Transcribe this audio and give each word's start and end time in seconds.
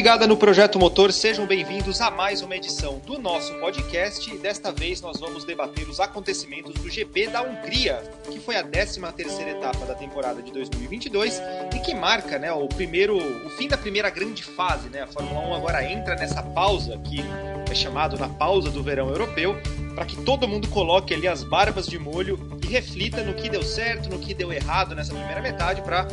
ligada 0.00 0.26
no 0.26 0.34
Projeto 0.34 0.78
Motor, 0.78 1.12
sejam 1.12 1.44
bem-vindos 1.44 2.00
a 2.00 2.10
mais 2.10 2.40
uma 2.40 2.56
edição 2.56 3.02
do 3.04 3.18
nosso 3.18 3.52
podcast. 3.56 4.34
Desta 4.38 4.72
vez 4.72 5.02
nós 5.02 5.20
vamos 5.20 5.44
debater 5.44 5.86
os 5.90 6.00
acontecimentos 6.00 6.72
do 6.72 6.88
GP 6.88 7.26
da 7.26 7.42
Hungria, 7.42 8.02
que 8.30 8.40
foi 8.40 8.56
a 8.56 8.64
13 8.64 8.98
terceira 9.14 9.50
etapa 9.50 9.84
da 9.84 9.94
temporada 9.94 10.40
de 10.40 10.50
2022 10.52 11.42
e 11.76 11.80
que 11.80 11.94
marca 11.94 12.38
né, 12.38 12.50
o 12.50 12.66
primeiro, 12.66 13.14
o 13.14 13.50
fim 13.50 13.68
da 13.68 13.76
primeira 13.76 14.08
grande 14.08 14.42
fase. 14.42 14.88
Né? 14.88 15.02
A 15.02 15.06
Fórmula 15.06 15.46
1 15.48 15.54
agora 15.54 15.84
entra 15.84 16.16
nessa 16.16 16.42
pausa 16.42 16.96
que 17.04 17.22
é 17.70 17.74
chamado 17.74 18.18
na 18.18 18.28
pausa 18.30 18.70
do 18.70 18.82
verão 18.82 19.10
europeu, 19.10 19.54
para 19.94 20.06
que 20.06 20.16
todo 20.22 20.48
mundo 20.48 20.66
coloque 20.68 21.12
ali 21.12 21.28
as 21.28 21.44
barbas 21.44 21.86
de 21.86 21.98
molho 21.98 22.38
e 22.64 22.66
reflita 22.68 23.22
no 23.22 23.34
que 23.34 23.50
deu 23.50 23.62
certo, 23.62 24.08
no 24.08 24.18
que 24.18 24.32
deu 24.32 24.50
errado 24.50 24.94
nessa 24.94 25.12
primeira 25.12 25.42
metade 25.42 25.82
para 25.82 26.08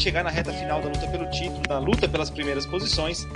chegar 0.00 0.22
na 0.22 0.30
reta 0.30 0.52
final 0.52 0.80
da 0.80 0.88
luta 0.88 1.06
pelo 1.08 1.28
título, 1.30 1.62
na 1.68 1.78
luta 1.78 2.08
pelas 2.08 2.30
primeiras 2.30 2.66
posições. 2.66 3.26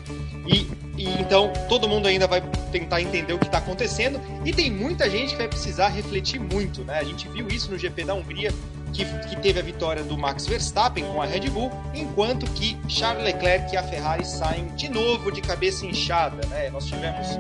E, 0.47 0.69
e 0.97 1.09
então 1.21 1.53
todo 1.69 1.89
mundo 1.89 2.07
ainda 2.09 2.27
vai 2.27 2.43
tentar 2.73 3.01
entender 3.01 3.33
o 3.33 3.39
que 3.39 3.47
está 3.47 3.59
acontecendo. 3.59 4.21
E 4.45 4.53
tem 4.53 4.71
muita 4.71 5.09
gente 5.09 5.31
que 5.31 5.37
vai 5.37 5.49
precisar 5.49 5.89
refletir 5.89 6.41
muito, 6.41 6.85
né? 6.85 6.99
A 6.99 7.05
gente 7.05 7.29
viu 7.29 7.49
isso 7.49 7.71
no 7.71 7.79
GP 7.79 8.05
da 8.05 8.15
Hungria, 8.15 8.53
que, 8.93 9.05
que 9.05 9.37
teve 9.37 9.61
a 9.61 9.63
vitória 9.63 10.03
do 10.03 10.19
Max 10.19 10.47
Verstappen 10.47 11.05
com 11.05 11.23
a 11.23 11.27
Red 11.27 11.49
Bull, 11.51 11.71
enquanto 11.95 12.47
que 12.53 12.77
Charles 12.89 13.25
Leclerc 13.25 13.73
e 13.73 13.77
a 13.77 13.83
Ferrari 13.83 14.25
saem 14.25 14.67
de 14.75 14.89
novo 14.89 15.31
de 15.31 15.41
cabeça 15.41 15.87
inchada, 15.87 16.47
né? 16.49 16.71
Nós 16.71 16.87
tivemos 16.87 17.39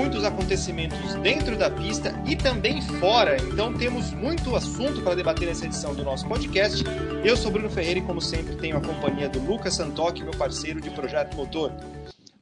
muitos 0.00 0.24
acontecimentos 0.24 1.14
dentro 1.16 1.58
da 1.58 1.68
pista 1.68 2.14
e 2.26 2.34
também 2.34 2.80
fora. 2.80 3.36
Então 3.36 3.76
temos 3.76 4.12
muito 4.12 4.56
assunto 4.56 5.02
para 5.02 5.14
debater 5.14 5.46
nessa 5.46 5.66
edição 5.66 5.94
do 5.94 6.02
nosso 6.02 6.26
podcast. 6.26 6.82
Eu 7.22 7.36
sou 7.36 7.50
Bruno 7.50 7.68
Ferreira 7.68 7.98
e, 7.98 8.02
como 8.02 8.18
sempre, 8.18 8.56
tenho 8.56 8.78
a 8.78 8.80
companhia 8.80 9.28
do 9.28 9.38
Lucas 9.40 9.74
Santoc, 9.74 10.18
meu 10.20 10.30
parceiro 10.30 10.80
de 10.80 10.88
Projeto 10.88 11.36
Motor. 11.36 11.70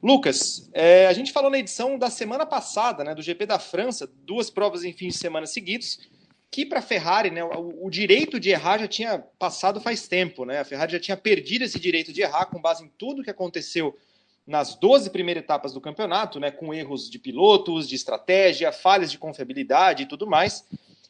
Lucas, 0.01 0.71
é, 0.73 1.09
a 1.09 1.13
gente 1.13 1.33
falou 1.33 1.51
na 1.51 1.59
edição 1.59 1.99
da 1.99 2.09
semana 2.09 2.47
passada, 2.47 3.03
né, 3.03 3.13
do 3.13 3.23
GP 3.23 3.45
da 3.45 3.59
França, 3.59 4.09
duas 4.25 4.49
provas 4.49 4.85
em 4.85 4.93
fins 4.93 5.15
de 5.15 5.19
semana 5.19 5.45
seguidos, 5.45 5.99
que 6.53 6.65
para 6.65 6.79
a 6.79 6.83
Ferrari, 6.83 7.33
né, 7.33 7.43
o, 7.43 7.87
o, 7.87 7.91
direito 7.91 8.39
de 8.39 8.51
errar 8.51 8.79
já 8.79 8.87
tinha 8.87 9.19
passado 9.37 9.81
faz 9.81 10.07
tempo, 10.07 10.45
né? 10.45 10.61
A 10.61 10.65
Ferrari 10.65 10.93
já 10.93 11.01
tinha 11.01 11.17
perdido 11.17 11.65
esse 11.65 11.81
direito 11.81 12.13
de 12.13 12.23
errar 12.23 12.47
com 12.47 12.61
base 12.61 12.85
em 12.85 12.91
tudo 12.97 13.25
que 13.25 13.31
aconteceu 13.31 13.97
nas 14.49 14.75
12 14.75 15.11
primeiras 15.11 15.45
etapas 15.45 15.75
do 15.75 15.81
campeonato, 15.81 16.41
né, 16.41 16.51
com 16.51 16.73
erros 16.73 17.11
de 17.11 17.19
pilotos, 17.19 17.87
de 17.87 17.95
estratégia, 17.95 18.73
falhas 18.73 19.11
de 19.11 19.19
confiabilidade 19.19 20.05
e 20.05 20.07
tudo 20.07 20.27
mais. 20.27 20.65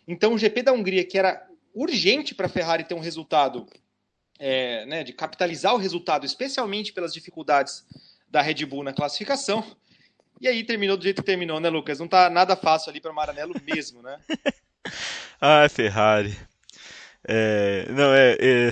Então, 0.09 0.35
o 0.35 0.39
GP 0.39 0.63
da 0.63 0.73
Hungria, 0.73 1.05
que 1.05 1.17
era 1.17 1.47
urgente 1.73 2.35
para 2.35 2.47
a 2.47 2.49
Ferrari 2.49 2.83
ter 2.83 2.95
um 2.95 3.01
resultado, 3.01 3.65
é, 4.41 4.85
né, 4.87 5.05
de 5.05 5.13
capitalizar 5.13 5.73
o 5.73 5.79
resultado, 5.79 6.27
especialmente 6.27 6.93
pelas 6.93 7.15
dificuldades 7.15 7.85
da 8.29 8.43
Red 8.43 8.67
Bull 8.67 8.83
na 8.83 8.93
classificação. 8.93 9.65
E 10.41 10.49
aí 10.49 10.65
terminou 10.65 10.97
do 10.97 11.05
jeito 11.05 11.23
que 11.23 11.27
terminou, 11.27 11.61
né, 11.61 11.69
Lucas? 11.69 12.01
Não 12.01 12.09
tá 12.09 12.29
nada 12.29 12.57
fácil 12.57 12.91
ali 12.91 13.01
para 13.01 13.13
Maranello 13.13 13.55
mesmo, 13.65 14.03
né? 14.03 14.19
ah, 15.41 15.69
Ferrari. 15.69 16.37
É, 17.25 17.87
não, 17.91 18.13
é, 18.13 18.37
é, 18.41 18.71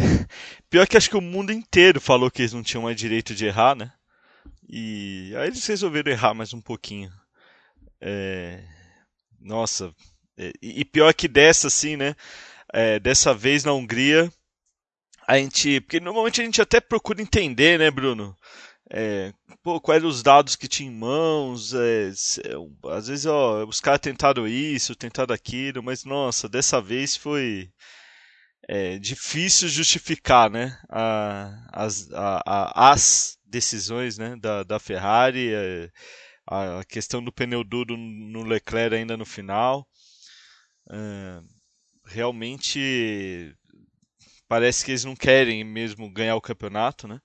Pior 0.68 0.88
que 0.88 0.96
acho 0.96 1.10
que 1.10 1.16
o 1.16 1.20
mundo 1.20 1.52
inteiro 1.52 2.00
falou 2.00 2.30
que 2.30 2.42
eles 2.42 2.52
não 2.52 2.62
tinham 2.64 2.82
mais 2.82 2.96
direito 2.96 3.32
de 3.32 3.46
errar, 3.46 3.76
né? 3.76 3.92
E 4.68 5.32
aí 5.36 5.48
eles 5.48 5.66
resolveram 5.66 6.10
errar 6.10 6.34
mais 6.34 6.52
um 6.52 6.60
pouquinho. 6.60 7.10
É... 8.00 8.62
Nossa, 9.40 9.94
é... 10.36 10.52
e 10.60 10.84
pior 10.84 11.12
que 11.14 11.28
dessa, 11.28 11.68
assim, 11.68 11.96
né? 11.96 12.14
É, 12.72 12.98
dessa 12.98 13.32
vez 13.32 13.64
na 13.64 13.72
Hungria, 13.72 14.30
a 15.26 15.38
gente. 15.38 15.80
Porque 15.80 16.00
normalmente 16.00 16.40
a 16.40 16.44
gente 16.44 16.60
até 16.60 16.80
procura 16.80 17.22
entender, 17.22 17.78
né, 17.78 17.90
Bruno? 17.90 18.36
É, 18.90 19.32
pô, 19.62 19.80
quais 19.80 20.00
eram 20.00 20.08
os 20.08 20.22
dados 20.22 20.56
que 20.56 20.68
tinha 20.68 20.88
em 20.88 20.94
mãos. 20.94 21.74
É, 21.74 22.08
às 22.92 23.08
vezes, 23.08 23.26
ó, 23.26 23.64
os 23.64 23.80
caras 23.80 24.00
tentaram 24.00 24.46
isso, 24.46 24.94
tentaram 24.94 25.34
aquilo, 25.34 25.82
mas 25.82 26.04
nossa, 26.04 26.48
dessa 26.48 26.80
vez 26.80 27.16
foi 27.16 27.70
é, 28.68 28.98
difícil 28.98 29.68
justificar 29.68 30.50
né, 30.50 30.78
a, 30.88 31.68
as, 31.72 32.10
a, 32.12 32.42
a, 32.46 32.92
as 32.92 33.35
decisões 33.46 34.18
né, 34.18 34.36
da, 34.36 34.62
da 34.62 34.78
Ferrari, 34.78 35.52
é, 35.52 35.90
a, 36.46 36.80
a, 36.80 36.84
questão 36.84 37.22
do 37.22 37.32
pneu 37.32 37.64
duro 37.64 37.96
no 37.96 38.42
Leclerc 38.42 38.94
ainda 38.94 39.16
no 39.16 39.24
final. 39.24 39.86
Realmente 42.06 43.52
parece 44.48 44.84
que 44.84 44.92
eles 44.92 45.04
não 45.04 45.16
querem 45.16 45.64
mesmo 45.64 46.10
ganhar 46.10 46.36
o 46.36 46.40
campeonato, 46.40 47.08
né? 47.08 47.20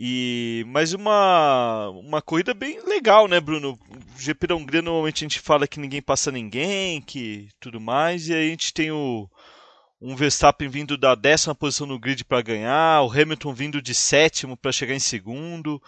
E 0.00 0.64
mas 0.68 0.92
uma 0.92 1.88
uma 1.90 2.22
corrida 2.22 2.54
bem 2.54 2.80
legal, 2.86 3.26
né, 3.26 3.40
Bruno? 3.40 3.72
O 4.16 4.20
GP 4.20 4.46
da 4.46 4.54
Hungria 4.54 4.80
normalmente 4.80 5.24
a 5.24 5.28
gente 5.28 5.40
fala 5.40 5.66
que 5.66 5.80
ninguém 5.80 6.00
passa 6.00 6.30
ninguém, 6.30 7.02
que 7.02 7.48
tudo 7.58 7.80
mais, 7.80 8.28
e 8.28 8.34
aí 8.34 8.46
a 8.46 8.50
gente 8.50 8.72
tem 8.72 8.92
o 8.92 9.28
um 10.00 10.14
Verstappen 10.14 10.68
vindo 10.68 10.96
da 10.96 11.14
décima 11.14 11.54
posição 11.54 11.86
no 11.86 11.98
grid 11.98 12.24
para 12.24 12.42
ganhar, 12.42 13.02
o 13.02 13.10
Hamilton 13.10 13.52
vindo 13.52 13.82
de 13.82 13.94
sétimo 13.94 14.56
para 14.56 14.72
chegar 14.72 14.94
em 14.94 15.00
segundo. 15.00 15.82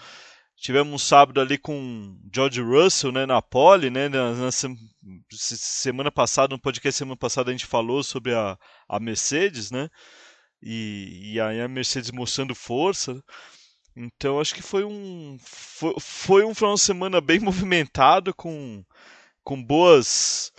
Tivemos 0.56 0.92
um 0.92 0.98
sábado 0.98 1.40
ali 1.40 1.56
com 1.56 2.18
George 2.32 2.60
Russell 2.60 3.12
né, 3.12 3.24
na 3.24 3.40
pole, 3.40 3.88
né, 3.88 4.08
na, 4.08 4.32
na, 4.32 4.50
semana 5.30 6.10
passada, 6.10 6.54
no 6.54 6.60
podcast 6.60 6.98
semana 6.98 7.16
passada 7.16 7.50
a 7.50 7.52
gente 7.52 7.64
falou 7.64 8.02
sobre 8.02 8.34
a, 8.34 8.58
a 8.86 9.00
Mercedes, 9.00 9.70
né, 9.70 9.88
e, 10.62 11.32
e 11.32 11.40
aí 11.40 11.60
a 11.60 11.68
Mercedes 11.68 12.10
mostrando 12.10 12.54
força. 12.54 13.22
Então 13.96 14.40
acho 14.40 14.54
que 14.54 14.62
foi 14.62 14.84
um 14.84 15.38
foi, 15.40 15.94
foi 15.98 16.44
um 16.44 16.54
final 16.54 16.74
de 16.74 16.80
semana 16.80 17.20
bem 17.20 17.38
movimentado 17.40 18.34
com, 18.34 18.84
com 19.42 19.62
boas 19.62 20.52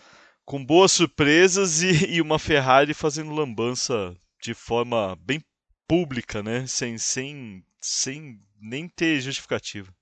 com 0.51 0.65
boas 0.65 0.91
surpresas 0.91 1.81
e, 1.81 2.15
e 2.15 2.21
uma 2.21 2.37
Ferrari 2.37 2.93
fazendo 2.93 3.31
lambança 3.31 4.13
de 4.43 4.53
forma 4.53 5.17
bem 5.21 5.41
pública, 5.87 6.43
né? 6.43 6.67
Sem, 6.67 6.97
sem, 6.97 7.63
sem 7.79 8.37
nem 8.59 8.85
ter 8.89 9.21
justificativa. 9.21 9.95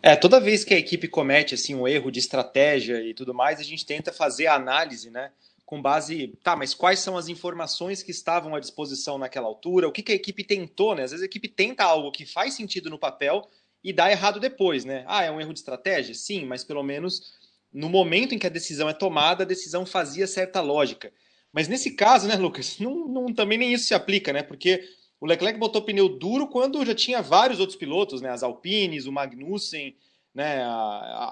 É, 0.00 0.14
toda 0.14 0.38
vez 0.38 0.62
que 0.62 0.72
a 0.72 0.78
equipe 0.78 1.08
comete 1.08 1.56
assim 1.56 1.74
um 1.74 1.88
erro 1.88 2.12
de 2.12 2.20
estratégia 2.20 3.02
e 3.02 3.12
tudo 3.12 3.34
mais, 3.34 3.58
a 3.58 3.64
gente 3.64 3.84
tenta 3.84 4.12
fazer 4.12 4.46
a 4.46 4.54
análise, 4.54 5.10
né? 5.10 5.32
Com 5.66 5.82
base, 5.82 6.38
tá, 6.44 6.54
mas 6.54 6.72
quais 6.72 7.00
são 7.00 7.16
as 7.16 7.26
informações 7.26 8.00
que 8.00 8.12
estavam 8.12 8.54
à 8.54 8.60
disposição 8.60 9.18
naquela 9.18 9.48
altura? 9.48 9.88
O 9.88 9.92
que, 9.92 10.04
que 10.04 10.12
a 10.12 10.14
equipe 10.14 10.44
tentou, 10.44 10.94
né? 10.94 11.02
Às 11.02 11.10
vezes 11.10 11.24
a 11.24 11.26
equipe 11.26 11.48
tenta 11.48 11.82
algo 11.82 12.12
que 12.12 12.24
faz 12.24 12.54
sentido 12.54 12.88
no 12.88 12.98
papel 12.98 13.42
e 13.82 13.92
dá 13.92 14.08
errado 14.08 14.38
depois, 14.38 14.84
né? 14.84 15.02
Ah, 15.08 15.24
é 15.24 15.32
um 15.32 15.40
erro 15.40 15.52
de 15.52 15.58
estratégia? 15.58 16.14
Sim, 16.14 16.46
mas 16.46 16.62
pelo 16.62 16.84
menos 16.84 17.41
no 17.72 17.88
momento 17.88 18.34
em 18.34 18.38
que 18.38 18.46
a 18.46 18.50
decisão 18.50 18.88
é 18.88 18.92
tomada, 18.92 19.44
a 19.44 19.46
decisão 19.46 19.86
fazia 19.86 20.26
certa 20.26 20.60
lógica. 20.60 21.12
Mas 21.52 21.68
nesse 21.68 21.92
caso, 21.92 22.26
né, 22.26 22.36
Lucas, 22.36 22.78
não, 22.78 23.08
não, 23.08 23.32
também 23.32 23.58
nem 23.58 23.72
isso 23.72 23.86
se 23.86 23.94
aplica, 23.94 24.32
né? 24.32 24.42
Porque 24.42 24.82
o 25.20 25.26
Leclerc 25.26 25.58
botou 25.58 25.82
pneu 25.82 26.08
duro 26.08 26.48
quando 26.48 26.84
já 26.84 26.94
tinha 26.94 27.22
vários 27.22 27.60
outros 27.60 27.78
pilotos, 27.78 28.20
né? 28.20 28.30
As 28.30 28.42
Alpines, 28.42 29.06
o 29.06 29.12
Magnussen, 29.12 29.96
né? 30.34 30.62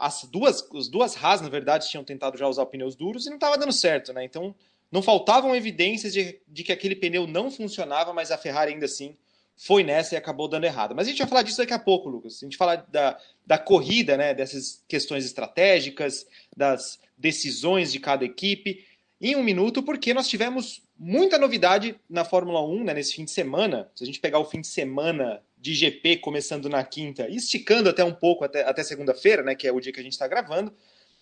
As 0.01 0.25
duas, 0.25 0.67
as 0.75 0.89
duas 0.89 1.17
Haas, 1.17 1.41
na 1.41 1.49
verdade, 1.49 1.89
tinham 1.89 2.05
tentado 2.05 2.37
já 2.37 2.47
usar 2.47 2.67
pneus 2.67 2.95
duros 2.95 3.27
e 3.27 3.31
não 3.31 3.37
estava 3.37 3.57
dando 3.57 3.73
certo, 3.73 4.13
né? 4.13 4.25
Então 4.25 4.55
não 4.93 5.03
faltavam 5.03 5.55
evidências 5.55 6.13
de, 6.13 6.41
de 6.47 6.65
que 6.65 6.73
aquele 6.73 6.97
pneu 6.97 7.27
não 7.27 7.51
funcionava, 7.51 8.13
mas 8.13 8.31
a 8.31 8.39
Ferrari 8.39 8.73
ainda 8.73 8.87
assim 8.87 9.17
foi 9.63 9.85
nessa 9.85 10.15
e 10.15 10.17
acabou 10.17 10.49
dando 10.49 10.65
errado. 10.65 10.95
Mas 10.95 11.07
a 11.07 11.11
gente 11.11 11.19
vai 11.19 11.29
falar 11.29 11.43
disso 11.43 11.59
daqui 11.59 11.75
a 11.75 11.79
pouco, 11.79 12.09
Lucas. 12.09 12.39
A 12.43 12.47
gente 12.47 12.57
falar 12.57 12.77
da, 12.89 13.19
da 13.47 13.59
corrida, 13.59 14.17
né, 14.17 14.33
dessas 14.33 14.83
questões 14.89 15.27
estratégicas, 15.27 16.27
das 16.57 16.99
decisões 17.17 17.93
de 17.93 18.01
cada 18.01 18.25
equipe, 18.25 18.87
em 19.21 19.37
um 19.37 19.43
minuto, 19.43 19.83
porque 19.83 20.15
nós 20.15 20.29
tivemos 20.29 20.83
muita 20.99 21.37
novidade 21.37 21.95
na 22.09 22.25
Fórmula 22.25 22.67
1 22.67 22.85
né, 22.85 22.95
nesse 22.95 23.13
fim 23.15 23.27
de 23.27 23.33
semana. 23.33 23.91
Se 23.95 24.03
a 24.03 24.07
gente 24.07 24.19
pegar 24.19 24.39
o 24.39 24.47
fim 24.47 24.63
de 24.63 24.67
semana 24.67 25.43
de 25.59 25.75
GP 25.75 26.17
começando 26.17 26.71
na 26.71 26.83
quinta 26.83 27.29
e 27.29 27.37
esticando 27.37 27.91
até 27.91 28.03
um 28.03 28.15
pouco 28.15 28.45
até, 28.45 28.65
até 28.65 28.83
segunda-feira, 28.83 29.43
né, 29.43 29.55
que 29.55 29.69
é 29.69 29.73
o 29.73 29.79
dia 29.79 29.93
que 29.93 30.01
a 30.01 30.03
gente 30.03 30.13
está 30.13 30.27
gravando, 30.27 30.73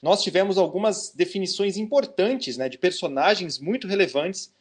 nós 0.00 0.22
tivemos 0.22 0.58
algumas 0.58 1.12
definições 1.12 1.76
importantes 1.76 2.56
né, 2.56 2.68
de 2.68 2.78
personagens 2.78 3.58
muito 3.58 3.88
relevantes 3.88 4.52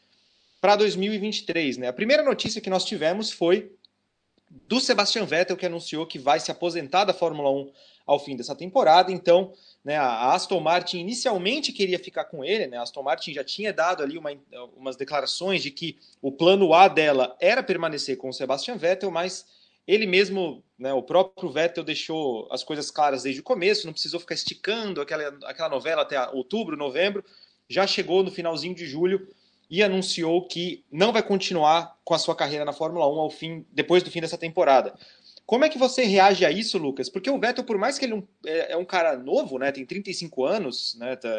para 0.59 0.75
2023. 0.75 1.77
Né? 1.77 1.87
A 1.87 1.93
primeira 1.93 2.23
notícia 2.23 2.61
que 2.61 2.69
nós 2.69 2.85
tivemos 2.85 3.31
foi 3.31 3.71
do 4.49 4.79
Sebastian 4.79 5.25
Vettel, 5.25 5.57
que 5.57 5.65
anunciou 5.65 6.05
que 6.05 6.17
vai 6.17 6.39
se 6.39 6.51
aposentar 6.51 7.03
da 7.03 7.13
Fórmula 7.13 7.51
1 7.51 7.71
ao 8.05 8.19
fim 8.19 8.35
dessa 8.35 8.55
temporada. 8.55 9.11
Então, 9.11 9.53
né, 9.83 9.97
a 9.97 10.33
Aston 10.33 10.59
Martin 10.61 10.99
inicialmente 10.99 11.73
queria 11.73 11.99
ficar 11.99 12.25
com 12.25 12.43
ele, 12.43 12.67
né? 12.67 12.77
A 12.77 12.83
Aston 12.83 13.03
Martin 13.03 13.33
já 13.33 13.43
tinha 13.43 13.73
dado 13.73 14.01
ali 14.01 14.17
uma, 14.17 14.31
umas 14.75 14.95
declarações 14.95 15.61
de 15.61 15.69
que 15.69 15.97
o 16.21 16.31
plano 16.31 16.73
A 16.73 16.87
dela 16.87 17.35
era 17.39 17.61
permanecer 17.61 18.17
com 18.17 18.29
o 18.29 18.33
Sebastian 18.33 18.77
Vettel, 18.77 19.11
mas 19.11 19.45
ele 19.85 20.05
mesmo, 20.05 20.63
né, 20.77 20.93
o 20.93 21.01
próprio 21.01 21.49
Vettel 21.49 21.83
deixou 21.83 22.47
as 22.51 22.63
coisas 22.63 22.91
claras 22.91 23.23
desde 23.23 23.41
o 23.41 23.43
começo, 23.43 23.85
não 23.85 23.93
precisou 23.93 24.19
ficar 24.19 24.35
esticando 24.35 24.99
aquela, 24.99 25.29
aquela 25.45 25.69
novela 25.69 26.01
até 26.01 26.21
outubro, 26.29 26.75
novembro, 26.75 27.23
já 27.69 27.87
chegou 27.87 28.23
no 28.23 28.31
finalzinho 28.31 28.75
de 28.75 28.85
julho 28.85 29.27
e 29.69 29.83
anunciou 29.83 30.47
que 30.47 30.83
não 30.91 31.11
vai 31.11 31.21
continuar 31.21 31.97
com 32.03 32.13
a 32.13 32.19
sua 32.19 32.35
carreira 32.35 32.63
na 32.63 32.73
Fórmula 32.73 33.07
1 33.07 33.19
ao 33.19 33.29
fim, 33.29 33.65
depois 33.71 34.01
do 34.01 34.11
fim 34.11 34.21
dessa 34.21 34.37
temporada. 34.37 34.97
Como 35.45 35.63
é 35.63 35.69
que 35.69 35.77
você 35.77 36.03
reage 36.03 36.45
a 36.45 36.51
isso, 36.51 36.77
Lucas? 36.77 37.09
Porque 37.09 37.29
o 37.29 37.39
Vettel, 37.39 37.63
por 37.63 37.77
mais 37.77 37.97
que 37.97 38.05
ele 38.05 38.23
é, 38.45 38.73
é 38.73 38.77
um 38.77 38.85
cara 38.85 39.17
novo, 39.17 39.57
né, 39.57 39.71
tem 39.71 39.85
35 39.85 40.45
anos, 40.45 40.95
né, 40.99 41.15
tá, 41.15 41.29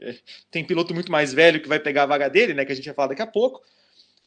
é, 0.00 0.16
tem 0.50 0.64
piloto 0.64 0.94
muito 0.94 1.10
mais 1.10 1.32
velho 1.32 1.60
que 1.60 1.68
vai 1.68 1.78
pegar 1.78 2.04
a 2.04 2.06
vaga 2.06 2.28
dele, 2.28 2.54
né, 2.54 2.64
que 2.64 2.72
a 2.72 2.74
gente 2.74 2.86
vai 2.86 2.94
falar 2.94 3.08
daqui 3.08 3.22
a 3.22 3.26
pouco, 3.26 3.62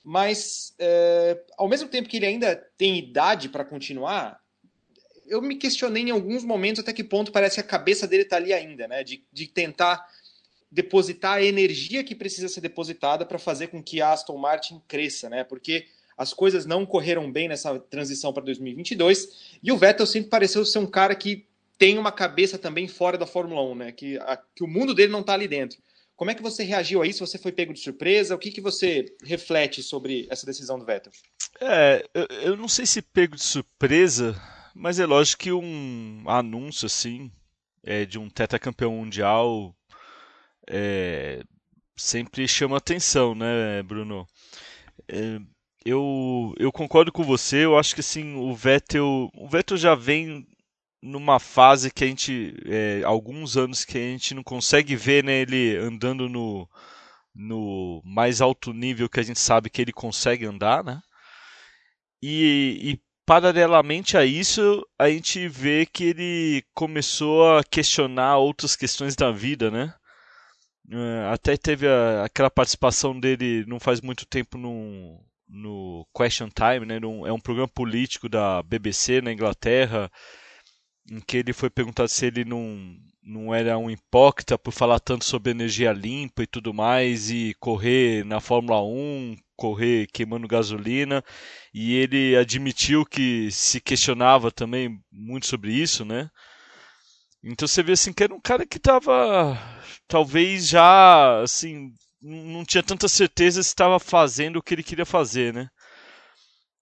mas 0.03 0.73
é, 0.79 1.41
ao 1.57 1.67
mesmo 1.67 1.89
tempo 1.89 2.07
que 2.07 2.17
ele 2.17 2.25
ainda 2.25 2.55
tem 2.77 2.97
idade 2.97 3.49
para 3.49 3.65
continuar, 3.65 4.41
eu 5.25 5.41
me 5.41 5.55
questionei 5.55 6.03
em 6.03 6.11
alguns 6.11 6.45
momentos 6.45 6.81
até 6.81 6.93
que 6.93 7.03
ponto 7.03 7.31
parece 7.31 7.55
que 7.55 7.61
a 7.61 7.69
cabeça 7.69 8.07
dele 8.07 8.23
está 8.23 8.37
ali 8.37 8.53
ainda, 8.53 8.87
né, 8.87 9.03
de, 9.03 9.25
de 9.31 9.47
tentar 9.47 10.05
depositar 10.71 11.37
a 11.37 11.43
energia 11.43 12.03
que 12.03 12.15
precisa 12.15 12.49
ser 12.49 12.61
depositada 12.61 13.25
para 13.25 13.39
fazer 13.39 13.67
com 13.67 13.81
que 13.81 14.01
a 14.01 14.11
Aston 14.11 14.37
Martin 14.37 14.81
cresça, 14.87 15.29
né, 15.29 15.43
porque 15.43 15.87
as 16.17 16.33
coisas 16.33 16.65
não 16.65 16.85
correram 16.85 17.31
bem 17.31 17.47
nessa 17.47 17.79
transição 17.79 18.33
para 18.33 18.43
2022, 18.43 19.59
e 19.61 19.71
o 19.71 19.77
Vettel 19.77 20.05
sempre 20.07 20.29
pareceu 20.29 20.65
ser 20.65 20.79
um 20.79 20.87
cara 20.87 21.15
que 21.15 21.45
tem 21.77 21.97
uma 21.97 22.11
cabeça 22.11 22.57
também 22.57 22.87
fora 22.87 23.17
da 23.17 23.27
Fórmula 23.27 23.61
1, 23.61 23.75
né? 23.75 23.91
Que, 23.91 24.17
a, 24.17 24.35
que 24.55 24.63
o 24.63 24.67
mundo 24.67 24.95
dele 24.95 25.11
não 25.11 25.21
está 25.21 25.33
ali 25.33 25.47
dentro. 25.47 25.77
Como 26.15 26.31
é 26.31 26.33
que 26.33 26.41
você 26.41 26.63
reagiu 26.63 27.03
a 27.03 27.07
isso? 27.07 27.25
Você 27.25 27.37
foi 27.37 27.51
pego 27.51 27.71
de 27.71 27.79
surpresa? 27.79 28.33
O 28.33 28.39
que, 28.39 28.49
que 28.49 28.59
você 28.59 29.15
reflete 29.23 29.83
sobre 29.83 30.27
essa 30.31 30.47
decisão 30.47 30.79
do 30.79 30.85
Vettel? 30.85 31.11
É, 31.61 32.03
eu, 32.13 32.25
eu 32.41 32.57
não 32.57 32.67
sei 32.67 32.87
se 32.87 33.03
pego 33.03 33.35
de 33.35 33.43
surpresa, 33.43 34.35
mas 34.73 34.99
é 34.99 35.05
lógico 35.05 35.43
que 35.43 35.51
um 35.51 36.23
anúncio 36.25 36.87
assim 36.87 37.31
é, 37.83 38.03
de 38.05 38.17
um 38.17 38.27
tetracampeão 38.27 38.93
mundial 38.93 39.75
é, 40.69 41.41
sempre 41.95 42.47
chama 42.47 42.77
atenção, 42.77 43.33
né, 43.35 43.81
Bruno? 43.83 44.27
É, 45.07 45.39
eu, 45.85 46.53
eu 46.57 46.71
concordo 46.71 47.11
com 47.11 47.23
você. 47.23 47.65
Eu 47.65 47.77
acho 47.77 47.95
que 47.95 48.01
assim 48.01 48.35
o 48.35 48.53
Vettel, 48.55 49.29
o 49.33 49.47
Vettel 49.47 49.77
já 49.77 49.95
vem 49.95 50.45
numa 51.01 51.39
fase 51.39 51.91
que 51.91 52.03
a 52.03 52.07
gente, 52.07 52.55
é, 52.65 53.01
alguns 53.05 53.55
anos 53.55 53.85
que 53.85 53.97
a 53.97 54.01
gente 54.01 54.33
não 54.33 54.43
consegue 54.43 54.95
ver 54.95 55.23
né, 55.23 55.41
ele 55.41 55.77
andando 55.77 56.27
no, 56.27 56.67
no 57.33 58.01
mais 58.03 58.41
alto 58.41 58.73
nível 58.73 59.09
que 59.09 59.19
a 59.19 59.23
gente 59.23 59.39
sabe 59.39 59.69
que 59.69 59.81
ele 59.81 59.93
consegue 59.93 60.45
andar, 60.45 60.83
né? 60.83 61.01
E, 62.21 62.79
e 62.81 63.01
paralelamente 63.25 64.17
a 64.17 64.25
isso, 64.25 64.85
a 64.97 65.09
gente 65.09 65.47
vê 65.47 65.85
que 65.85 66.05
ele 66.05 66.63
começou 66.73 67.57
a 67.57 67.63
questionar 67.63 68.37
outras 68.37 68.75
questões 68.75 69.15
da 69.15 69.31
vida, 69.31 69.69
né? 69.69 69.93
É, 70.91 71.33
até 71.33 71.57
teve 71.57 71.87
a, 71.87 72.23
aquela 72.23 72.49
participação 72.49 73.19
dele 73.19 73.65
não 73.67 73.79
faz 73.79 74.01
muito 74.01 74.25
tempo 74.25 74.57
num, 74.57 75.19
no 75.47 76.07
Question 76.13 76.49
Time, 76.49 76.85
né? 76.85 76.99
é 77.25 77.31
um 77.31 77.39
programa 77.39 77.67
político 77.67 78.29
da 78.29 78.63
BBC 78.63 79.21
na 79.21 79.31
Inglaterra, 79.33 80.09
em 81.09 81.19
que 81.19 81.37
ele 81.37 81.53
foi 81.53 81.69
perguntado 81.69 82.09
se 82.09 82.25
ele 82.25 82.45
não, 82.45 82.95
não 83.23 83.53
era 83.53 83.77
um 83.77 83.89
hipócrita 83.89 84.57
por 84.57 84.71
falar 84.71 84.99
tanto 84.99 85.25
sobre 85.25 85.51
energia 85.51 85.91
limpa 85.91 86.43
e 86.43 86.47
tudo 86.47 86.73
mais, 86.73 87.29
e 87.29 87.53
correr 87.59 88.25
na 88.25 88.39
Fórmula 88.39 88.81
1, 88.83 89.35
correr 89.55 90.07
queimando 90.07 90.47
gasolina, 90.47 91.23
e 91.73 91.95
ele 91.95 92.35
admitiu 92.37 93.05
que 93.05 93.49
se 93.51 93.81
questionava 93.81 94.51
também 94.51 94.99
muito 95.11 95.47
sobre 95.47 95.73
isso, 95.73 96.05
né? 96.05 96.29
Então 97.43 97.67
você 97.67 97.83
vê 97.83 97.93
assim 97.93 98.13
que 98.13 98.23
era 98.23 98.33
um 98.33 98.41
cara 98.41 98.65
que 98.65 98.77
estava 98.77 99.57
talvez 100.07 100.67
já 100.67 101.41
assim 101.41 101.93
não 102.21 102.65
tinha 102.65 102.83
tanta 102.83 103.07
certeza 103.07 103.61
se 103.61 103.69
estava 103.69 103.99
fazendo 103.99 104.57
o 104.57 104.61
que 104.61 104.73
ele 104.73 104.83
queria 104.83 105.05
fazer, 105.05 105.53
né? 105.53 105.69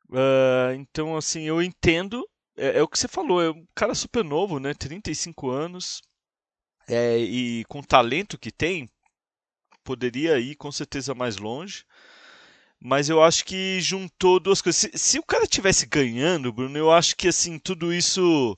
Uh, 0.09 0.73
então, 0.75 1.17
assim, 1.17 1.43
eu 1.43 1.61
entendo. 1.61 2.27
É, 2.57 2.79
é, 2.79 2.83
o 2.83 2.87
que 2.87 2.97
você 2.97 3.07
falou, 3.07 3.41
é 3.41 3.49
um 3.49 3.65
cara 3.75 3.93
super 3.93 4.23
novo, 4.23 4.59
né? 4.59 4.73
35 4.73 5.49
anos. 5.49 6.01
É, 6.87 7.17
e 7.17 7.65
com 7.65 7.79
o 7.79 7.85
talento 7.85 8.37
que 8.37 8.51
tem, 8.51 8.89
poderia 9.83 10.39
ir 10.39 10.55
com 10.55 10.71
certeza 10.71 11.13
mais 11.15 11.37
longe. 11.37 11.83
Mas 12.79 13.09
eu 13.09 13.23
acho 13.23 13.43
que 13.45 13.79
juntou 13.81 14.39
duas 14.39 14.61
coisas. 14.61 14.81
Se, 14.81 14.97
se 14.97 15.19
o 15.19 15.23
cara 15.23 15.47
tivesse 15.47 15.85
ganhando, 15.85 16.53
Bruno, 16.53 16.77
eu 16.77 16.91
acho 16.91 17.15
que 17.15 17.27
assim, 17.27 17.57
tudo 17.59 17.93
isso. 17.93 18.57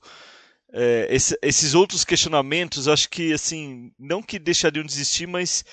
É, 0.73 1.07
esse, 1.09 1.37
esses 1.41 1.73
outros 1.73 2.03
questionamentos, 2.03 2.87
acho 2.87 3.09
que 3.09 3.33
assim, 3.33 3.91
não 3.97 4.21
que 4.21 4.37
deixariam 4.37 4.85
de 4.85 4.91
existir, 4.91 5.27
mas 5.27 5.63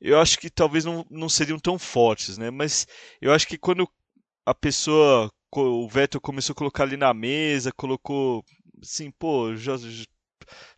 eu 0.00 0.20
acho 0.20 0.38
que 0.38 0.50
talvez 0.50 0.84
não, 0.84 1.04
não 1.10 1.28
seriam 1.28 1.58
tão 1.58 1.78
fortes, 1.78 2.38
né? 2.38 2.50
Mas 2.50 2.86
eu 3.20 3.32
acho 3.32 3.46
que 3.46 3.58
quando 3.58 3.88
a 4.46 4.54
pessoa, 4.54 5.30
o 5.52 5.88
Vettel 5.88 6.20
começou 6.20 6.52
a 6.52 6.56
colocar 6.56 6.84
ali 6.84 6.96
na 6.96 7.12
mesa, 7.14 7.72
colocou 7.72 8.44
assim, 8.82 9.10
pô, 9.10 9.56
já, 9.56 9.76
já 9.76 10.04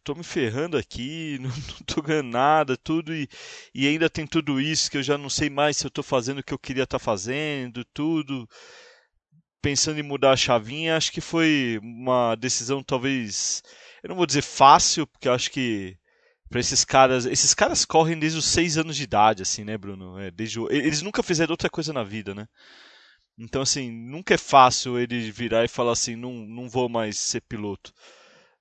tô 0.03 0.15
me 0.15 0.25
ferrando 0.25 0.77
aqui, 0.79 1.39
não, 1.43 1.51
não 1.51 1.85
tô 1.87 2.03
ganhando 2.03 2.31
nada, 2.31 2.77
tudo, 2.77 3.15
e, 3.15 3.29
e 3.75 3.87
ainda 3.87 4.09
tem 4.09 4.27
tudo 4.27 4.61
isso 4.61 4.91
que 4.91 4.99
eu 4.99 5.03
já 5.03 5.19
não 5.19 5.29
sei 5.31 5.51
mais 5.51 5.77
se 5.77 5.87
eu 5.87 5.91
tô 5.91 6.03
fazendo 6.03 6.39
o 6.39 6.43
que 6.43 6.55
eu 6.55 6.59
queria 6.59 6.85
estar 6.85 6.99
tá 6.99 7.05
fazendo, 7.05 7.85
tudo. 7.93 8.49
Pensando 9.61 9.99
em 9.99 10.03
mudar 10.03 10.33
a 10.33 10.37
chavinha, 10.37 10.97
acho 10.97 11.13
que 11.13 11.21
foi 11.21 11.81
uma 11.83 12.35
decisão 12.37 12.83
talvez, 12.83 13.63
eu 14.03 14.09
não 14.09 14.17
vou 14.17 14.27
dizer 14.27 14.43
fácil, 14.43 15.07
porque 15.07 15.29
acho 15.29 15.51
que 15.51 15.99
para 16.49 16.61
esses 16.61 16.85
caras. 16.85 17.27
Esses 17.27 17.55
caras 17.55 17.85
correm 17.85 18.19
desde 18.19 18.39
os 18.39 18.47
6 18.47 18.79
anos 18.79 18.97
de 18.97 19.03
idade, 19.05 19.43
assim, 19.43 19.65
né, 19.65 19.77
Bruno? 19.77 20.19
É, 20.19 20.31
desde 20.31 20.59
o, 20.61 20.71
eles 20.71 21.03
nunca 21.03 21.23
fizeram 21.23 21.53
outra 21.53 21.71
coisa 21.71 21.93
na 21.93 22.03
vida, 22.03 22.35
né? 22.35 22.47
Então, 23.39 23.63
assim, 23.63 23.91
nunca 23.91 24.35
é 24.35 24.39
fácil 24.39 24.99
ele 24.99 25.31
virar 25.31 25.65
e 25.65 25.69
falar 25.69 25.93
assim: 25.93 26.17
não, 26.17 26.33
não 26.33 26.69
vou 26.69 26.89
mais 26.89 27.19
ser 27.19 27.41
piloto. 27.43 27.93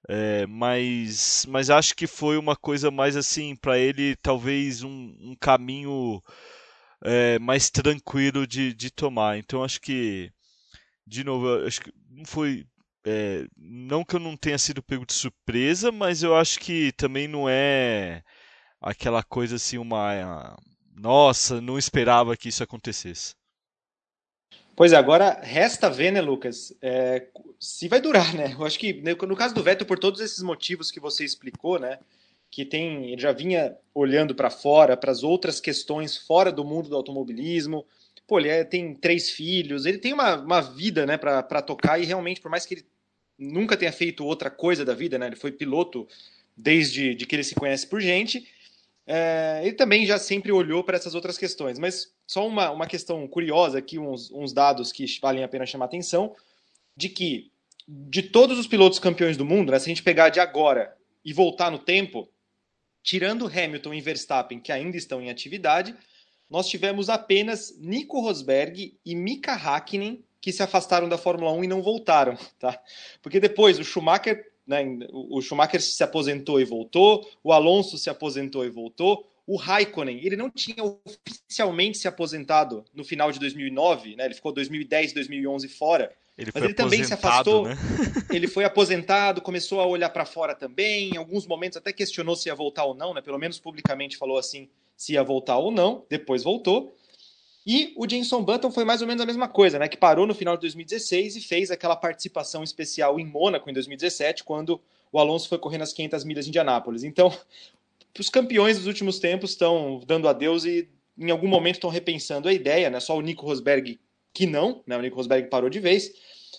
É, 0.09 0.45
mas, 0.47 1.45
mas 1.49 1.69
acho 1.69 1.95
que 1.95 2.07
foi 2.07 2.38
uma 2.38 2.55
coisa 2.55 2.91
mais 2.91 3.17
assim, 3.17 3.55
para 3.55 3.77
ele, 3.77 4.15
talvez 4.17 4.83
um, 4.83 5.15
um 5.19 5.35
caminho 5.39 6.21
é, 7.03 7.39
mais 7.39 7.69
tranquilo 7.69 8.47
de, 8.47 8.73
de 8.73 8.91
tomar. 8.91 9.38
Então, 9.38 9.63
acho 9.63 9.81
que, 9.81 10.31
de 11.07 11.23
novo, 11.23 11.66
acho 11.66 11.81
que 11.81 11.94
não 12.09 12.26
foi 12.26 12.68
é, 13.06 13.47
não 13.56 14.04
que 14.04 14.18
eu 14.18 14.19
não 14.19 14.35
tenha 14.35 14.57
sido 14.57 14.83
pego 14.83 15.06
de 15.06 15.14
surpresa, 15.14 15.94
mas 15.94 16.23
eu 16.23 16.35
acho 16.35 16.59
que 16.59 16.92
também 16.92 17.26
não 17.26 17.47
é 17.47 18.21
aquela 18.81 19.23
coisa 19.23 19.56
assim, 19.56 19.78
uma. 19.78 20.57
Nossa, 20.94 21.61
não 21.61 21.78
esperava 21.78 22.35
que 22.35 22.49
isso 22.49 22.64
acontecesse. 22.64 23.33
Pois 24.76 24.92
é, 24.92 24.97
agora 24.97 25.40
resta 25.42 25.90
ver, 25.90 26.11
né, 26.11 26.19
Lucas, 26.19 26.76
é, 26.81 27.28
se 27.59 27.87
vai 27.87 28.02
durar, 28.02 28.33
né? 28.35 28.54
Eu 28.54 28.66
acho 28.66 28.78
que 28.78 28.94
no 28.94 29.35
caso 29.35 29.56
do 29.56 29.64
Vettel, 29.64 29.87
por 29.87 29.97
todos 29.97 30.19
esses 30.19 30.44
motivos 30.44 30.92
que 30.92 30.99
você 30.99 31.23
explicou, 31.23 31.80
né, 31.80 31.99
que 32.52 32.66
tem, 32.66 33.11
ele 33.11 33.21
já 33.21 33.31
vinha 33.31 33.76
olhando 33.94 34.35
para 34.35 34.49
fora, 34.49 34.97
para 34.97 35.11
as 35.11 35.23
outras 35.23 35.59
questões 35.61 36.18
fora 36.18 36.52
do 36.52 36.66
mundo 36.66 36.90
do 36.90 36.95
automobilismo. 36.95 37.85
Pô, 38.27 38.39
ele 38.39 38.49
é, 38.49 38.63
tem 38.63 38.93
três 38.93 39.29
filhos, 39.29 39.85
ele 39.85 39.97
tem 39.97 40.13
uma, 40.13 40.35
uma 40.35 40.61
vida, 40.61 41.05
né, 41.05 41.17
para 41.17 41.61
tocar 41.61 41.97
e 41.97 42.05
realmente, 42.05 42.41
por 42.41 42.51
mais 42.51 42.65
que 42.65 42.75
ele 42.75 42.85
nunca 43.37 43.77
tenha 43.77 43.91
feito 43.91 44.25
outra 44.25 44.49
coisa 44.49 44.83
da 44.83 44.93
vida, 44.93 45.17
né? 45.17 45.27
Ele 45.27 45.35
foi 45.35 45.51
piloto 45.51 46.07
desde 46.55 47.13
de 47.13 47.25
que 47.25 47.35
ele 47.35 47.43
se 47.43 47.55
conhece 47.55 47.85
por 47.87 48.01
gente. 48.01 48.47
É, 49.05 49.61
ele 49.63 49.75
também 49.75 50.05
já 50.05 50.17
sempre 50.17 50.51
olhou 50.51 50.83
para 50.83 50.97
essas 50.97 51.15
outras 51.15 51.37
questões. 51.37 51.77
Mas 51.77 52.11
só 52.25 52.45
uma, 52.47 52.71
uma 52.71 52.87
questão 52.87 53.25
curiosa 53.27 53.77
aqui, 53.77 53.99
uns, 53.99 54.31
uns 54.31 54.51
dados 54.51 54.91
que 54.91 55.05
valem 55.21 55.43
a 55.43 55.47
pena 55.47 55.65
chamar 55.65 55.85
atenção, 55.85 56.35
de 56.95 57.09
que 57.09 57.51
de 57.87 58.21
todos 58.21 58.59
os 58.59 58.67
pilotos 58.67 58.99
campeões 58.99 59.37
do 59.37 59.45
mundo, 59.45 59.71
né, 59.71 59.79
se 59.79 59.85
a 59.85 59.89
gente 59.89 60.03
pegar 60.03 60.27
de 60.27 60.41
agora 60.41 60.93
e 61.23 61.31
voltar 61.31 61.71
no 61.71 61.79
tempo, 61.79 62.27
tirando 63.01 63.47
Hamilton 63.47 63.93
e 63.93 64.01
Verstappen, 64.01 64.59
que 64.59 64.73
ainda 64.73 64.97
estão 64.97 65.21
em 65.21 65.29
atividade, 65.29 65.95
nós 66.49 66.68
tivemos 66.68 67.09
apenas 67.09 67.75
Nico 67.80 68.19
Rosberg 68.19 68.97
e 69.06 69.16
Mika 69.16 69.54
Hakkinen 69.54 70.23
que 70.39 70.51
se 70.51 70.63
afastaram 70.63 71.09
da 71.09 71.18
Fórmula 71.18 71.51
1 71.51 71.63
e 71.63 71.68
não 71.68 71.81
voltaram, 71.81 72.37
tá? 72.59 72.80
Porque 73.21 73.39
depois 73.39 73.80
o 73.80 73.83
Schumacher, 73.83 74.45
né, 74.66 74.83
o 75.11 75.42
Schumacher 75.42 75.81
se 75.81 76.04
aposentou 76.04 76.61
e 76.61 76.66
voltou, 76.66 77.27
o 77.44 77.51
Alonso 77.51 77.97
se 77.97 78.09
aposentou 78.09 78.66
e 78.66 78.69
voltou, 78.69 79.27
o 79.45 79.56
Raikkonen, 79.56 80.19
ele 80.25 80.35
não 80.35 80.49
tinha 80.49 80.83
oficialmente 80.83 81.97
se 81.97 82.07
aposentado 82.07 82.83
no 82.94 83.06
final 83.06 83.31
de 83.31 83.39
2009, 83.39 84.18
né? 84.18 84.25
Ele 84.25 84.33
ficou 84.33 84.51
2010, 84.51 85.13
2011 85.13 85.69
fora. 85.69 86.13
Ele 86.37 86.51
mas 86.54 86.63
ele 86.63 86.73
também 86.73 87.04
se 87.04 87.13
afastou. 87.13 87.63
Né? 87.63 87.75
ele 88.30 88.45
foi 88.45 88.66
aposentado, 88.66 89.42
começou 89.42 89.80
a 89.80 89.85
olhar 89.85 90.09
para 90.09 90.25
fora 90.25 90.54
também. 90.54 91.11
Em 91.11 91.18
alguns 91.18 91.47
momentos 91.47 91.77
até 91.77 91.94
questionou 91.94 92.35
se 92.35 92.49
ia 92.49 92.56
voltar 92.56 92.83
ou 92.83 92.94
não, 92.94 93.13
né? 93.13 93.21
Pelo 93.21 93.39
menos 93.39 93.57
publicamente 93.57 94.18
falou 94.18 94.37
assim 94.37 94.68
se 94.97 95.13
ia 95.13 95.23
voltar 95.23 95.57
ou 95.57 95.71
não. 95.71 96.04
Depois 96.09 96.44
voltou. 96.44 96.94
E 97.66 97.94
o 97.97 98.09
Jenson 98.09 98.44
Button 98.44 98.71
foi 98.71 98.83
mais 98.83 99.01
ou 99.01 99.07
menos 99.07 99.21
a 99.21 99.25
mesma 99.25 99.47
coisa, 99.47 99.77
né? 99.77 99.87
Que 99.87 99.97
parou 99.97 100.25
no 100.25 100.33
final 100.33 100.56
de 100.56 100.61
2016 100.61 101.35
e 101.35 101.42
fez 101.42 101.69
aquela 101.69 101.95
participação 101.95 102.63
especial 102.63 103.19
em 103.19 103.25
Mônaco 103.25 103.69
em 103.69 103.73
2017, 103.73 104.44
quando 104.44 104.81
o 105.11 105.19
Alonso 105.19 105.47
foi 105.47 105.57
correr 105.57 105.77
nas 105.77 105.94
500 105.94 106.23
milhas 106.23 106.45
de 106.45 106.49
Indianápolis. 106.49 107.04
Então, 107.04 107.31
os 108.18 108.30
campeões 108.30 108.77
dos 108.77 108.87
últimos 108.87 109.19
tempos 109.19 109.51
estão 109.51 110.01
dando 110.07 110.27
adeus 110.27 110.66
e 110.66 110.89
em 111.18 111.30
algum 111.30 111.47
momento 111.47 111.75
estão 111.75 111.89
repensando 111.89 112.47
a 112.47 112.54
ideia, 112.54 112.89
né? 112.89 112.99
Só 112.99 113.18
o 113.18 113.21
Nico 113.21 113.45
Rosberg 113.45 113.99
que 114.33 114.45
não, 114.45 114.81
né? 114.87 114.95
O 114.97 115.01
Nico 115.01 115.18
Rosberg 115.18 115.49
parou 115.49 115.69
de 115.69 115.80
vez. 115.80 116.11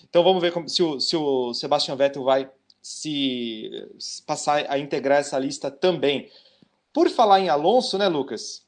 Então 0.08 0.22
vamos 0.22 0.42
ver 0.42 0.52
como, 0.52 0.68
se, 0.68 0.82
o, 0.82 1.00
se 1.00 1.16
o 1.16 1.54
Sebastian 1.54 1.96
Vettel 1.96 2.22
vai 2.22 2.50
se 2.82 3.70
passar 4.26 4.66
a 4.70 4.78
integrar 4.78 5.20
essa 5.20 5.38
lista 5.38 5.70
também. 5.70 6.30
Por 6.98 7.08
falar 7.10 7.38
em 7.38 7.48
Alonso, 7.48 7.96
né, 7.96 8.08
Lucas? 8.08 8.66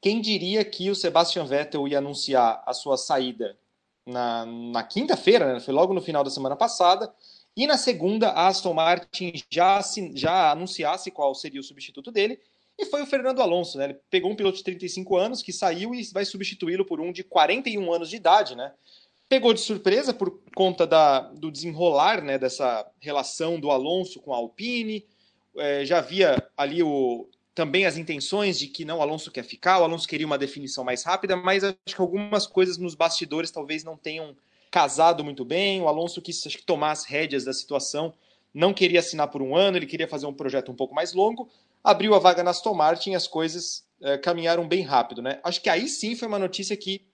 Quem 0.00 0.20
diria 0.20 0.64
que 0.64 0.88
o 0.88 0.94
Sebastian 0.94 1.44
Vettel 1.44 1.88
ia 1.88 1.98
anunciar 1.98 2.62
a 2.64 2.72
sua 2.72 2.96
saída 2.96 3.58
na, 4.06 4.46
na 4.46 4.84
quinta-feira, 4.84 5.54
né? 5.54 5.58
foi 5.58 5.74
logo 5.74 5.92
no 5.92 6.00
final 6.00 6.22
da 6.22 6.30
semana 6.30 6.54
passada, 6.54 7.12
e 7.56 7.66
na 7.66 7.76
segunda 7.76 8.28
a 8.28 8.46
Aston 8.46 8.72
Martin 8.72 9.32
já, 9.50 9.80
já 10.14 10.52
anunciasse 10.52 11.10
qual 11.10 11.34
seria 11.34 11.60
o 11.60 11.64
substituto 11.64 12.12
dele, 12.12 12.38
e 12.78 12.86
foi 12.86 13.02
o 13.02 13.06
Fernando 13.06 13.42
Alonso, 13.42 13.78
né? 13.78 13.86
Ele 13.86 13.98
pegou 14.08 14.30
um 14.30 14.36
piloto 14.36 14.58
de 14.58 14.62
35 14.62 15.16
anos 15.16 15.42
que 15.42 15.52
saiu 15.52 15.92
e 15.92 16.04
vai 16.12 16.24
substituí-lo 16.24 16.84
por 16.84 17.00
um 17.00 17.10
de 17.10 17.24
41 17.24 17.92
anos 17.92 18.10
de 18.10 18.14
idade, 18.14 18.54
né? 18.54 18.72
Pegou 19.28 19.52
de 19.52 19.60
surpresa 19.60 20.14
por 20.14 20.40
conta 20.54 20.86
da, 20.86 21.18
do 21.18 21.50
desenrolar 21.50 22.22
né, 22.22 22.38
dessa 22.38 22.88
relação 23.00 23.58
do 23.58 23.72
Alonso 23.72 24.20
com 24.20 24.32
a 24.32 24.36
Alpine. 24.36 25.04
É, 25.56 25.84
já 25.84 25.98
havia 25.98 26.40
ali 26.56 26.80
o, 26.80 27.28
também 27.54 27.84
as 27.84 27.96
intenções 27.96 28.58
de 28.58 28.66
que 28.66 28.84
não, 28.84 28.98
o 28.98 29.02
Alonso 29.02 29.30
quer 29.30 29.44
ficar, 29.44 29.80
o 29.80 29.84
Alonso 29.84 30.08
queria 30.08 30.26
uma 30.26 30.38
definição 30.38 30.84
mais 30.84 31.02
rápida, 31.02 31.36
mas 31.36 31.64
acho 31.64 31.76
que 31.84 32.00
algumas 32.00 32.46
coisas 32.46 32.78
nos 32.78 32.94
bastidores 32.94 33.50
talvez 33.50 33.82
não 33.84 33.96
tenham 33.96 34.36
casado 34.70 35.24
muito 35.24 35.44
bem. 35.44 35.80
O 35.80 35.88
Alonso 35.88 36.22
quis 36.22 36.46
acho 36.46 36.58
que, 36.58 36.64
tomar 36.64 36.92
as 36.92 37.04
rédeas 37.04 37.44
da 37.44 37.52
situação, 37.52 38.14
não 38.54 38.72
queria 38.72 39.00
assinar 39.00 39.28
por 39.28 39.42
um 39.42 39.56
ano, 39.56 39.76
ele 39.76 39.86
queria 39.86 40.08
fazer 40.08 40.26
um 40.26 40.32
projeto 40.32 40.70
um 40.70 40.76
pouco 40.76 40.94
mais 40.94 41.12
longo. 41.12 41.48
Abriu 41.82 42.14
a 42.14 42.18
vaga 42.18 42.42
na 42.42 42.50
Aston 42.50 42.74
Martin 42.74 43.12
e 43.12 43.14
as 43.14 43.26
coisas 43.26 43.84
é, 44.00 44.16
caminharam 44.18 44.68
bem 44.68 44.82
rápido. 44.82 45.22
Né? 45.22 45.40
Acho 45.42 45.60
que 45.60 45.68
aí 45.68 45.88
sim 45.88 46.14
foi 46.14 46.28
uma 46.28 46.38
notícia 46.38 46.76
que 46.76 47.06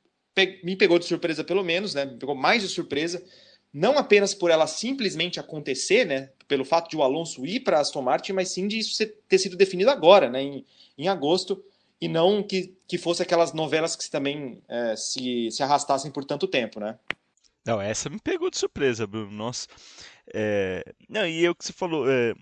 me 0.62 0.76
pegou 0.76 0.98
de 0.98 1.06
surpresa 1.06 1.42
pelo 1.42 1.64
menos, 1.64 1.94
né? 1.94 2.04
Me 2.04 2.18
pegou 2.18 2.34
mais 2.34 2.60
de 2.60 2.68
surpresa, 2.68 3.24
não 3.76 3.98
apenas 3.98 4.32
por 4.32 4.50
ela 4.50 4.66
simplesmente 4.66 5.38
acontecer, 5.38 6.06
né? 6.06 6.30
Pelo 6.48 6.64
fato 6.64 6.88
de 6.88 6.96
o 6.96 7.02
Alonso 7.02 7.44
ir 7.44 7.60
para 7.60 7.78
Aston 7.78 8.00
Martin, 8.00 8.32
mas 8.32 8.48
sim 8.48 8.66
de 8.66 8.78
isso 8.78 9.06
ter 9.28 9.38
sido 9.38 9.54
definido 9.54 9.90
agora, 9.90 10.30
né? 10.30 10.42
Em, 10.42 10.64
em 10.96 11.08
agosto, 11.08 11.62
e 12.00 12.08
não 12.08 12.42
que, 12.42 12.74
que 12.88 12.96
fosse 12.96 13.22
aquelas 13.22 13.52
novelas 13.52 13.94
que 13.94 14.10
também 14.10 14.62
é, 14.66 14.96
se, 14.96 15.50
se 15.50 15.62
arrastassem 15.62 16.10
por 16.10 16.24
tanto 16.24 16.48
tempo, 16.48 16.80
né? 16.80 16.98
Não, 17.66 17.78
essa 17.78 18.08
me 18.08 18.18
pegou 18.18 18.48
de 18.48 18.56
surpresa, 18.56 19.06
Bruno. 19.06 19.30
Nossa. 19.30 19.66
É... 20.32 20.82
Não, 21.06 21.26
e 21.26 21.46
o 21.46 21.54
que 21.54 21.66
você 21.66 21.72
falou, 21.72 22.10
é... 22.10 22.32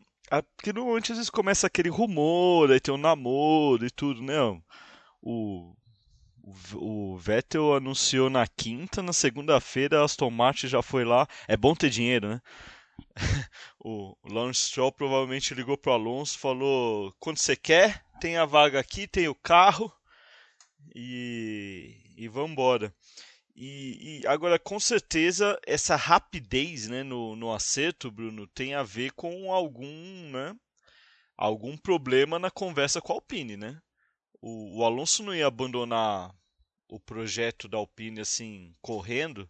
porque 0.57 0.71
às 0.71 1.17
vezes 1.17 1.31
começa 1.31 1.67
aquele 1.67 1.89
rumor, 1.89 2.71
aí 2.71 2.79
tem 2.79 2.95
um 2.95 2.99
namoro 2.99 3.85
e 3.85 3.91
tudo, 3.91 4.23
né? 4.23 4.37
O 5.21 5.75
o 6.75 7.17
Vettel 7.17 7.75
anunciou 7.75 8.29
na 8.29 8.47
quinta, 8.47 9.03
na 9.03 9.13
segunda-feira 9.13 10.01
a 10.01 10.05
Aston 10.05 10.31
Martin 10.31 10.69
já 10.69 10.83
foi 10.83 11.05
lá. 11.05 11.27
É 11.49 11.57
bom 11.57 11.75
ter 11.75 11.91
dinheiro, 11.91 12.29
né? 12.29 12.41
o 13.79 14.17
Lawrence 14.25 14.69
Stroll 14.69 14.93
provavelmente 14.93 15.55
ligou 15.55 15.77
pro 15.77 15.93
Alonso, 15.93 16.39
falou: 16.39 17.15
"Quando 17.19 17.39
você 17.39 17.57
quer, 17.57 18.05
tem 18.21 18.37
a 18.37 18.45
vaga 18.45 18.79
aqui, 18.79 19.07
tem 19.07 19.29
o 19.29 19.35
carro 19.35 19.93
e 20.95 21.97
e 22.17 22.29
vamos 22.29 22.53
embora". 22.53 22.95
E, 23.57 24.21
e, 24.23 24.27
agora, 24.27 24.59
com 24.59 24.81
certeza, 24.81 25.59
essa 25.65 25.95
rapidez 25.97 26.89
né, 26.89 27.05
no, 27.05 27.37
no 27.37 27.53
acerto, 27.53 28.11
Bruno, 28.11 28.49
tem 28.49 28.75
a 28.75 28.83
ver 28.83 29.13
com 29.13 29.53
algum, 29.53 30.31
né, 30.31 30.57
algum 31.37 31.77
problema 31.77 32.39
na 32.39 32.51
conversa 32.51 33.01
com 33.01 33.13
a 33.13 33.17
Alpine, 33.17 33.57
né? 33.57 33.81
O, 34.45 34.81
o 34.81 34.85
Alonso 34.85 35.23
não 35.23 35.35
ia 35.35 35.47
abandonar 35.47 36.35
o 36.87 37.01
projeto 37.01 37.67
da 37.67 37.79
Alpine 37.79 38.21
assim 38.21 38.75
correndo 38.83 39.49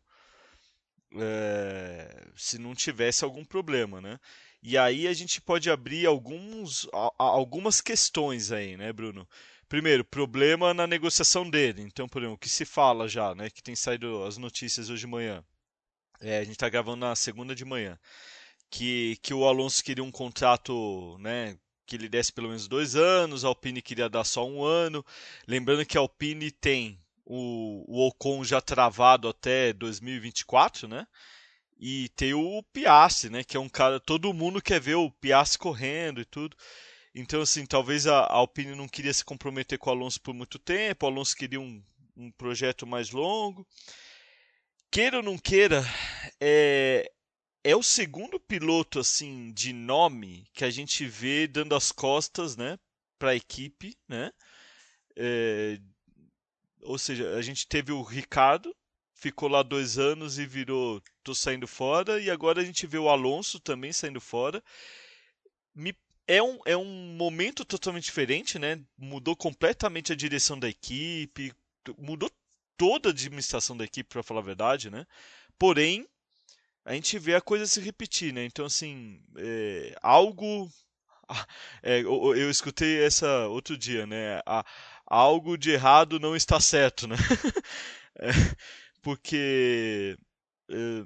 é, 1.17 2.29
se 2.37 2.59
não 2.59 2.77
tivesse 2.77 3.25
algum 3.25 3.45
problema, 3.45 4.01
né? 4.01 4.21
E 4.63 4.79
aí 4.79 5.09
a 5.09 5.13
gente 5.13 5.41
pode 5.41 5.69
abrir 5.69 6.07
alguns, 6.07 6.89
algumas 7.19 7.81
questões 7.81 8.53
aí, 8.53 8.77
né, 8.77 8.93
Bruno? 8.93 9.29
Primeiro, 9.69 10.05
problema 10.05 10.73
na 10.73 10.87
negociação 10.87 11.49
dele. 11.51 11.83
Então, 11.83 12.09
por 12.09 12.23
exemplo, 12.23 12.37
o 12.37 12.39
que 12.39 12.49
se 12.49 12.65
fala 12.65 13.09
já, 13.09 13.35
né? 13.35 13.51
Que 13.51 13.63
tem 13.63 13.75
saído 13.75 14.23
as 14.25 14.39
notícias 14.39 14.91
hoje 14.91 15.01
de 15.01 15.07
manhã. 15.09 15.45
É, 16.21 16.39
a 16.39 16.45
gente 16.45 16.53
está 16.53 16.69
gravando 16.69 17.05
na 17.05 17.17
segunda 17.17 17.55
de 17.55 17.65
manhã. 17.65 17.99
Que, 18.71 19.19
que 19.23 19.35
o 19.35 19.47
Alonso 19.47 19.85
queria 19.85 20.05
um 20.05 20.11
contrato 20.11 21.19
né, 21.19 21.59
que 21.87 21.97
ele 21.97 22.09
desse 22.09 22.33
pelo 22.33 22.49
menos 22.49 22.69
dois 22.69 22.97
anos, 22.97 23.45
a 23.45 23.49
Alpine 23.49 23.83
queria 23.83 24.09
dar 24.09 24.25
só 24.25 24.47
um 24.47 24.65
ano. 24.65 25.05
Lembrando 25.47 25.87
que 25.87 25.97
a 25.97 26.01
Alpine 26.01 26.51
tem 26.51 26.99
o, 27.25 27.85
o 27.87 28.07
Ocon 28.07 28.45
já 28.45 28.61
travado 28.61 29.29
até 29.29 29.73
2024, 29.73 30.89
né? 30.89 31.07
E 31.79 32.09
tem 32.11 32.35
o 32.35 32.63
Piastri, 32.73 33.31
né? 33.31 33.45
Que 33.45 33.57
é 33.57 33.61
um 33.61 33.69
cara, 33.69 34.01
todo 34.01 34.33
mundo 34.33 34.63
quer 34.63 34.81
ver 34.81 34.95
o 34.95 35.11
Piastri 35.11 35.59
correndo 35.59 36.21
e 36.21 36.25
tudo. 36.25 36.57
Então, 37.15 37.41
assim, 37.41 37.65
talvez 37.65 38.07
a, 38.07 38.21
a 38.21 38.35
Alpine 38.35 38.75
não 38.75 38.89
queria 38.89 39.15
se 39.15 39.25
comprometer 39.25 39.79
com 39.79 39.91
o 39.91 39.93
Alonso 39.93 40.21
por 40.21 40.35
muito 40.35 40.59
tempo, 40.59 41.07
o 41.07 41.09
Alonso 41.09 41.37
queria 41.37 41.61
um, 41.61 41.83
um 42.17 42.31
projeto 42.33 42.87
mais 42.87 43.11
longo. 43.11 43.67
Queira 44.91 45.19
ou 45.19 45.23
não 45.23 45.37
queira, 45.37 45.85
é, 46.41 47.11
é 47.65 47.75
o 47.75 47.83
segundo 47.83 48.39
piloto 48.39 49.01
assim 49.01 49.51
de 49.53 49.73
nome 49.73 50.47
que 50.53 50.65
a 50.65 50.71
gente 50.71 51.07
vê 51.07 51.47
dando 51.47 51.75
as 51.75 51.91
costas, 51.91 52.57
né, 52.57 52.79
para 53.19 53.31
a 53.31 53.37
equipe, 53.37 53.97
né? 54.07 54.31
É, 55.17 55.81
ou 56.83 56.99
seja, 56.99 57.37
a 57.37 57.43
gente 57.43 57.67
teve 57.67 57.91
o 57.91 58.03
Ricardo, 58.03 58.77
ficou 59.15 59.49
lá 59.49 59.63
dois 59.63 59.99
anos 59.99 60.39
e 60.39 60.45
virou 60.45 61.03
tô 61.23 61.35
saindo 61.35 61.67
fora, 61.67 62.21
e 62.21 62.31
agora 62.31 62.61
a 62.61 62.65
gente 62.65 62.87
vê 62.87 62.99
o 62.99 63.09
Alonso 63.09 63.59
também 63.59 63.93
saindo 63.93 64.21
fora. 64.21 64.63
Me, 65.75 65.97
é, 66.27 66.43
um, 66.43 66.59
é 66.67 66.77
um 66.77 67.17
momento 67.17 67.65
totalmente 67.65 68.05
diferente, 68.05 68.59
né? 68.59 68.79
Mudou 68.99 69.35
completamente 69.35 70.13
a 70.13 70.17
direção 70.17 70.59
da 70.59 70.69
equipe, 70.69 71.53
mudou 71.99 72.31
toda 72.77 73.09
a 73.09 73.13
administração 73.13 73.77
da 73.77 73.85
equipe, 73.85 74.11
para 74.11 74.23
falar 74.23 74.41
a 74.41 74.45
verdade, 74.45 74.91
né? 74.91 75.07
Porém, 75.59 76.07
a 76.85 76.95
gente 76.95 77.19
vê 77.19 77.35
a 77.35 77.41
coisa 77.41 77.67
se 77.67 77.81
repetir, 77.81 78.33
né? 78.33 78.45
Então, 78.45 78.67
assim, 78.67 79.21
é, 79.37 79.95
algo. 80.03 80.71
É, 81.83 82.01
eu, 82.01 82.37
eu, 82.37 82.51
escutei 82.51 83.03
essa 83.03 83.47
outro 83.49 83.79
dia, 83.79 84.07
né? 84.07 84.41
A, 84.47 84.63
algo 85.07 85.57
de 85.57 85.71
errado 85.71 86.21
não 86.21 86.37
está 86.37 86.61
certo, 86.61 87.09
né? 87.09 87.17
é, 88.21 88.29
porque 89.03 90.19
é, 90.71 91.05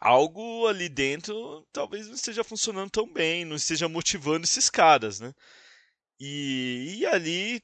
algo 0.00 0.66
ali 0.66 0.88
dentro 0.88 1.66
talvez 1.72 2.06
não 2.08 2.14
esteja 2.14 2.42
funcionando 2.42 2.90
tão 2.90 3.10
bem, 3.12 3.44
não 3.44 3.56
esteja 3.56 3.88
motivando 3.88 4.44
esses 4.44 4.70
caras, 4.70 5.20
né? 5.20 5.34
E, 6.18 6.96
e 7.00 7.06
ali, 7.06 7.62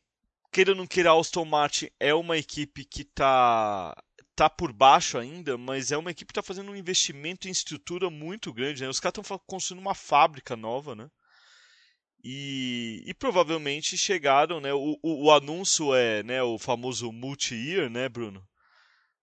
queira 0.52 0.72
ou 0.72 0.76
não 0.76 0.86
queira, 0.86 1.18
Aston 1.18 1.44
Martin 1.44 1.88
é 1.98 2.14
uma 2.14 2.36
equipe 2.36 2.84
que 2.84 3.02
está 3.02 3.94
tá 4.40 4.48
por 4.48 4.72
baixo 4.72 5.18
ainda, 5.18 5.58
mas 5.58 5.92
é 5.92 5.98
uma 5.98 6.10
equipe 6.10 6.32
que 6.32 6.40
está 6.40 6.42
fazendo 6.42 6.72
um 6.72 6.76
investimento 6.76 7.46
em 7.46 7.50
estrutura 7.50 8.08
muito 8.08 8.54
grande. 8.54 8.82
Né? 8.82 8.88
Os 8.88 8.98
caras 8.98 9.18
estão 9.18 9.38
construindo 9.40 9.82
uma 9.82 9.94
fábrica 9.94 10.56
nova, 10.56 10.94
né? 10.94 11.10
E, 12.24 13.02
e 13.06 13.12
provavelmente 13.12 13.98
chegaram, 13.98 14.58
né? 14.58 14.72
O, 14.72 14.98
o, 15.02 15.26
o, 15.26 15.30
anúncio 15.30 15.94
é 15.94 16.22
né, 16.22 16.42
o 16.42 16.58
famoso 16.58 17.12
multi-year, 17.12 17.90
né, 17.90 18.08
Bruno? 18.08 18.42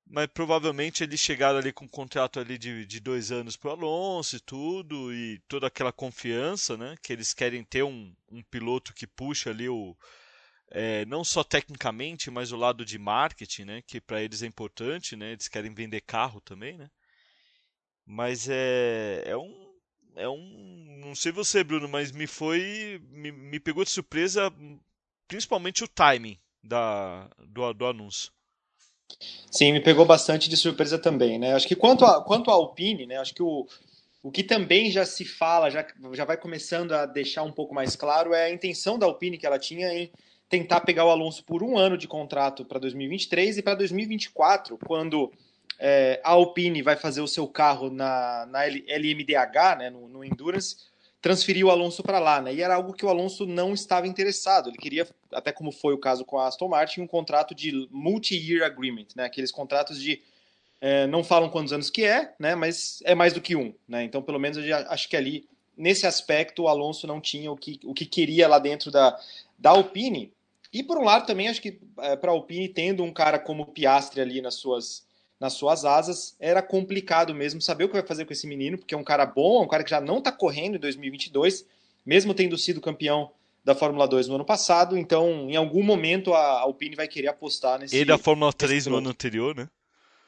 Mas 0.06 0.28
provavelmente 0.28 1.04
eles 1.04 1.20
chegaram 1.20 1.58
ali 1.58 1.74
com 1.74 1.86
um 1.86 1.90
contrato 1.90 2.40
ali 2.40 2.56
de, 2.56 2.86
de 2.86 3.00
dois 3.00 3.32
anos 3.32 3.58
para 3.58 3.70
o 3.70 3.74
Alonso 3.74 4.36
e 4.36 4.40
tudo, 4.40 5.12
e 5.12 5.40
toda 5.48 5.66
aquela 5.66 5.92
confiança, 5.92 6.78
né? 6.78 6.96
Que 7.02 7.12
eles 7.12 7.34
querem 7.34 7.64
ter 7.64 7.84
um, 7.84 8.14
um 8.32 8.44
piloto 8.44 8.94
que 8.94 9.08
puxa 9.08 9.50
ali 9.50 9.68
o, 9.68 9.98
é, 10.70 11.06
não 11.06 11.24
só 11.24 11.44
tecnicamente, 11.44 12.30
mas 12.30 12.52
o 12.52 12.58
lado 12.58 12.86
de 12.86 12.98
marketing, 12.98 13.64
né, 13.66 13.84
que 13.86 14.02
para 14.02 14.22
eles 14.22 14.44
é 14.44 14.46
importante, 14.46 15.16
né, 15.16 15.32
eles 15.32 15.48
querem 15.48 15.74
vender 15.74 16.02
carro 16.02 16.42
também, 16.42 16.78
né. 16.78 16.90
Mas 18.06 18.48
é, 18.50 19.24
é 19.26 19.38
um 19.38 19.68
é 20.16 20.28
um 20.28 20.98
não 21.00 21.14
sei 21.14 21.32
você, 21.32 21.64
Bruno, 21.64 21.88
mas 21.88 22.12
me 22.12 22.26
foi 22.26 23.02
me, 23.10 23.32
me 23.32 23.60
pegou 23.60 23.84
de 23.84 23.90
surpresa, 23.90 24.52
principalmente 25.28 25.84
o 25.84 25.88
timing 25.88 26.38
da 26.64 27.30
do, 27.40 27.74
do 27.74 27.86
anúncio. 27.86 28.32
Sim, 29.52 29.72
me 29.72 29.80
pegou 29.80 30.06
bastante 30.06 30.50
de 30.50 30.58
surpresa 30.58 30.98
também, 30.98 31.40
né? 31.40 31.54
Acho 31.54 31.68
que 31.68 31.76
quanto 31.76 32.06
a, 32.06 32.24
quanto 32.24 32.52
a 32.52 32.54
Alpine, 32.54 33.06
né? 33.06 33.18
Acho 33.18 33.34
que 33.34 33.44
o, 33.44 33.68
o 34.22 34.32
que 34.32 34.44
também 34.44 34.92
já 34.92 35.06
se 35.06 35.24
fala, 35.24 35.70
já, 35.70 35.88
já 36.14 36.26
vai 36.26 36.38
começando 36.38 36.92
a 36.94 37.06
deixar 37.06 37.44
um 37.44 37.52
pouco 37.52 37.74
mais 37.74 37.96
claro, 37.96 38.34
é 38.34 38.46
a 38.46 38.52
intenção 38.52 39.00
da 39.00 39.06
Alpine 39.06 39.38
que 39.38 39.46
ela 39.46 39.60
tinha 39.60 39.94
em 39.94 40.12
tentar 40.50 40.82
pegar 40.82 41.06
o 41.06 41.10
Alonso 41.10 41.44
por 41.44 41.62
um 41.62 41.78
ano 41.78 41.98
de 41.98 42.08
contrato 42.08 42.64
para 42.64 42.80
2023 42.80 43.58
e 43.58 43.62
para 43.62 43.76
2024, 43.76 44.78
quando 44.78 45.32
é, 45.80 46.22
a 46.24 46.32
Alpine 46.32 46.82
vai 46.82 46.96
fazer 46.96 47.22
o 47.22 47.28
seu 47.28 47.48
carro 47.48 47.90
na, 47.90 48.46
na 48.50 48.66
LMDH, 48.66 49.78
né, 49.78 49.90
no, 49.90 50.08
no 50.08 50.24
Endurance, 50.24 50.78
transferir 51.22 51.66
o 51.66 51.72
Alonso 51.72 52.04
para 52.04 52.20
lá, 52.20 52.42
né? 52.42 52.54
E 52.54 52.62
era 52.62 52.76
algo 52.76 52.94
que 52.94 53.06
o 53.06 53.10
Alonso 53.10 53.46
não 53.46 53.74
estava 53.74 54.08
interessado. 54.08 54.70
Ele 54.70 54.78
queria, 54.78 55.08
até 55.32 55.52
como 55.52 55.72
foi 55.72 55.94
o 55.94 55.98
caso 55.98 56.24
com 56.24 56.38
a 56.38 56.48
Aston 56.48 56.68
Martin, 56.68 57.02
um 57.02 57.08
contrato 57.08 57.56
de 57.56 57.88
multi-year 57.92 58.66
agreement, 58.66 59.08
né? 59.16 59.26
Aqueles 59.26 59.52
contratos 59.52 60.02
de 60.02 60.22
É, 60.80 61.08
não 61.08 61.24
falam 61.24 61.50
quantos 61.50 61.74
anos 61.74 61.90
que 61.90 62.06
é, 62.06 62.36
né? 62.40 62.54
Mas 62.54 63.02
é 63.04 63.16
mais 63.16 63.34
do 63.34 63.42
que 63.42 63.56
um, 63.56 63.74
né? 63.88 64.04
Então, 64.04 64.22
pelo 64.22 64.40
menos, 64.40 64.60
eu 64.60 64.76
acho 64.90 65.10
que 65.10 65.18
ali, 65.18 65.50
nesse 65.76 66.06
aspecto, 66.06 66.64
o 66.64 66.68
Alonso 66.68 67.08
não 67.08 67.20
tinha 67.20 67.52
o 67.52 67.58
que, 67.58 67.80
o 67.84 67.96
que 67.96 68.06
queria 68.06 68.48
lá 68.48 68.60
dentro 68.60 68.92
da, 68.92 69.20
da 69.58 69.72
Alpine. 69.72 70.32
E 70.72 70.84
por 70.84 70.98
um 70.98 71.04
lado 71.04 71.26
também 71.26 71.48
acho 71.48 71.62
que 71.62 71.80
é, 72.00 72.16
para 72.16 72.32
a 72.32 72.34
Alpine, 72.34 72.70
tendo 72.70 73.04
um 73.04 73.12
cara 73.12 73.40
como 73.40 73.66
Piastre 73.66 74.22
ali 74.22 74.42
nas 74.42 74.56
suas, 74.56 75.06
nas 75.40 75.54
suas 75.54 75.86
asas, 75.86 76.36
era 76.40 76.62
complicado 76.62 77.34
mesmo 77.34 77.62
saber 77.62 77.86
o 77.86 77.88
que 77.88 77.94
vai 77.94 78.06
fazer 78.06 78.26
com 78.26 78.34
esse 78.34 78.48
menino, 78.48 78.78
porque 78.78 78.94
é 78.94 78.98
um 78.98 79.04
cara 79.04 79.26
bom, 79.26 79.62
é 79.62 79.66
um 79.66 79.68
cara 79.68 79.84
que 79.84 79.90
já 79.90 80.02
não 80.02 80.18
está 80.20 80.32
correndo 80.32 80.76
em 80.76 80.80
2022, 80.80 81.66
mesmo 82.06 82.34
tendo 82.34 82.58
sido 82.58 82.82
campeão 82.82 83.32
da 83.64 83.76
Fórmula 83.76 84.08
2 84.08 84.30
no 84.30 84.36
ano 84.36 84.46
passado, 84.46 84.98
então 84.98 85.50
em 85.50 85.56
algum 85.58 85.84
momento 85.84 86.34
a 86.34 86.62
Alpine 86.62 86.96
vai 86.96 87.08
querer 87.08 87.28
apostar 87.28 87.78
nesse. 87.78 87.98
E 87.98 88.06
da 88.06 88.18
Fórmula 88.18 88.54
3 88.54 88.88
no 88.88 88.98
ano 88.98 89.10
anterior, 89.10 89.54
né? 89.54 89.68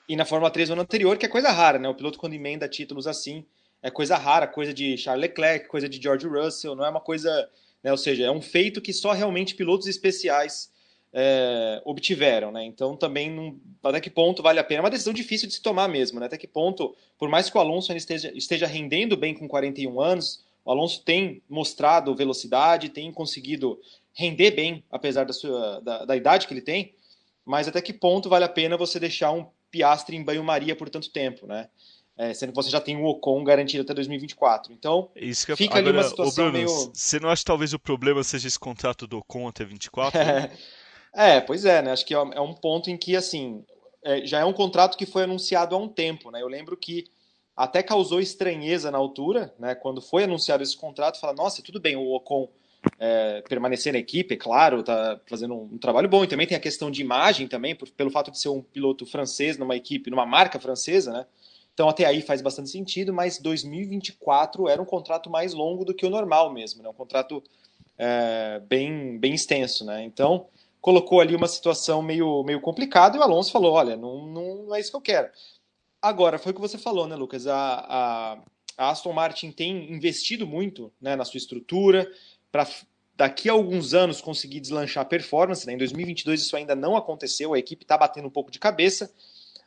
E 0.09 0.15
na 0.15 0.25
Fórmula 0.25 0.51
3 0.51 0.69
no 0.69 0.73
ano 0.73 0.81
anterior, 0.81 1.17
que 1.17 1.25
é 1.25 1.29
coisa 1.29 1.49
rara, 1.49 1.79
né? 1.79 1.87
O 1.87 1.95
piloto 1.95 2.19
quando 2.19 2.33
emenda 2.33 2.67
títulos 2.67 3.07
assim, 3.07 3.45
é 3.81 3.89
coisa 3.89 4.17
rara, 4.17 4.45
coisa 4.45 4.73
de 4.73 4.97
Charles 4.97 5.21
Leclerc, 5.21 5.69
coisa 5.69 5.87
de 5.87 6.01
George 6.01 6.27
Russell, 6.27 6.75
não 6.75 6.85
é 6.85 6.89
uma 6.89 6.99
coisa 6.99 7.49
né? 7.83 7.91
Ou 7.91 7.97
seja, 7.97 8.25
é 8.25 8.31
um 8.31 8.41
feito 8.41 8.81
que 8.81 8.93
só 8.93 9.11
realmente 9.11 9.55
pilotos 9.55 9.87
especiais 9.87 10.71
é, 11.13 11.81
obtiveram, 11.85 12.51
né? 12.51 12.63
Então 12.63 12.95
também 12.95 13.29
não, 13.29 13.59
até 13.83 13.99
que 13.99 14.09
ponto 14.09 14.43
vale 14.43 14.59
a 14.59 14.63
pena? 14.63 14.79
É 14.79 14.83
uma 14.83 14.89
decisão 14.89 15.13
difícil 15.13 15.47
de 15.47 15.55
se 15.55 15.61
tomar 15.61 15.87
mesmo, 15.87 16.19
né? 16.19 16.27
Até 16.27 16.37
que 16.37 16.47
ponto, 16.47 16.95
por 17.17 17.29
mais 17.29 17.49
que 17.49 17.57
o 17.57 17.61
Alonso 17.61 17.91
esteja, 17.93 18.31
esteja 18.35 18.67
rendendo 18.67 19.17
bem 19.17 19.33
com 19.33 19.47
41 19.47 19.99
anos, 19.99 20.43
o 20.63 20.71
Alonso 20.71 21.03
tem 21.03 21.41
mostrado 21.49 22.15
velocidade, 22.15 22.89
tem 22.89 23.11
conseguido 23.11 23.79
render 24.13 24.51
bem, 24.51 24.83
apesar 24.91 25.25
da, 25.25 25.33
sua, 25.33 25.79
da, 25.79 26.05
da 26.05 26.15
idade 26.15 26.47
que 26.47 26.53
ele 26.53 26.61
tem, 26.61 26.93
mas 27.45 27.67
até 27.67 27.81
que 27.81 27.93
ponto 27.93 28.29
vale 28.29 28.45
a 28.45 28.49
pena 28.49 28.77
você 28.77 28.99
deixar 28.99 29.31
um 29.31 29.47
Piastre 29.71 30.15
em 30.15 30.23
banho-maria 30.23 30.75
por 30.75 30.89
tanto 30.89 31.11
tempo, 31.11 31.45
né? 31.45 31.69
É, 32.19 32.33
sendo 32.33 32.49
que 32.49 32.55
você 32.57 32.69
já 32.69 32.81
tem 32.81 32.97
o 32.97 33.05
Ocon 33.05 33.41
garantido 33.45 33.81
até 33.81 33.93
2024. 33.93 34.73
Então, 34.73 35.09
Isso 35.15 35.45
que 35.45 35.55
fica 35.55 35.77
agora, 35.77 35.97
ali 35.97 35.97
uma 35.99 36.03
situação 36.03 36.51
Bruno, 36.51 36.51
meio. 36.51 36.91
Você 36.93 37.17
não 37.17 37.29
acha 37.29 37.39
que 37.39 37.45
talvez 37.45 37.73
o 37.73 37.79
problema 37.79 38.21
seja 38.25 38.45
esse 38.45 38.59
contrato 38.59 39.07
do 39.07 39.19
Ocon 39.19 39.47
até 39.47 39.63
24? 39.63 40.19
é, 41.15 41.39
pois 41.39 41.63
é, 41.63 41.81
né? 41.81 41.93
Acho 41.93 42.05
que 42.05 42.13
é, 42.13 42.17
é 42.17 42.41
um 42.41 42.53
ponto 42.53 42.89
em 42.89 42.97
que, 42.97 43.15
assim, 43.15 43.63
é, 44.03 44.25
já 44.25 44.41
é 44.41 44.43
um 44.43 44.51
contrato 44.51 44.97
que 44.97 45.05
foi 45.05 45.23
anunciado 45.23 45.73
há 45.73 45.77
um 45.77 45.87
tempo, 45.87 46.29
né? 46.29 46.41
Eu 46.41 46.49
lembro 46.49 46.75
que 46.75 47.05
até 47.55 47.81
causou 47.81 48.19
estranheza 48.19 48.91
na 48.91 48.97
altura, 48.97 49.53
né? 49.57 49.73
Quando 49.73 50.01
foi 50.01 50.25
anunciado 50.25 50.61
esse 50.61 50.75
contrato, 50.75 51.21
fala, 51.21 51.33
nossa, 51.33 51.63
tudo 51.63 51.79
bem, 51.79 51.95
o 51.95 52.13
Ocon 52.13 52.49
é, 52.99 53.41
permanecer 53.47 53.93
na 53.93 53.99
equipe, 53.99 54.33
é 54.33 54.37
claro, 54.37 54.83
tá 54.83 55.21
fazendo 55.25 55.53
um, 55.53 55.69
um, 55.75 55.77
trabalho 55.77 56.09
bom. 56.09 56.21
E 56.25 56.27
também 56.27 56.45
tem 56.45 56.57
a 56.57 56.61
questão 56.61 56.91
de 56.91 56.99
imagem 56.99 57.47
também, 57.47 57.73
por, 57.75 57.89
pelo 57.91 58.11
fato 58.11 58.29
de 58.29 58.37
ser 58.37 58.49
um 58.49 58.61
piloto 58.61 59.05
francês 59.05 59.57
numa 59.57 59.77
equipe, 59.77 60.09
numa 60.09 60.25
marca 60.25 60.59
francesa, 60.59 61.13
né? 61.13 61.25
Então 61.79 61.87
até 61.87 62.03
aí 62.03 62.21
faz 62.21 62.41
bastante 62.41 62.69
sentido, 62.69 63.13
mas 63.13 63.39
2024 63.39 64.67
era 64.67 64.81
um 64.81 64.85
contrato 64.85 65.29
mais 65.29 65.53
longo 65.53 65.85
do 65.85 65.93
que 65.93 66.05
o 66.05 66.09
normal 66.09 66.51
mesmo, 66.51 66.83
né? 66.83 66.89
um 66.89 66.93
contrato 66.93 67.41
é, 67.97 68.61
bem, 68.67 69.17
bem 69.17 69.33
extenso. 69.33 69.85
Né? 69.85 70.03
Então 70.03 70.47
colocou 70.81 71.21
ali 71.21 71.33
uma 71.33 71.47
situação 71.47 72.01
meio, 72.01 72.43
meio 72.43 72.59
complicada 72.59 73.15
e 73.15 73.19
o 73.21 73.23
Alonso 73.23 73.49
falou: 73.49 73.71
olha, 73.75 73.95
não, 73.95 74.27
não 74.27 74.75
é 74.75 74.81
isso 74.81 74.91
que 74.91 74.97
eu 74.97 75.01
quero. 75.01 75.29
Agora, 76.01 76.37
foi 76.37 76.51
o 76.51 76.55
que 76.55 76.59
você 76.59 76.77
falou, 76.77 77.07
né, 77.07 77.15
Lucas? 77.15 77.47
A, 77.47 77.55
a, 77.55 78.37
a 78.77 78.89
Aston 78.89 79.13
Martin 79.13 79.49
tem 79.49 79.89
investido 79.89 80.45
muito 80.45 80.91
né, 80.99 81.15
na 81.15 81.23
sua 81.23 81.37
estrutura 81.37 82.11
para 82.51 82.67
daqui 83.15 83.47
a 83.47 83.53
alguns 83.53 83.93
anos 83.93 84.19
conseguir 84.19 84.59
deslanchar 84.59 85.03
a 85.03 85.05
performance. 85.05 85.65
Né? 85.65 85.75
Em 85.75 85.77
2022 85.77 86.41
isso 86.41 86.57
ainda 86.57 86.75
não 86.75 86.97
aconteceu, 86.97 87.53
a 87.53 87.59
equipe 87.59 87.85
está 87.85 87.97
batendo 87.97 88.27
um 88.27 88.31
pouco 88.31 88.51
de 88.51 88.59
cabeça. 88.59 89.09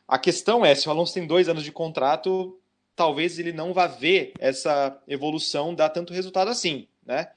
A 0.07 0.17
questão 0.17 0.65
é, 0.65 0.75
se 0.75 0.87
o 0.87 0.91
Alonso 0.91 1.13
tem 1.13 1.25
dois 1.25 1.47
anos 1.47 1.63
de 1.63 1.71
contrato, 1.71 2.59
talvez 2.95 3.39
ele 3.39 3.53
não 3.53 3.73
vá 3.73 3.87
ver 3.87 4.33
essa 4.39 5.01
evolução 5.07 5.73
dar 5.73 5.89
tanto 5.89 6.13
resultado 6.13 6.49
assim, 6.49 6.87
né? 7.05 7.29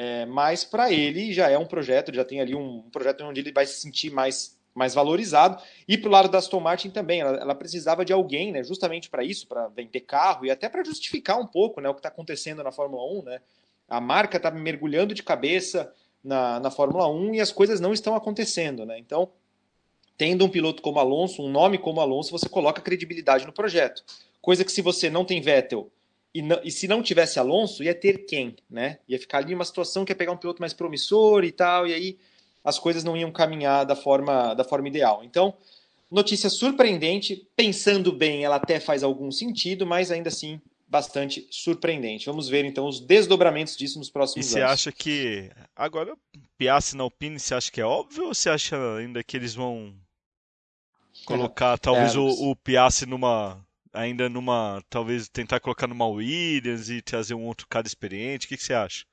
É, 0.00 0.24
mas 0.26 0.62
para 0.62 0.92
ele 0.92 1.32
já 1.32 1.50
é 1.50 1.58
um 1.58 1.66
projeto, 1.66 2.14
já 2.14 2.24
tem 2.24 2.40
ali 2.40 2.54
um, 2.54 2.82
projeto 2.82 3.24
onde 3.24 3.40
ele 3.40 3.50
vai 3.50 3.66
se 3.66 3.80
sentir 3.80 4.10
mais, 4.12 4.56
mais 4.72 4.94
valorizado. 4.94 5.60
E 5.88 5.98
para 5.98 6.08
o 6.08 6.12
lado 6.12 6.28
da 6.28 6.38
Aston 6.38 6.60
Martin 6.60 6.90
também, 6.90 7.20
ela, 7.20 7.36
ela 7.36 7.54
precisava 7.54 8.04
de 8.04 8.12
alguém, 8.12 8.52
né, 8.52 8.62
justamente 8.62 9.10
para 9.10 9.24
isso, 9.24 9.48
para 9.48 9.66
vender 9.66 10.00
carro 10.02 10.46
e 10.46 10.52
até 10.52 10.68
para 10.68 10.84
justificar 10.84 11.36
um 11.36 11.46
pouco 11.46 11.80
né, 11.80 11.88
o 11.88 11.94
que 11.94 11.98
está 11.98 12.10
acontecendo 12.10 12.62
na 12.62 12.70
Fórmula 12.70 13.02
1. 13.18 13.24
Né? 13.24 13.40
A 13.88 14.00
marca 14.00 14.36
está 14.36 14.52
mergulhando 14.52 15.12
de 15.12 15.22
cabeça 15.24 15.92
na, 16.22 16.60
na 16.60 16.70
Fórmula 16.70 17.08
1 17.08 17.34
e 17.34 17.40
as 17.40 17.50
coisas 17.50 17.80
não 17.80 17.92
estão 17.92 18.14
acontecendo. 18.14 18.86
Né? 18.86 19.00
Então, 19.00 19.28
tendo 20.18 20.44
um 20.44 20.48
piloto 20.48 20.82
como 20.82 20.98
Alonso, 20.98 21.42
um 21.42 21.48
nome 21.48 21.78
como 21.78 22.00
Alonso, 22.00 22.32
você 22.32 22.48
coloca 22.48 22.82
credibilidade 22.82 23.46
no 23.46 23.52
projeto. 23.52 24.02
Coisa 24.42 24.64
que 24.64 24.72
se 24.72 24.82
você 24.82 25.08
não 25.08 25.24
tem 25.24 25.40
Vettel 25.40 25.90
e, 26.34 26.42
não, 26.42 26.60
e, 26.62 26.70
se 26.70 26.88
não 26.88 27.02
tivesse 27.02 27.38
Alonso, 27.38 27.82
ia 27.82 27.94
ter 27.94 28.26
quem, 28.26 28.56
né? 28.68 28.98
Ia 29.08 29.18
ficar 29.18 29.38
ali 29.38 29.54
uma 29.54 29.64
situação 29.64 30.04
que 30.04 30.10
ia 30.12 30.16
pegar 30.16 30.32
um 30.32 30.36
piloto 30.36 30.60
mais 30.60 30.74
promissor 30.74 31.44
e 31.44 31.52
tal, 31.52 31.86
e 31.86 31.94
aí 31.94 32.18
as 32.64 32.78
coisas 32.78 33.04
não 33.04 33.16
iam 33.16 33.30
caminhar 33.30 33.86
da 33.86 33.94
forma, 33.94 34.52
da 34.54 34.64
forma 34.64 34.88
ideal. 34.88 35.22
Então, 35.24 35.54
notícia 36.10 36.50
surpreendente, 36.50 37.48
pensando 37.56 38.12
bem, 38.12 38.44
ela 38.44 38.56
até 38.56 38.80
faz 38.80 39.02
algum 39.02 39.30
sentido, 39.30 39.86
mas 39.86 40.10
ainda 40.10 40.28
assim 40.28 40.60
bastante 40.86 41.46
surpreendente. 41.50 42.26
Vamos 42.26 42.48
ver 42.48 42.64
então 42.64 42.86
os 42.86 42.98
desdobramentos 42.98 43.76
disso 43.76 43.98
nos 43.98 44.10
próximos 44.10 44.46
anos. 44.46 44.50
E 44.50 44.54
você 44.54 44.62
acha 44.62 44.92
que 44.92 45.50
agora 45.76 46.16
Piastri 46.56 46.96
na 46.96 47.04
Alpine, 47.04 47.38
você 47.38 47.54
acha 47.54 47.70
que 47.70 47.80
é 47.80 47.84
óbvio 47.84 48.28
ou 48.28 48.34
você 48.34 48.48
acha 48.48 48.76
ainda 48.96 49.22
que 49.22 49.36
eles 49.36 49.54
vão 49.54 49.94
colocar 51.36 51.74
é, 51.74 51.76
talvez 51.76 52.14
é, 52.14 52.18
o, 52.18 52.50
o 52.50 52.56
Piastri 52.56 53.08
numa 53.08 53.64
ainda 53.92 54.28
numa 54.28 54.82
talvez 54.88 55.28
tentar 55.28 55.60
colocar 55.60 55.86
numa 55.86 56.06
Williams 56.06 56.88
e 56.90 57.02
trazer 57.02 57.34
um 57.34 57.46
outro 57.46 57.66
cara 57.68 57.86
experiente. 57.86 58.46
O 58.46 58.48
que, 58.48 58.56
que 58.56 58.62
você 58.62 58.74
acha? 58.74 59.04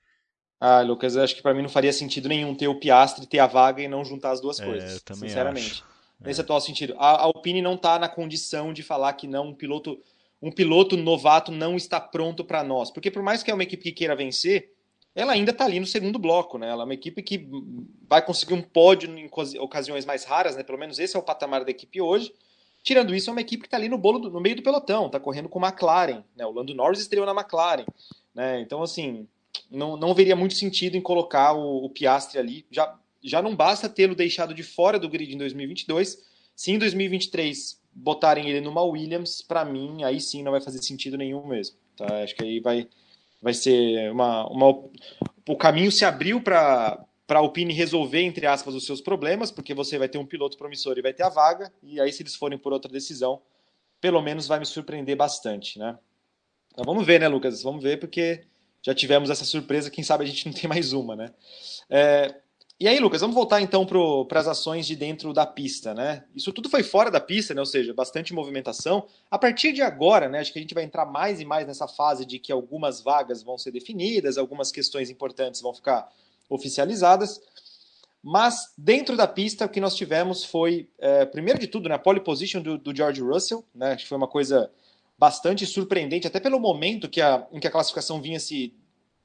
Ah 0.60 0.82
Lucas 0.82 1.18
acho 1.18 1.36
que 1.36 1.42
para 1.42 1.54
mim 1.54 1.62
não 1.62 1.70
faria 1.70 1.92
sentido 1.92 2.30
nenhum 2.30 2.56
ter 2.56 2.68
o 2.68 2.80
Piastri 2.80 3.26
ter 3.28 3.40
a 3.40 3.48
vaga 3.48 3.82
e 3.82 3.88
não 3.88 4.06
juntar 4.06 4.32
as 4.32 4.42
duas 4.42 4.60
é, 4.60 4.66
coisas 4.66 5.04
sinceramente. 5.14 5.72
acho. 5.72 5.84
nesse 6.20 6.40
é. 6.40 6.44
atual 6.44 6.62
sentido. 6.62 6.96
A 6.98 7.24
Alpine 7.24 7.62
não 7.62 7.76
está 7.76 8.00
na 8.00 8.10
condição 8.10 8.74
de 8.74 8.84
falar 8.84 9.14
que 9.14 9.28
não 9.28 9.50
um 9.50 9.54
piloto 9.54 10.00
um 10.42 10.52
piloto 10.52 10.96
novato 10.96 11.52
não 11.52 11.76
está 11.76 12.00
pronto 12.00 12.44
para 12.44 12.64
nós. 12.64 12.92
Porque 12.92 13.10
por 13.10 13.24
mais 13.24 13.42
que 13.42 13.50
é 13.50 13.54
uma 13.54 13.64
equipe 13.64 13.84
que 13.84 13.92
queira 13.92 14.16
vencer 14.16 14.75
ela 15.16 15.32
ainda 15.32 15.52
está 15.52 15.64
ali 15.64 15.80
no 15.80 15.86
segundo 15.86 16.20
bloco, 16.20 16.58
né? 16.58 16.70
Ela 16.70 16.84
é 16.84 16.86
uma 16.86 16.94
equipe 16.94 17.24
que 17.24 17.48
vai 18.08 18.24
conseguir 18.24 18.54
um 18.54 18.62
pódio 18.62 19.10
em 19.18 19.30
ocasiões 19.60 20.06
mais 20.06 20.26
raras, 20.26 20.58
né? 20.58 20.64
Pelo 20.64 20.78
menos 20.78 21.00
esse 21.00 21.16
é 21.16 21.20
o 21.20 21.24
patamar 21.24 21.64
da 21.64 21.72
equipe 21.72 22.02
hoje. 22.02 22.34
Tirando 22.84 23.16
isso, 23.16 23.30
é 23.30 23.32
uma 23.32 23.42
equipe 23.42 23.62
que 23.62 23.68
está 23.68 23.78
ali 23.78 23.88
no 23.88 23.98
bolo, 23.98 24.20
do, 24.20 24.30
no 24.30 24.42
meio 24.42 24.58
do 24.58 24.62
pelotão, 24.62 25.06
está 25.06 25.20
correndo 25.20 25.48
com 25.48 25.66
McLaren, 25.66 26.24
né? 26.36 26.46
O 26.46 26.52
Lando 26.52 26.76
Norris 26.76 27.00
estreou 27.00 27.26
na 27.26 27.32
McLaren, 27.32 27.86
né? 28.34 28.60
Então, 28.60 28.84
assim, 28.84 29.26
não, 29.72 29.96
não 29.96 30.14
veria 30.14 30.36
muito 30.36 30.54
sentido 30.54 30.98
em 30.98 31.02
colocar 31.02 31.54
o, 31.54 31.86
o 31.86 31.90
Piastri 31.90 32.38
ali. 32.38 32.66
Já, 32.70 32.94
já 33.24 33.42
não 33.42 33.56
basta 33.56 33.88
tê-lo 33.88 34.16
deixado 34.16 34.54
de 34.54 34.64
fora 34.64 35.00
do 35.00 35.08
grid 35.08 35.34
em 35.34 35.38
2022. 35.38 36.22
Se 36.54 36.72
em 36.74 36.78
2023 36.78 37.82
botarem 37.94 38.50
ele 38.50 38.60
numa 38.60 38.84
Williams, 38.84 39.42
para 39.42 39.64
mim, 39.64 40.04
aí 40.04 40.20
sim 40.20 40.44
não 40.44 40.52
vai 40.52 40.60
fazer 40.60 40.84
sentido 40.84 41.18
nenhum 41.18 41.48
mesmo. 41.48 41.78
Tá? 41.96 42.22
Acho 42.22 42.36
que 42.36 42.44
aí 42.44 42.60
vai 42.60 42.88
vai 43.46 43.54
ser 43.54 44.12
uma, 44.12 44.48
uma 44.50 44.70
o 45.48 45.56
caminho 45.56 45.92
se 45.92 46.04
abriu 46.04 46.42
para 46.42 47.00
para 47.28 47.40
a 47.40 47.42
Alpine 47.42 47.74
resolver, 47.74 48.22
entre 48.22 48.46
aspas, 48.46 48.76
os 48.76 48.86
seus 48.86 49.02
problemas, 49.02 49.50
porque 49.50 49.74
você 49.74 49.98
vai 49.98 50.08
ter 50.08 50.20
um 50.20 50.26
piloto 50.28 50.58
promissor 50.60 50.96
e 50.96 51.02
vai 51.02 51.12
ter 51.12 51.24
a 51.24 51.30
vaga, 51.30 51.74
e 51.82 52.00
aí 52.00 52.14
se 52.14 52.22
eles 52.22 52.36
forem 52.36 52.56
por 52.56 52.72
outra 52.72 52.92
decisão, 52.92 53.42
pelo 54.00 54.22
menos 54.22 54.46
vai 54.46 54.60
me 54.60 54.66
surpreender 54.66 55.16
bastante, 55.16 55.80
né? 55.80 55.98
Então 56.72 56.86
vamos 56.86 57.04
ver, 57.04 57.20
né, 57.20 57.28
Lucas? 57.28 57.64
Vamos 57.64 57.82
ver, 57.82 58.00
porque 58.00 58.46
já 58.80 58.94
tivemos 58.94 59.32
essa 59.32 59.44
surpresa, 59.44 59.90
quem 59.90 60.04
sabe 60.04 60.24
a 60.24 60.28
gente 60.28 60.46
não 60.46 60.54
tem 60.54 60.70
mais 60.70 60.94
uma, 60.94 61.16
né? 61.16 61.32
É, 61.90 62.36
e 62.78 62.90
aí, 62.90 63.00
Lucas, 63.00 63.22
vamos 63.22 63.36
voltar 63.36 63.62
então 63.62 63.86
para 63.86 64.40
as 64.40 64.48
ações 64.48 64.86
de 64.86 64.98
dentro 64.98 65.32
da 65.32 65.46
pista, 65.46 65.94
né? 65.94 66.26
Isso 66.36 66.52
tudo 66.52 66.70
foi 66.70 66.84
fora 66.84 67.10
da 67.10 67.22
pista, 67.22 67.54
né? 67.54 67.62
Ou 67.62 67.66
seja, 67.66 67.94
bastante 67.94 68.34
movimentação. 68.34 69.08
A 69.32 69.40
partir 69.40 69.72
de 69.72 69.82
agora, 69.82 70.28
né? 70.28 70.40
Acho 70.40 70.52
que 70.52 70.60
a 70.60 70.62
gente 70.62 70.74
vai 70.74 70.84
entrar 70.84 71.06
mais 71.06 71.40
e 71.40 71.46
mais 71.46 71.66
nessa 71.66 71.88
fase 71.88 72.26
de 72.26 72.38
que 72.38 72.52
algumas 72.52 73.00
vagas 73.00 73.42
vão 73.42 73.58
ser 73.58 73.72
definidas, 73.72 74.38
algumas 74.38 74.74
questões 74.74 75.10
importantes 75.10 75.62
vão 75.62 75.74
ficar 75.74 76.12
oficializadas. 76.50 77.40
Mas 78.22 78.74
dentro 78.78 79.16
da 79.16 79.28
pista, 79.28 79.66
o 79.66 79.70
que 79.70 79.80
nós 79.80 79.96
tivemos 79.96 80.44
foi, 80.44 80.90
é, 81.00 81.26
primeiro 81.26 81.60
de 81.60 81.68
tudo, 81.68 81.88
né, 81.88 81.96
a 81.96 82.00
pole 82.00 82.20
position 82.20 82.62
do, 82.62 82.78
do 82.78 82.94
George 82.94 83.22
Russell, 83.22 83.64
né? 83.74 83.94
Acho 83.94 84.04
que 84.04 84.10
foi 84.10 84.18
uma 84.18 84.28
coisa 84.28 84.70
bastante 85.18 85.66
surpreendente, 85.66 86.28
até 86.28 86.42
pelo 86.42 86.60
momento 86.60 87.08
que 87.08 87.22
a, 87.22 87.48
em 87.54 87.60
que 87.60 87.68
a 87.68 87.72
classificação 87.72 88.22
vinha 88.22 88.40
se 88.40 88.74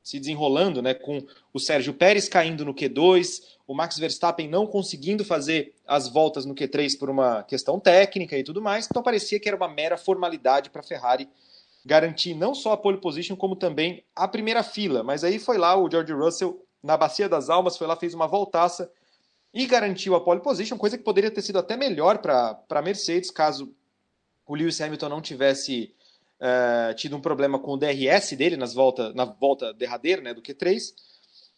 se 0.03 0.19
desenrolando, 0.19 0.81
né, 0.81 0.95
com 0.95 1.25
o 1.53 1.59
Sérgio 1.59 1.93
Pérez 1.95 2.29
caindo 2.29 2.65
no 2.65 2.75
Q2, 2.75 3.43
o 3.67 3.75
Max 3.75 3.99
Verstappen 3.99 4.49
não 4.49 4.67
conseguindo 4.67 5.25
fazer 5.25 5.75
as 5.87 6.09
voltas 6.09 6.45
no 6.45 6.55
Q3 6.55 6.99
por 6.99 7.11
uma 7.11 7.43
questão 7.43 7.79
técnica 7.79 8.37
e 8.37 8.43
tudo 8.43 8.61
mais, 8.61 8.87
então 8.91 9.03
parecia 9.03 9.39
que 9.39 9.49
era 9.49 9.57
uma 9.57 9.69
mera 9.69 9.97
formalidade 9.97 10.71
para 10.71 10.81
a 10.81 10.85
Ferrari 10.85 11.29
garantir 11.85 12.35
não 12.35 12.55
só 12.55 12.73
a 12.73 12.77
pole 12.77 12.99
position, 12.99 13.37
como 13.37 13.57
também 13.57 14.05
a 14.15 14.29
primeira 14.29 14.63
fila. 14.63 15.03
Mas 15.03 15.25
aí 15.25 15.39
foi 15.39 15.57
lá 15.57 15.77
o 15.77 15.91
George 15.91 16.13
Russell, 16.13 16.63
na 16.83 16.97
Bacia 16.97 17.29
das 17.29 17.51
Almas, 17.51 17.77
foi 17.77 17.87
lá, 17.87 17.97
fez 17.97 18.15
uma 18.15 18.27
voltaça 18.27 18.91
e 19.53 19.67
garantiu 19.67 20.15
a 20.15 20.21
pole 20.21 20.41
position, 20.41 20.79
coisa 20.79 20.97
que 20.97 21.05
poderia 21.05 21.31
ter 21.31 21.43
sido 21.43 21.59
até 21.59 21.77
melhor 21.77 22.19
para 22.19 22.59
a 22.69 22.83
Mercedes, 22.83 23.31
caso 23.31 23.75
o 24.47 24.55
Lewis 24.55 24.81
Hamilton 24.81 25.09
não 25.09 25.21
tivesse 25.21 25.95
uh, 26.41 26.95
tido 26.95 27.17
um 27.17 27.21
problema 27.21 27.59
com 27.59 27.73
o 27.73 27.77
DRS 27.77 28.33
dele 28.37 28.57
nas 28.57 28.75
volta, 28.75 29.13
na 29.13 29.25
volta 29.25 29.73
derradeira 29.73 30.23
né, 30.23 30.35
do 30.35 30.43
Q3. 30.43 30.93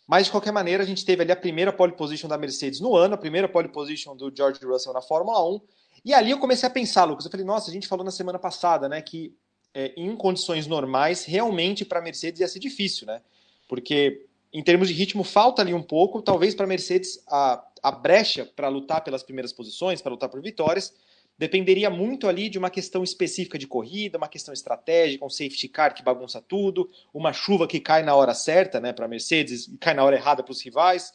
Mas, 0.06 0.26
de 0.26 0.32
qualquer 0.32 0.52
maneira, 0.52 0.82
a 0.82 0.86
gente 0.86 1.04
teve 1.04 1.22
ali 1.22 1.32
a 1.32 1.36
primeira 1.36 1.72
pole 1.72 1.92
position 1.92 2.28
da 2.28 2.36
Mercedes 2.36 2.80
no 2.80 2.96
ano, 2.96 3.14
a 3.14 3.18
primeira 3.18 3.48
pole 3.48 3.68
position 3.68 4.16
do 4.16 4.32
George 4.34 4.64
Russell 4.64 4.92
na 4.92 5.00
Fórmula 5.00 5.42
1. 5.48 5.60
E 6.04 6.12
ali 6.12 6.32
eu 6.32 6.38
comecei 6.38 6.66
a 6.66 6.70
pensar, 6.70 7.04
Lucas, 7.04 7.24
eu 7.24 7.30
falei, 7.30 7.46
nossa, 7.46 7.70
a 7.70 7.72
gente 7.72 7.86
falou 7.86 8.04
na 8.04 8.10
semana 8.10 8.38
passada, 8.38 8.88
né, 8.88 9.00
que 9.00 9.32
é, 9.72 9.92
em 9.96 10.14
condições 10.16 10.66
normais, 10.66 11.24
realmente 11.24 11.84
para 11.84 12.00
a 12.00 12.02
Mercedes 12.02 12.40
ia 12.40 12.48
ser 12.48 12.58
difícil, 12.58 13.06
né? 13.06 13.22
Porque 13.68 14.26
em 14.52 14.62
termos 14.62 14.88
de 14.88 14.94
ritmo 14.94 15.24
falta 15.24 15.62
ali 15.62 15.72
um 15.72 15.82
pouco, 15.82 16.20
talvez 16.20 16.54
para 16.54 16.64
a 16.64 16.68
Mercedes 16.68 17.22
a, 17.26 17.64
a 17.82 17.90
brecha 17.90 18.44
para 18.44 18.68
lutar 18.68 19.02
pelas 19.02 19.22
primeiras 19.22 19.52
posições, 19.52 20.02
para 20.02 20.12
lutar 20.12 20.28
por 20.28 20.42
vitórias, 20.42 20.92
dependeria 21.38 21.90
muito 21.90 22.28
ali 22.28 22.48
de 22.48 22.58
uma 22.58 22.70
questão 22.70 23.02
específica 23.02 23.58
de 23.58 23.66
corrida, 23.66 24.18
uma 24.18 24.28
questão 24.28 24.54
estratégica, 24.54 25.24
um 25.24 25.30
safety 25.30 25.68
car 25.68 25.94
que 25.94 26.02
bagunça 26.02 26.40
tudo, 26.40 26.90
uma 27.12 27.32
chuva 27.32 27.66
que 27.66 27.80
cai 27.80 28.02
na 28.02 28.14
hora 28.14 28.34
certa, 28.34 28.80
né, 28.80 28.92
para 28.92 29.06
a 29.06 29.08
Mercedes 29.08 29.66
e 29.66 29.76
cai 29.76 29.94
na 29.94 30.04
hora 30.04 30.16
errada 30.16 30.42
para 30.42 30.52
os 30.52 30.62
rivais. 30.62 31.12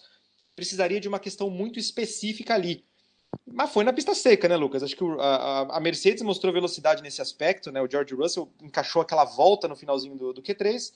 Precisaria 0.55 0.99
de 0.99 1.07
uma 1.07 1.19
questão 1.19 1.49
muito 1.49 1.79
específica 1.79 2.53
ali. 2.53 2.83
Mas 3.45 3.71
foi 3.71 3.83
na 3.83 3.93
pista 3.93 4.13
seca, 4.13 4.47
né, 4.47 4.55
Lucas? 4.55 4.83
Acho 4.83 4.95
que 4.95 5.03
a, 5.19 5.79
Mercedes 5.81 6.23
mostrou 6.23 6.51
velocidade 6.51 7.01
nesse 7.01 7.21
aspecto, 7.21 7.71
né? 7.71 7.81
O 7.81 7.89
George 7.89 8.13
Russell 8.13 8.51
encaixou 8.61 9.01
aquela 9.01 9.25
volta 9.25 9.67
no 9.67 9.75
finalzinho 9.75 10.15
do, 10.15 10.33
do 10.33 10.41
Q3 10.41 10.91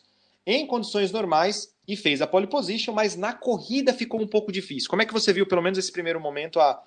em 0.46 0.66
condições 0.66 1.12
normais 1.12 1.74
e 1.88 1.96
fez 1.96 2.22
a 2.22 2.28
pole 2.28 2.48
position, 2.48 2.94
mas 2.94 3.16
na 3.16 3.34
corrida 3.34 3.94
ficou 3.94 4.20
um 4.20 4.28
pouco 4.28 4.52
difícil. 4.52 4.90
Como 4.90 5.02
é 5.02 5.06
que 5.06 5.14
você 5.14 5.32
viu, 5.32 5.46
pelo 5.46 5.62
menos 5.62 5.78
esse 5.78 5.92
primeiro 5.92 6.20
momento, 6.20 6.60
a, 6.60 6.82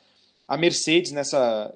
a 0.48 0.56
Mercedes 0.56 1.12
nessa, 1.12 1.72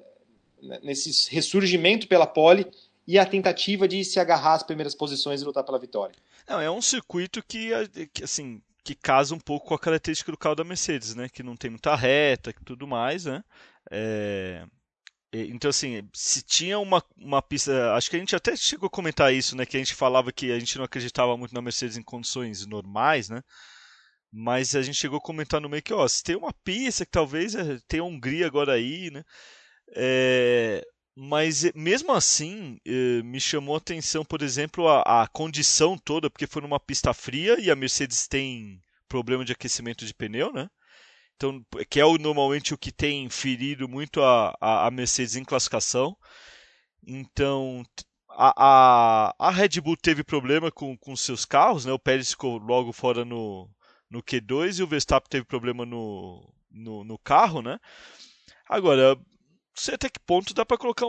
nesse 0.82 1.30
ressurgimento 1.32 2.08
pela 2.08 2.26
pole 2.26 2.66
e 3.06 3.18
a 3.18 3.24
tentativa 3.24 3.88
de 3.88 4.04
se 4.04 4.20
agarrar 4.20 4.54
às 4.54 4.62
primeiras 4.62 4.94
posições 4.94 5.40
e 5.40 5.44
lutar 5.44 5.64
pela 5.64 5.78
vitória? 5.78 6.14
Não, 6.48 6.60
é 6.60 6.70
um 6.70 6.82
circuito 6.82 7.42
que, 7.42 7.70
que 8.12 8.24
assim, 8.24 8.60
que 8.84 8.94
casa 8.94 9.34
um 9.34 9.40
pouco 9.40 9.68
com 9.68 9.74
a 9.74 9.78
característica 9.78 10.32
do 10.32 10.38
carro 10.38 10.54
da 10.54 10.64
Mercedes, 10.64 11.14
né? 11.14 11.28
Que 11.28 11.42
não 11.42 11.56
tem 11.56 11.70
muita 11.70 11.94
reta 11.94 12.50
e 12.50 12.64
tudo 12.64 12.86
mais, 12.86 13.26
né? 13.26 13.44
É... 13.90 14.64
Então, 15.30 15.68
assim, 15.68 16.08
se 16.14 16.42
tinha 16.42 16.78
uma, 16.78 17.04
uma 17.14 17.42
pista. 17.42 17.92
Acho 17.94 18.08
que 18.08 18.16
a 18.16 18.18
gente 18.18 18.34
até 18.34 18.56
chegou 18.56 18.86
a 18.86 18.90
comentar 18.90 19.32
isso, 19.32 19.54
né? 19.54 19.66
Que 19.66 19.76
a 19.76 19.80
gente 19.80 19.94
falava 19.94 20.32
que 20.32 20.50
a 20.50 20.58
gente 20.58 20.78
não 20.78 20.84
acreditava 20.84 21.36
muito 21.36 21.54
na 21.54 21.60
Mercedes 21.60 21.98
em 21.98 22.02
condições 22.02 22.64
normais, 22.64 23.28
né? 23.28 23.42
Mas 24.32 24.74
a 24.74 24.80
gente 24.80 24.96
chegou 24.96 25.18
a 25.18 25.22
comentar 25.22 25.60
no 25.60 25.68
meio 25.68 25.82
que, 25.82 25.92
ó, 25.92 26.08
se 26.08 26.22
tem 26.22 26.36
uma 26.36 26.52
pista 26.64 27.04
que 27.04 27.10
talvez 27.10 27.54
é, 27.54 27.78
tenha 27.86 28.02
a 28.02 28.06
Hungria 28.06 28.46
agora 28.46 28.72
aí, 28.72 29.10
né? 29.10 29.22
É, 29.94 30.86
mas 31.16 31.64
eh, 31.64 31.72
mesmo 31.74 32.12
assim, 32.12 32.78
eh, 32.86 33.22
me 33.24 33.40
chamou 33.40 33.74
a 33.74 33.78
atenção, 33.78 34.24
por 34.24 34.40
exemplo, 34.42 34.86
a, 34.88 35.22
a, 35.22 35.26
condição 35.26 35.98
toda, 35.98 36.30
porque 36.30 36.46
foi 36.46 36.62
numa 36.62 36.78
pista 36.78 37.12
fria 37.12 37.58
e 37.60 37.70
a 37.70 37.76
Mercedes 37.76 38.28
tem 38.28 38.80
problema 39.08 39.44
de 39.44 39.52
aquecimento 39.52 40.06
de 40.06 40.14
pneu, 40.14 40.52
né? 40.52 40.68
Então, 41.36 41.64
que 41.90 42.00
é 42.00 42.04
o, 42.04 42.18
normalmente 42.18 42.74
o 42.74 42.78
que 42.78 42.92
tem 42.92 43.28
ferido 43.30 43.88
muito 43.88 44.22
a, 44.22 44.56
a, 44.60 44.86
a 44.86 44.90
Mercedes 44.90 45.36
em 45.36 45.44
classificação. 45.44 46.16
Então, 47.06 47.84
a, 48.30 48.52
a, 48.56 49.34
a, 49.48 49.50
Red 49.50 49.80
Bull 49.80 49.96
teve 49.96 50.22
problema 50.22 50.70
com, 50.70 50.96
com 50.96 51.16
seus 51.16 51.44
carros, 51.44 51.84
né? 51.84 51.92
O 51.92 51.98
Pérez 51.98 52.30
ficou 52.30 52.58
logo 52.58 52.92
fora 52.92 53.24
no, 53.24 53.68
no 54.10 54.22
Q2 54.22 54.78
e 54.78 54.82
o 54.82 54.86
Verstappen 54.86 55.28
teve 55.30 55.44
problema 55.44 55.84
no, 55.84 56.48
no, 56.70 57.04
no 57.04 57.18
carro, 57.18 57.62
né? 57.62 57.78
Agora, 58.68 59.18
sei 59.80 59.94
até 59.94 60.08
que 60.08 60.20
ponto 60.20 60.54
dá 60.54 60.64
para 60.64 60.78
colocar 60.78 61.06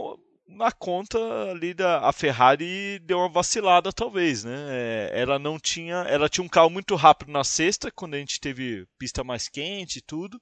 na 0.49 0.71
conta 0.71 1.17
ali 1.51 1.73
da 1.73 2.08
a 2.08 2.12
Ferrari 2.12 2.99
deu 2.99 3.19
uma 3.19 3.29
vacilada 3.29 3.93
talvez, 3.93 4.43
né? 4.43 4.55
É, 4.69 5.12
ela 5.21 5.38
não 5.38 5.60
tinha, 5.60 5.97
ela 6.08 6.27
tinha 6.27 6.43
um 6.43 6.49
carro 6.49 6.69
muito 6.69 6.95
rápido 6.95 7.32
na 7.32 7.43
sexta 7.43 7.91
quando 7.91 8.15
a 8.15 8.17
gente 8.17 8.39
teve 8.39 8.86
pista 8.97 9.23
mais 9.23 9.47
quente 9.47 9.99
e 9.99 10.01
tudo. 10.01 10.41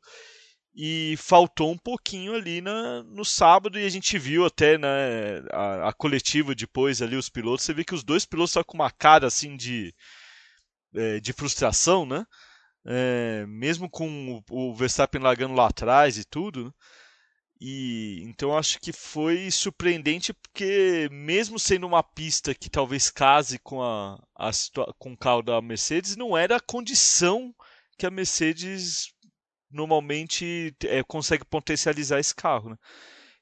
E 0.74 1.16
faltou 1.18 1.72
um 1.72 1.78
pouquinho 1.78 2.36
ali 2.36 2.62
na, 2.62 3.04
no 3.04 3.26
sábado 3.26 3.80
e 3.80 3.86
a 3.86 3.90
gente 3.90 4.18
viu 4.20 4.46
até 4.46 4.78
né, 4.78 5.40
a, 5.52 5.90
a 5.90 5.94
coletiva 5.94 6.54
depois 6.54 7.02
ali 7.02 7.16
os 7.16 7.30
pilotos, 7.30 7.66
você 7.66 7.74
vê 7.74 7.84
que 7.84 7.96
os 7.96 8.04
dois 8.04 8.26
pilotos 8.26 8.52
estavam 8.52 8.66
com 8.66 8.78
uma 8.78 8.92
cara 8.92 9.26
assim 9.26 9.58
de, 9.58 9.94
é, 10.96 11.20
de 11.20 11.34
frustração, 11.34 12.06
né? 12.06 12.26
É, 12.86 13.46
mesmo 13.48 13.90
com 13.90 14.42
o, 14.50 14.70
o 14.70 14.76
Verstappen 14.76 15.22
largando 15.22 15.56
lá 15.56 15.68
atrás 15.68 16.18
e 16.18 16.24
tudo, 16.24 16.66
né? 16.66 16.72
E 17.60 18.22
então 18.24 18.56
acho 18.56 18.80
que 18.80 18.94
foi 18.94 19.50
surpreendente 19.50 20.32
porque 20.34 21.10
mesmo 21.12 21.58
sendo 21.60 21.88
uma 21.88 22.04
pista 22.04 22.54
que 22.54 22.70
talvez 22.70 23.10
case 23.10 23.58
com 23.60 23.82
a, 23.82 24.22
a 24.36 24.52
com 25.00 25.14
o 25.14 25.18
carro 25.18 25.42
da 25.42 25.60
Mercedes, 25.62 26.16
não 26.16 26.38
era 26.38 26.58
a 26.58 26.62
condição 26.62 27.54
que 27.98 28.06
a 28.06 28.12
Mercedes 28.12 29.12
normalmente 29.72 30.76
é, 30.86 31.04
consegue 31.04 31.46
potencializar 31.46 32.20
esse 32.20 32.36
carro, 32.36 32.70
né? 32.70 32.78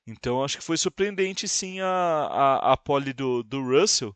Então 0.08 0.43
acho 0.43 0.58
que 0.58 0.63
foi 0.63 0.78
surpreendente 0.78 1.47
sim 1.47 1.82
a, 1.82 1.88
a, 1.88 2.73
a 2.73 2.78
pole 2.78 3.12
do, 3.13 3.43
do 3.43 3.62
Russell. 3.62 4.15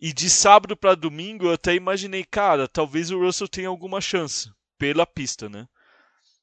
E 0.00 0.12
de 0.12 0.28
sábado 0.28 0.76
para 0.76 0.94
domingo 0.94 1.46
eu 1.46 1.52
até 1.52 1.74
imaginei, 1.74 2.24
cara, 2.24 2.68
talvez 2.68 3.10
o 3.10 3.18
Russell 3.18 3.48
tenha 3.48 3.68
alguma 3.68 4.00
chance 4.00 4.50
pela 4.78 5.06
pista, 5.06 5.48
né? 5.48 5.66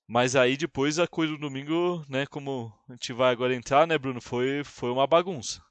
Mas 0.07 0.35
aí 0.35 0.57
depois 0.57 0.99
a 0.99 1.07
coisa 1.07 1.33
do 1.33 1.39
domingo, 1.39 2.05
né, 2.09 2.25
como 2.25 2.73
a 2.89 2.93
gente 2.93 3.13
vai 3.13 3.31
agora 3.31 3.55
entrar, 3.55 3.87
né, 3.87 3.97
Bruno, 3.97 4.21
foi, 4.21 4.63
foi 4.63 4.91
uma 4.91 5.07
bagunça. 5.07 5.61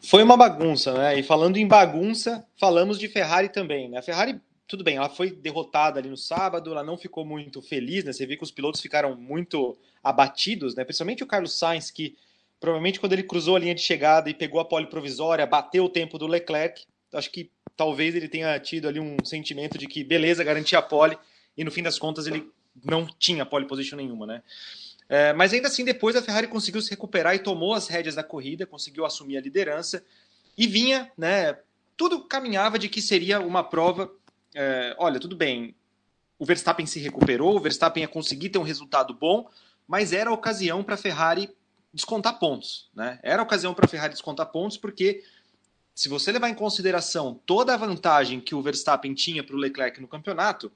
Foi 0.00 0.22
uma 0.22 0.36
bagunça, 0.36 0.94
né? 0.94 1.18
E 1.18 1.22
falando 1.22 1.56
em 1.56 1.66
bagunça, 1.66 2.46
falamos 2.58 2.98
de 2.98 3.08
Ferrari 3.08 3.48
também, 3.48 3.88
né? 3.88 3.98
A 3.98 4.02
Ferrari, 4.02 4.40
tudo 4.66 4.84
bem, 4.84 4.96
ela 4.96 5.08
foi 5.08 5.30
derrotada 5.30 5.98
ali 5.98 6.08
no 6.08 6.16
sábado, 6.16 6.70
ela 6.70 6.84
não 6.84 6.96
ficou 6.96 7.24
muito 7.24 7.60
feliz, 7.60 8.04
né? 8.04 8.12
Você 8.12 8.26
vê 8.26 8.36
que 8.36 8.44
os 8.44 8.52
pilotos 8.52 8.80
ficaram 8.80 9.16
muito 9.16 9.76
abatidos, 10.02 10.76
né? 10.76 10.84
Principalmente 10.84 11.24
o 11.24 11.26
Carlos 11.26 11.58
Sainz, 11.58 11.90
que 11.90 12.16
provavelmente 12.60 13.00
quando 13.00 13.12
ele 13.12 13.24
cruzou 13.24 13.56
a 13.56 13.58
linha 13.58 13.74
de 13.74 13.82
chegada 13.82 14.30
e 14.30 14.34
pegou 14.34 14.60
a 14.60 14.64
pole 14.64 14.86
provisória, 14.86 15.44
bateu 15.46 15.84
o 15.84 15.90
tempo 15.90 16.16
do 16.16 16.28
Leclerc, 16.28 16.84
acho 17.12 17.30
que 17.30 17.50
talvez 17.76 18.14
ele 18.14 18.28
tenha 18.28 18.58
tido 18.60 18.88
ali 18.88 19.00
um 19.00 19.16
sentimento 19.24 19.76
de 19.76 19.86
que 19.86 20.04
beleza, 20.04 20.44
garantia 20.44 20.78
a 20.78 20.82
pole, 20.82 21.18
e 21.56 21.64
no 21.64 21.70
fim 21.70 21.82
das 21.82 21.98
contas 21.98 22.26
ele 22.26 22.48
não 22.84 23.06
tinha 23.06 23.46
pole 23.46 23.66
position 23.66 23.96
nenhuma, 23.96 24.26
né? 24.26 24.42
É, 25.08 25.32
mas 25.32 25.52
ainda 25.52 25.68
assim, 25.68 25.84
depois 25.84 26.16
a 26.16 26.22
Ferrari 26.22 26.48
conseguiu 26.48 26.82
se 26.82 26.90
recuperar 26.90 27.34
e 27.34 27.38
tomou 27.38 27.74
as 27.74 27.86
rédeas 27.86 28.14
da 28.14 28.24
corrida, 28.24 28.66
conseguiu 28.66 29.04
assumir 29.04 29.36
a 29.36 29.40
liderança 29.40 30.04
e 30.58 30.66
vinha, 30.66 31.10
né? 31.16 31.58
Tudo 31.96 32.24
caminhava 32.24 32.78
de 32.78 32.88
que 32.88 33.00
seria 33.00 33.40
uma 33.40 33.62
prova. 33.62 34.10
É, 34.54 34.96
olha, 34.98 35.20
tudo 35.20 35.36
bem, 35.36 35.74
o 36.38 36.44
Verstappen 36.44 36.86
se 36.86 36.98
recuperou, 36.98 37.56
o 37.56 37.60
Verstappen 37.60 38.02
ia 38.02 38.08
conseguir 38.08 38.50
ter 38.50 38.58
um 38.58 38.62
resultado 38.62 39.14
bom, 39.14 39.48
mas 39.86 40.12
era 40.12 40.30
a 40.30 40.32
ocasião 40.32 40.82
para 40.82 40.94
a 40.94 40.98
Ferrari 40.98 41.50
descontar 41.92 42.38
pontos, 42.38 42.90
né? 42.94 43.18
Era 43.22 43.42
a 43.42 43.44
ocasião 43.44 43.72
para 43.72 43.86
a 43.86 43.88
Ferrari 43.88 44.12
descontar 44.12 44.46
pontos 44.46 44.76
porque 44.76 45.22
se 45.94 46.08
você 46.10 46.30
levar 46.30 46.50
em 46.50 46.54
consideração 46.54 47.40
toda 47.46 47.72
a 47.72 47.76
vantagem 47.76 48.40
que 48.40 48.54
o 48.54 48.60
Verstappen 48.60 49.14
tinha 49.14 49.42
para 49.42 49.56
o 49.56 49.58
Leclerc 49.58 49.98
no 50.00 50.06
campeonato, 50.08 50.70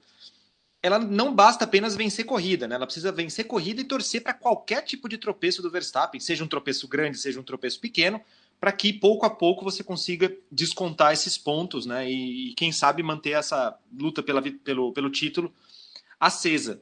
ela 0.83 0.97
não 0.97 1.33
basta 1.33 1.63
apenas 1.63 1.95
vencer 1.95 2.25
corrida, 2.25 2.67
né? 2.67 2.75
Ela 2.75 2.85
precisa 2.85 3.11
vencer 3.11 3.45
corrida 3.45 3.81
e 3.81 3.85
torcer 3.85 4.23
para 4.23 4.33
qualquer 4.33 4.81
tipo 4.81 5.07
de 5.07 5.17
tropeço 5.17 5.61
do 5.61 5.69
Verstappen, 5.69 6.19
seja 6.19 6.43
um 6.43 6.47
tropeço 6.47 6.87
grande, 6.87 7.19
seja 7.19 7.39
um 7.39 7.43
tropeço 7.43 7.79
pequeno, 7.79 8.19
para 8.59 8.71
que 8.71 8.91
pouco 8.91 9.25
a 9.25 9.29
pouco 9.29 9.63
você 9.63 9.83
consiga 9.83 10.35
descontar 10.51 11.13
esses 11.13 11.37
pontos, 11.37 11.85
né? 11.85 12.09
E, 12.09 12.51
e 12.51 12.53
quem 12.55 12.71
sabe 12.71 13.03
manter 13.03 13.31
essa 13.31 13.77
luta 13.95 14.23
pela, 14.23 14.41
pelo, 14.41 14.91
pelo 14.91 15.09
título 15.11 15.53
acesa. 16.19 16.81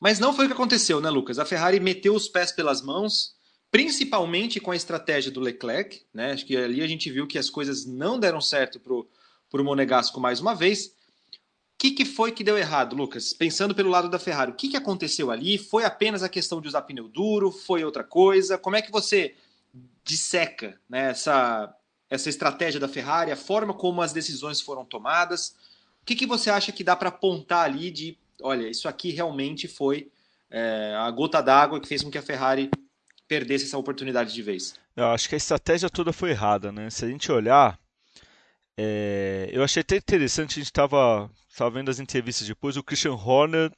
Mas 0.00 0.18
não 0.18 0.32
foi 0.32 0.46
o 0.46 0.48
que 0.48 0.54
aconteceu, 0.54 1.00
né, 1.00 1.10
Lucas? 1.10 1.38
A 1.38 1.44
Ferrari 1.44 1.80
meteu 1.80 2.14
os 2.14 2.28
pés 2.28 2.50
pelas 2.52 2.80
mãos, 2.80 3.34
principalmente 3.70 4.58
com 4.58 4.70
a 4.70 4.76
estratégia 4.76 5.30
do 5.30 5.40
Leclerc, 5.40 6.02
né? 6.14 6.32
Acho 6.32 6.46
que 6.46 6.56
ali 6.56 6.80
a 6.80 6.86
gente 6.86 7.10
viu 7.10 7.26
que 7.26 7.38
as 7.38 7.50
coisas 7.50 7.84
não 7.84 8.18
deram 8.18 8.40
certo 8.40 8.80
para 8.80 8.92
o 9.60 9.64
Monegasco 9.64 10.18
mais 10.18 10.40
uma 10.40 10.54
vez 10.54 10.95
que, 11.78 11.90
que 11.90 12.04
foi 12.04 12.32
que 12.32 12.42
deu 12.42 12.56
errado, 12.56 12.96
Lucas? 12.96 13.32
Pensando 13.32 13.74
pelo 13.74 13.90
lado 13.90 14.08
da 14.08 14.18
Ferrari, 14.18 14.50
o 14.50 14.54
que, 14.54 14.68
que 14.68 14.76
aconteceu 14.76 15.30
ali? 15.30 15.58
Foi 15.58 15.84
apenas 15.84 16.22
a 16.22 16.28
questão 16.28 16.60
de 16.60 16.68
usar 16.68 16.82
pneu 16.82 17.08
duro? 17.08 17.50
Foi 17.50 17.84
outra 17.84 18.02
coisa? 18.02 18.56
Como 18.56 18.76
é 18.76 18.82
que 18.82 18.90
você 18.90 19.34
disseca 20.02 20.80
né, 20.88 21.10
essa, 21.10 21.74
essa 22.08 22.28
estratégia 22.28 22.80
da 22.80 22.88
Ferrari, 22.88 23.30
a 23.30 23.36
forma 23.36 23.74
como 23.74 24.00
as 24.00 24.12
decisões 24.12 24.60
foram 24.60 24.84
tomadas? 24.84 25.54
O 26.02 26.06
que, 26.06 26.14
que 26.14 26.26
você 26.26 26.48
acha 26.48 26.72
que 26.72 26.84
dá 26.84 26.96
para 26.96 27.10
apontar 27.10 27.64
ali 27.64 27.90
de, 27.90 28.16
olha, 28.40 28.68
isso 28.68 28.88
aqui 28.88 29.10
realmente 29.10 29.68
foi 29.68 30.10
é, 30.50 30.94
a 30.96 31.10
gota 31.10 31.42
d'água 31.42 31.80
que 31.80 31.88
fez 31.88 32.02
com 32.02 32.10
que 32.10 32.18
a 32.18 32.22
Ferrari 32.22 32.70
perdesse 33.28 33.66
essa 33.66 33.76
oportunidade 33.76 34.32
de 34.32 34.42
vez? 34.42 34.74
Eu 34.94 35.06
acho 35.08 35.28
que 35.28 35.34
a 35.34 35.38
estratégia 35.38 35.90
toda 35.90 36.12
foi 36.12 36.30
errada, 36.30 36.72
né? 36.72 36.88
Se 36.88 37.04
a 37.04 37.08
gente 37.08 37.30
olhar, 37.30 37.78
é, 38.76 39.48
eu 39.52 39.62
achei 39.62 39.80
até 39.80 39.96
interessante, 39.96 40.52
a 40.52 40.62
gente 40.62 40.66
estava 40.66 41.30
vendo 41.72 41.90
as 41.90 41.98
entrevistas 41.98 42.46
depois, 42.46 42.76
o 42.76 42.82
Christian 42.82 43.14
Horner 43.14 43.72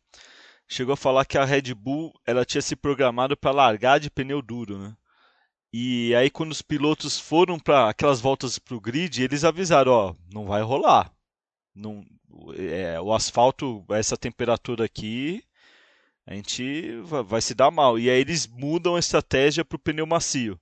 chegou 0.67 0.93
a 0.93 0.97
falar 0.97 1.25
que 1.25 1.39
a 1.39 1.45
Red 1.45 1.75
Bull 1.75 2.13
ela 2.27 2.45
tinha 2.45 2.61
se 2.61 2.77
programado 2.77 3.37
para 3.37 3.53
largar 3.53 4.01
de 4.01 4.11
pneu 4.11 4.43
duro, 4.43 4.79
né? 4.79 4.97
E 5.73 6.15
aí 6.15 6.31
quando 6.31 6.53
os 6.53 6.63
pilotos 6.63 7.19
foram 7.21 7.59
para 7.59 7.89
aquelas 7.91 8.21
voltas 8.21 8.59
para 8.59 8.75
o 8.75 8.81
grid, 8.81 9.23
eles 9.23 9.45
avisaram, 9.45 9.93
ó, 9.93 10.15
não 10.33 10.47
vai 10.47 10.63
rolar. 10.63 11.13
Não, 11.75 12.05
é, 12.57 13.01
o 13.01 13.13
asfalto, 13.13 13.85
essa 13.91 14.17
temperatura 14.17 14.85
aqui, 14.85 15.43
a 16.27 16.35
gente 16.35 17.01
vai, 17.03 17.23
vai 17.23 17.41
se 17.41 17.55
dar 17.55 17.71
mal. 17.71 17.99
E 17.99 18.11
aí 18.11 18.21
eles 18.21 18.47
mudam 18.47 18.97
a 18.97 18.99
estratégia 18.99 19.65
para 19.65 19.77
o 19.77 19.79
pneu 19.79 20.07
macio. 20.07 20.59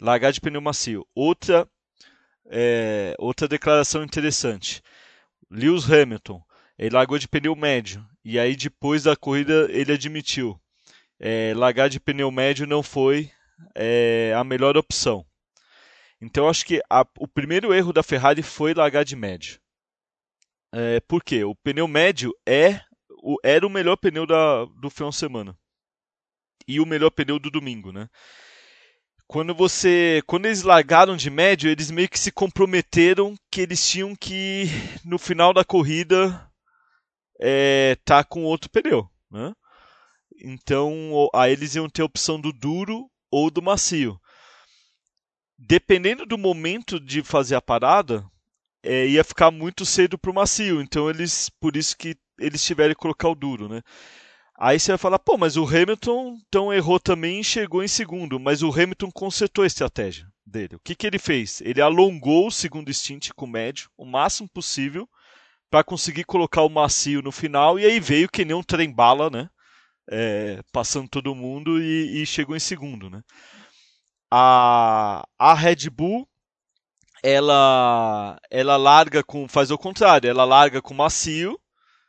Largar 0.00 0.32
de 0.32 0.40
pneu 0.40 0.60
macio. 0.60 1.06
Outra, 1.14 1.68
é, 2.48 3.14
outra 3.18 3.46
declaração 3.46 4.02
interessante. 4.02 4.82
Lewis 5.50 5.90
Hamilton, 5.90 6.42
ele 6.78 6.94
largou 6.94 7.18
de 7.18 7.28
pneu 7.28 7.54
médio. 7.54 8.04
E 8.24 8.38
aí 8.38 8.56
depois 8.56 9.04
da 9.04 9.16
corrida 9.16 9.66
ele 9.70 9.92
admitiu. 9.92 10.60
É, 11.18 11.52
largar 11.54 11.88
de 11.88 11.98
pneu 11.98 12.30
médio 12.30 12.66
não 12.66 12.82
foi 12.82 13.30
é, 13.74 14.32
a 14.36 14.44
melhor 14.44 14.76
opção. 14.76 15.26
Então 16.20 16.48
acho 16.48 16.64
que 16.64 16.80
a, 16.90 17.06
o 17.18 17.28
primeiro 17.28 17.72
erro 17.72 17.92
da 17.92 18.02
Ferrari 18.02 18.42
foi 18.42 18.74
largar 18.74 19.04
de 19.04 19.16
médio. 19.16 19.60
É, 20.72 21.00
por 21.00 21.22
quê? 21.22 21.44
O 21.44 21.54
pneu 21.54 21.88
médio 21.88 22.32
é 22.46 22.80
o, 23.22 23.36
era 23.42 23.66
o 23.66 23.70
melhor 23.70 23.96
pneu 23.96 24.26
da, 24.26 24.64
do 24.64 24.90
final 24.90 25.10
de 25.10 25.16
semana. 25.16 25.58
E 26.66 26.80
o 26.80 26.86
melhor 26.86 27.10
pneu 27.10 27.38
do 27.38 27.50
domingo, 27.50 27.92
né? 27.92 28.08
Quando 29.28 29.54
você. 29.54 30.22
Quando 30.26 30.46
eles 30.46 30.62
largaram 30.62 31.14
de 31.14 31.28
médio, 31.28 31.70
eles 31.70 31.90
meio 31.90 32.08
que 32.08 32.18
se 32.18 32.32
comprometeram 32.32 33.36
que 33.50 33.60
eles 33.60 33.86
tinham 33.86 34.16
que, 34.16 34.64
no 35.04 35.18
final 35.18 35.52
da 35.52 35.62
corrida, 35.62 36.50
é, 37.38 37.94
tá 38.06 38.24
com 38.24 38.44
outro 38.44 38.70
pneu. 38.70 39.06
Né? 39.30 39.52
Então, 40.42 41.28
aí 41.34 41.52
eles 41.52 41.74
iam 41.74 41.90
ter 41.90 42.00
a 42.00 42.06
opção 42.06 42.40
do 42.40 42.54
duro 42.54 43.10
ou 43.30 43.50
do 43.50 43.60
macio. 43.60 44.18
Dependendo 45.58 46.24
do 46.24 46.38
momento 46.38 46.98
de 46.98 47.22
fazer 47.22 47.54
a 47.54 47.60
parada, 47.60 48.24
é, 48.82 49.08
ia 49.08 49.22
ficar 49.22 49.50
muito 49.50 49.84
cedo 49.84 50.16
para 50.16 50.30
o 50.30 50.34
macio. 50.34 50.80
Então 50.80 51.10
eles, 51.10 51.50
por 51.60 51.76
isso 51.76 51.94
que 51.98 52.16
eles 52.38 52.64
tiveram 52.64 52.94
que 52.94 53.00
colocar 53.00 53.28
o 53.28 53.34
duro, 53.34 53.68
né? 53.68 53.82
Aí 54.60 54.80
você 54.80 54.90
vai 54.90 54.98
falar, 54.98 55.20
pô, 55.20 55.38
mas 55.38 55.56
o 55.56 55.64
Hamilton 55.64 56.36
então 56.48 56.72
errou 56.72 56.98
também 56.98 57.38
e 57.38 57.44
chegou 57.44 57.80
em 57.80 57.86
segundo, 57.86 58.40
mas 58.40 58.60
o 58.60 58.72
Hamilton 58.72 59.08
consertou 59.12 59.62
a 59.62 59.68
estratégia 59.68 60.26
dele. 60.44 60.74
O 60.74 60.80
que, 60.80 60.96
que 60.96 61.06
ele 61.06 61.18
fez? 61.18 61.60
Ele 61.60 61.80
alongou 61.80 62.48
o 62.48 62.50
segundo 62.50 62.92
stint 62.92 63.30
com 63.36 63.44
o 63.44 63.48
médio 63.48 63.88
o 63.96 64.04
máximo 64.04 64.48
possível 64.48 65.08
para 65.70 65.84
conseguir 65.84 66.24
colocar 66.24 66.62
o 66.62 66.68
macio 66.68 67.22
no 67.22 67.30
final 67.30 67.78
e 67.78 67.84
aí 67.84 68.00
veio 68.00 68.28
que 68.28 68.44
nem 68.44 68.56
um 68.56 68.62
trem 68.62 68.92
bala, 68.92 69.30
né? 69.30 69.48
É, 70.10 70.60
passando 70.72 71.08
todo 71.08 71.36
mundo 71.36 71.80
e, 71.80 72.22
e, 72.22 72.26
chegou 72.26 72.56
em 72.56 72.60
segundo, 72.60 73.08
né? 73.08 73.22
A, 74.28 75.24
a 75.38 75.54
Red 75.54 75.88
Bull 75.88 76.26
ela 77.22 78.40
ela 78.50 78.76
larga 78.76 79.22
com 79.22 79.46
faz 79.46 79.70
o 79.70 79.78
contrário, 79.78 80.28
ela 80.28 80.44
larga 80.44 80.82
com 80.82 80.94
macio 80.94 81.60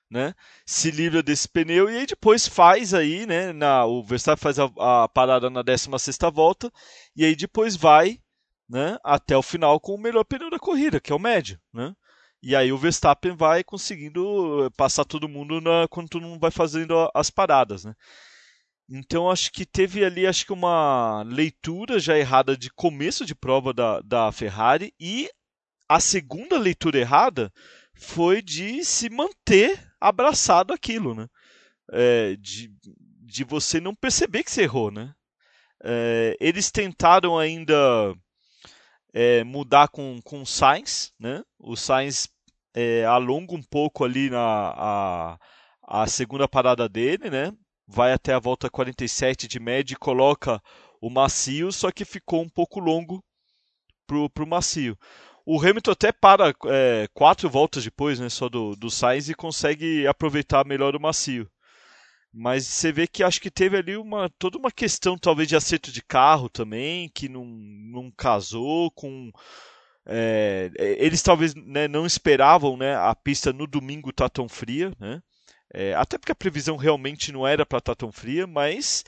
né? 0.09 0.33
Se 0.65 0.89
livra 0.89 1.21
desse 1.21 1.47
pneu 1.47 1.89
e 1.89 1.97
aí 1.97 2.05
depois 2.05 2.47
faz 2.47 2.93
aí, 2.93 3.25
né? 3.25 3.53
Na, 3.53 3.85
o 3.85 4.03
Verstappen 4.03 4.41
faz 4.41 4.57
a, 4.57 4.69
a 5.03 5.07
parada 5.07 5.49
na 5.49 5.61
16 5.61 6.17
volta 6.33 6.71
e 7.15 7.23
aí 7.23 7.35
depois 7.35 7.75
vai, 7.75 8.19
né? 8.67 8.97
Até 9.03 9.37
o 9.37 9.43
final 9.43 9.79
com 9.79 9.93
o 9.93 10.01
melhor 10.01 10.23
pneu 10.23 10.49
da 10.49 10.59
corrida, 10.59 10.99
que 10.99 11.11
é 11.11 11.15
o 11.15 11.19
médio, 11.19 11.59
né? 11.73 11.93
E 12.41 12.55
aí 12.55 12.71
o 12.71 12.77
Verstappen 12.77 13.35
vai 13.35 13.63
conseguindo 13.63 14.65
eh, 14.65 14.69
passar 14.77 15.03
todo 15.05 15.27
mundo 15.27 15.59
na, 15.59 15.87
quando 15.89 16.09
todo 16.09 16.25
mundo 16.25 16.39
vai 16.39 16.51
fazendo 16.51 17.09
as 17.13 17.29
paradas, 17.29 17.83
né? 17.83 17.93
Então 18.89 19.29
acho 19.29 19.51
que 19.51 19.65
teve 19.65 20.03
ali 20.03 20.25
acho 20.25 20.45
que 20.45 20.53
uma 20.53 21.21
leitura 21.23 21.99
já 21.99 22.17
errada 22.17 22.57
de 22.57 22.71
começo 22.71 23.25
de 23.25 23.35
prova 23.35 23.73
da, 23.73 24.01
da 24.01 24.31
Ferrari 24.31 24.93
e 24.99 25.29
a 25.87 25.99
segunda 25.99 26.57
leitura 26.57 26.99
errada 26.99 27.51
foi 27.99 28.41
de 28.41 28.83
se 28.85 29.09
manter 29.09 29.77
abraçado 29.99 30.73
aquilo, 30.73 31.13
né? 31.13 31.27
É, 31.91 32.35
de, 32.37 32.71
de 33.25 33.43
você 33.43 33.81
não 33.81 33.93
perceber 33.93 34.43
que 34.43 34.51
você 34.51 34.63
errou, 34.63 34.89
né? 34.89 35.13
É, 35.83 36.35
eles 36.39 36.71
tentaram 36.71 37.37
ainda 37.37 37.75
é, 39.13 39.43
mudar 39.43 39.89
com, 39.89 40.21
com 40.23 40.41
o 40.41 40.45
Sainz, 40.45 41.11
né? 41.19 41.43
O 41.59 41.75
Sainz 41.75 42.29
é, 42.73 43.03
alonga 43.05 43.53
um 43.53 43.63
pouco 43.63 44.05
ali 44.05 44.29
na 44.29 44.73
a, 44.75 45.37
a 45.83 46.07
segunda 46.07 46.47
parada 46.47 46.87
dele, 46.87 47.29
né? 47.29 47.51
Vai 47.85 48.13
até 48.13 48.33
a 48.33 48.39
volta 48.39 48.69
47 48.69 49.47
de 49.47 49.59
média 49.59 49.93
e 49.93 49.97
coloca 49.97 50.61
o 51.01 51.09
macio, 51.09 51.71
só 51.71 51.91
que 51.91 52.05
ficou 52.05 52.41
um 52.41 52.49
pouco 52.49 52.79
longo 52.79 53.23
pro, 54.07 54.29
pro 54.29 54.47
macio. 54.47 54.97
O 55.51 55.59
Hamilton 55.59 55.89
até 55.89 56.11
para 56.11 56.53
é, 56.67 57.07
quatro 57.11 57.49
voltas 57.49 57.83
depois, 57.83 58.19
né, 58.19 58.29
só 58.29 58.47
do, 58.47 58.75
do 58.75 58.91
Sainz 58.91 59.29
e 59.29 59.33
consegue 59.33 60.05
aproveitar 60.05 60.63
melhor 60.63 60.95
o 60.95 61.01
macio. 61.01 61.49
Mas 62.31 62.67
você 62.67 62.91
vê 62.91 63.07
que 63.07 63.23
acho 63.23 63.41
que 63.41 63.49
teve 63.49 63.75
ali 63.75 63.97
uma 63.97 64.29
toda 64.37 64.59
uma 64.59 64.69
questão 64.69 65.17
talvez 65.17 65.49
de 65.49 65.55
acerto 65.55 65.91
de 65.91 66.03
carro 66.03 66.49
também, 66.49 67.09
que 67.09 67.27
não, 67.27 67.45
não 67.45 68.11
casou 68.11 68.91
com 68.91 69.31
é, 70.05 70.69
eles 70.77 71.23
talvez 71.23 71.55
né, 71.55 71.87
não 71.87 72.05
esperavam 72.05 72.77
né, 72.77 72.95
a 72.95 73.15
pista 73.15 73.51
no 73.51 73.65
domingo 73.65 74.11
estar 74.11 74.25
tá 74.25 74.29
tão 74.29 74.47
fria, 74.47 74.93
né? 74.99 75.19
É, 75.73 75.95
até 75.95 76.19
porque 76.19 76.31
a 76.31 76.35
previsão 76.35 76.77
realmente 76.77 77.31
não 77.31 77.47
era 77.47 77.65
para 77.65 77.79
estar 77.79 77.95
tá 77.95 78.05
tão 78.05 78.11
fria, 78.11 78.45
mas 78.45 79.03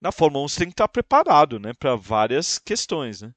na 0.00 0.12
Fórmula 0.12 0.44
1 0.44 0.48
você 0.48 0.58
tem 0.60 0.68
que 0.68 0.74
estar 0.74 0.86
tá 0.86 0.92
preparado 0.92 1.58
né, 1.58 1.72
para 1.76 1.96
várias 1.96 2.56
questões. 2.56 3.22
Né? 3.22 3.32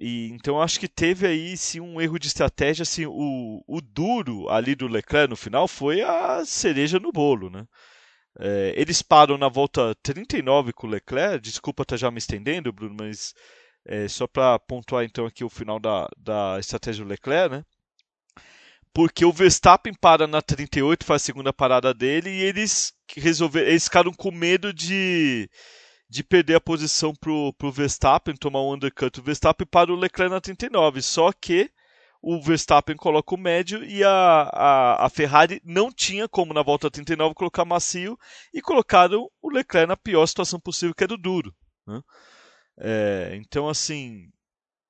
E, 0.00 0.30
então 0.30 0.62
acho 0.62 0.80
que 0.80 0.88
teve 0.88 1.26
aí 1.26 1.54
sim 1.58 1.78
um 1.78 2.00
erro 2.00 2.18
de 2.18 2.26
estratégia. 2.26 2.84
Assim, 2.84 3.04
o, 3.06 3.62
o 3.66 3.80
duro 3.82 4.48
ali 4.48 4.74
do 4.74 4.88
Leclerc 4.88 5.28
no 5.28 5.36
final 5.36 5.68
foi 5.68 6.00
a 6.00 6.42
cereja 6.46 6.98
no 6.98 7.12
bolo. 7.12 7.50
Né? 7.50 7.66
É, 8.38 8.72
eles 8.76 9.02
param 9.02 9.36
na 9.36 9.48
volta 9.48 9.94
39 10.02 10.72
com 10.72 10.86
o 10.86 10.90
Leclerc. 10.90 11.40
Desculpa 11.40 11.82
estar 11.82 11.98
já 11.98 12.10
me 12.10 12.16
estendendo, 12.16 12.72
Bruno, 12.72 12.96
mas 12.98 13.34
é, 13.84 14.08
só 14.08 14.26
para 14.26 14.58
pontuar 14.58 15.04
então 15.04 15.26
aqui 15.26 15.44
o 15.44 15.50
final 15.50 15.78
da, 15.78 16.08
da 16.16 16.56
estratégia 16.58 17.04
do 17.04 17.10
Leclerc, 17.10 17.56
né? 17.56 17.64
Porque 18.94 19.24
o 19.24 19.32
Verstappen 19.32 19.92
para 19.94 20.26
na 20.26 20.40
38, 20.42 21.04
faz 21.04 21.22
a 21.22 21.24
segunda 21.26 21.52
parada 21.52 21.92
dele, 21.94 22.30
e 22.30 22.42
eles 22.42 22.92
resolveram. 23.16 23.68
Eles 23.68 23.84
ficaram 23.84 24.12
com 24.12 24.32
medo 24.32 24.72
de 24.72 25.48
de 26.10 26.24
perder 26.24 26.56
a 26.56 26.60
posição 26.60 27.14
pro, 27.14 27.52
pro 27.52 27.70
Verstappen, 27.70 28.34
tomar 28.34 28.60
um 28.62 28.74
undercut 28.74 29.20
o 29.20 29.22
Verstappen 29.22 29.64
para 29.64 29.92
o 29.92 29.96
Leclerc 29.96 30.34
na 30.34 30.40
39. 30.40 31.00
Só 31.00 31.30
que 31.32 31.70
o 32.20 32.42
Verstappen 32.42 32.96
coloca 32.96 33.32
o 33.32 33.38
médio 33.38 33.84
e 33.84 34.02
a, 34.02 34.10
a, 34.10 35.06
a 35.06 35.08
Ferrari 35.08 35.62
não 35.64 35.92
tinha 35.92 36.28
como 36.28 36.52
na 36.52 36.62
volta 36.62 36.90
39 36.90 37.34
colocar 37.34 37.64
macio 37.64 38.18
e 38.52 38.60
colocaram 38.60 39.30
o 39.40 39.50
Leclerc 39.50 39.88
na 39.88 39.96
pior 39.96 40.26
situação 40.26 40.58
possível, 40.58 40.94
que 40.94 41.04
é 41.04 41.06
do 41.06 41.16
duro. 41.16 41.54
Né? 41.86 42.02
É, 42.80 43.30
então, 43.36 43.68
assim, 43.68 44.28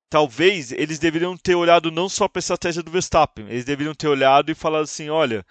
talvez 0.08 0.72
eles 0.72 0.98
deveriam 0.98 1.36
ter 1.36 1.54
olhado 1.54 1.90
não 1.90 2.08
só 2.08 2.28
para 2.28 2.38
a 2.38 2.40
estratégia 2.40 2.82
do 2.82 2.90
Verstappen, 2.90 3.46
eles 3.46 3.66
deveriam 3.66 3.94
ter 3.94 4.08
olhado 4.08 4.50
e 4.50 4.54
falado 4.54 4.84
assim: 4.84 5.10
olha, 5.10 5.44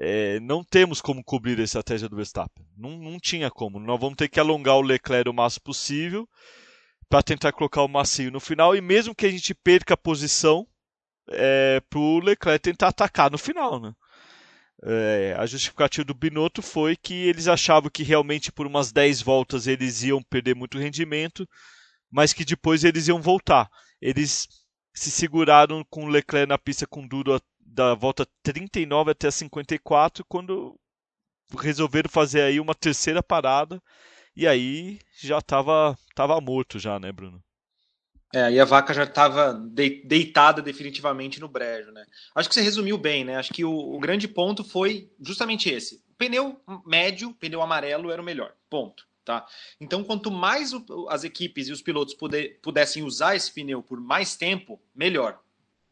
é, 0.00 0.38
não 0.40 0.62
temos 0.62 1.00
como 1.00 1.24
cobrir 1.24 1.58
a 1.58 1.64
estratégia 1.64 2.08
do 2.08 2.16
Verstappen. 2.16 2.64
Não, 2.76 2.96
não 2.96 3.18
tinha 3.18 3.50
como. 3.50 3.80
Nós 3.80 4.00
vamos 4.00 4.16
ter 4.16 4.28
que 4.28 4.38
alongar 4.38 4.76
o 4.76 4.82
Leclerc 4.82 5.28
o 5.28 5.34
máximo 5.34 5.64
possível 5.64 6.28
para 7.08 7.22
tentar 7.22 7.52
colocar 7.52 7.82
o 7.82 7.88
macio 7.88 8.30
no 8.30 8.38
final 8.38 8.76
e 8.76 8.80
mesmo 8.80 9.14
que 9.14 9.26
a 9.26 9.30
gente 9.30 9.54
perca 9.54 9.94
a 9.94 9.96
posição 9.96 10.66
é, 11.30 11.80
para 11.90 11.98
o 11.98 12.20
Leclerc 12.20 12.62
tentar 12.62 12.88
atacar 12.88 13.30
no 13.30 13.38
final, 13.38 13.80
né? 13.80 13.92
É, 14.84 15.34
a 15.36 15.44
justificativa 15.44 16.04
do 16.04 16.14
Binotto 16.14 16.62
foi 16.62 16.94
que 16.94 17.14
eles 17.14 17.48
achavam 17.48 17.90
que 17.90 18.04
realmente 18.04 18.52
por 18.52 18.64
umas 18.64 18.92
10 18.92 19.20
voltas 19.22 19.66
eles 19.66 20.04
iam 20.04 20.22
perder 20.22 20.54
muito 20.54 20.78
rendimento, 20.78 21.48
mas 22.08 22.32
que 22.32 22.44
depois 22.44 22.84
eles 22.84 23.08
iam 23.08 23.20
voltar. 23.20 23.68
Eles 24.00 24.46
se 24.94 25.10
seguraram 25.10 25.84
com 25.90 26.04
o 26.04 26.08
Leclerc 26.08 26.48
na 26.48 26.56
pista 26.56 26.86
com 26.86 27.06
duro 27.06 27.40
da 27.72 27.94
volta 27.94 28.26
39 28.42 29.10
até 29.10 29.30
54, 29.30 30.24
quando 30.24 30.78
resolveram 31.58 32.10
fazer 32.10 32.42
aí 32.42 32.60
uma 32.60 32.74
terceira 32.74 33.22
parada 33.22 33.82
e 34.36 34.46
aí 34.46 34.98
já 35.20 35.38
estava 35.38 35.96
tava 36.14 36.40
morto 36.40 36.78
já, 36.78 36.98
né, 36.98 37.10
Bruno? 37.12 37.42
É, 38.34 38.42
aí 38.42 38.60
a 38.60 38.64
vaca 38.64 38.92
já 38.92 39.04
estava 39.04 39.54
deitada 40.04 40.60
definitivamente 40.60 41.40
no 41.40 41.48
brejo, 41.48 41.90
né? 41.90 42.04
Acho 42.34 42.48
que 42.48 42.54
você 42.54 42.60
resumiu 42.60 42.98
bem, 42.98 43.24
né? 43.24 43.36
Acho 43.36 43.52
que 43.54 43.64
o, 43.64 43.72
o 43.72 43.98
grande 43.98 44.28
ponto 44.28 44.62
foi 44.62 45.10
justamente 45.18 45.70
esse. 45.70 46.04
O 46.10 46.14
pneu 46.14 46.60
médio, 46.86 47.32
pneu 47.34 47.62
amarelo 47.62 48.10
era 48.10 48.20
o 48.20 48.24
melhor. 48.24 48.52
Ponto. 48.68 49.08
Tá? 49.24 49.46
Então, 49.80 50.04
quanto 50.04 50.30
mais 50.30 50.72
o, 50.72 51.06
as 51.10 51.24
equipes 51.24 51.68
e 51.68 51.72
os 51.72 51.82
pilotos 51.82 52.14
puder, 52.14 52.58
pudessem 52.62 53.02
usar 53.02 53.34
esse 53.34 53.52
pneu 53.52 53.82
por 53.82 54.00
mais 54.00 54.36
tempo, 54.36 54.80
melhor. 54.94 55.38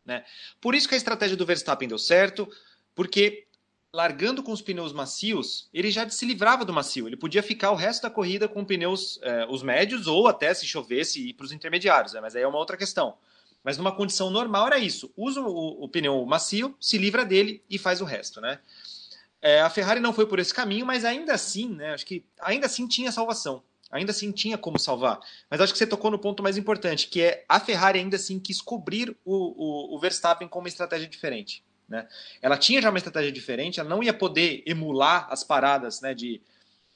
Né? 0.07 0.25
Por 0.61 0.75
isso 0.75 0.89
que 0.89 0.95
a 0.95 0.99
estratégia 0.99 1.37
do 1.37 1.45
Verstappen 1.45 1.89
deu 1.89 1.99
certo, 1.99 2.49
porque 2.95 3.47
largando 3.93 4.43
com 4.43 4.53
os 4.53 4.61
pneus 4.61 4.93
macios, 4.93 5.69
ele 5.73 5.91
já 5.91 6.09
se 6.09 6.25
livrava 6.27 6.65
do 6.65 6.73
macio. 6.73 7.09
Ele 7.09 7.17
podia 7.17 7.43
ficar 7.43 7.71
o 7.71 7.75
resto 7.75 8.03
da 8.03 8.11
corrida 8.11 8.47
com 8.47 8.65
pneus, 8.65 9.19
é, 9.23 9.47
os 9.49 9.63
médios, 9.63 10.07
ou 10.07 10.29
até 10.29 10.53
se 10.53 10.67
chovesse 10.67 11.29
ir 11.29 11.33
para 11.33 11.45
os 11.45 11.53
intermediários, 11.53 12.13
né? 12.13 12.21
mas 12.21 12.37
aí 12.37 12.43
é 12.43 12.49
uma 12.49 12.59
outra 12.59 12.77
questão. 12.77 13.17
Mas 13.65 13.79
numa 13.79 13.91
condição 13.91 14.31
normal 14.31 14.69
era 14.69 14.79
isso. 14.79 15.13
Usa 15.17 15.41
o, 15.41 15.85
o 15.85 15.89
pneu 15.89 16.25
macio, 16.25 16.77
se 16.81 16.97
livra 16.99 17.25
dele 17.25 17.65
e 17.69 17.79
faz 17.79 18.01
o 18.01 18.05
resto, 18.05 18.41
né? 18.41 18.61
É, 19.43 19.61
a 19.61 19.69
Ferrari 19.69 19.99
não 19.99 20.13
foi 20.13 20.27
por 20.27 20.39
esse 20.39 20.55
caminho, 20.55 20.87
mas 20.87 21.05
ainda 21.05 21.35
assim, 21.35 21.71
né? 21.71 21.93
Acho 21.93 22.07
que 22.07 22.25
ainda 22.41 22.67
assim 22.67 22.87
tinha 22.87 23.11
salvação. 23.11 23.63
Ainda 23.97 24.13
assim 24.13 24.31
tinha 24.33 24.57
como 24.57 24.79
salvar. 24.79 25.19
Mas 25.51 25.61
acho 25.61 25.73
que 25.73 25.79
você 25.79 25.87
tocou 25.87 26.11
no 26.11 26.19
ponto 26.19 26.43
mais 26.43 26.57
importante, 26.57 27.09
que 27.09 27.23
é 27.23 27.45
a 27.49 27.59
Ferrari 27.59 27.99
ainda 27.99 28.17
assim 28.17 28.39
quis 28.39 28.61
cobrir 28.61 29.17
o, 29.25 29.35
o, 29.35 29.97
o 29.97 29.99
Verstappen 29.99 30.47
com 30.49 30.59
uma 30.59 30.69
estratégia 30.69 31.09
diferente. 31.09 31.65
Né? 31.89 32.07
Ela 32.43 32.57
tinha 32.57 32.83
já 32.83 32.91
uma 32.91 32.99
estratégia 32.99 33.31
diferente, 33.31 33.79
ela 33.79 33.89
não 33.89 34.03
ia 34.03 34.13
poder 34.13 34.63
emular 34.67 35.27
as 35.31 35.45
paradas 35.45 36.01
né, 36.01 36.15
de 36.15 36.41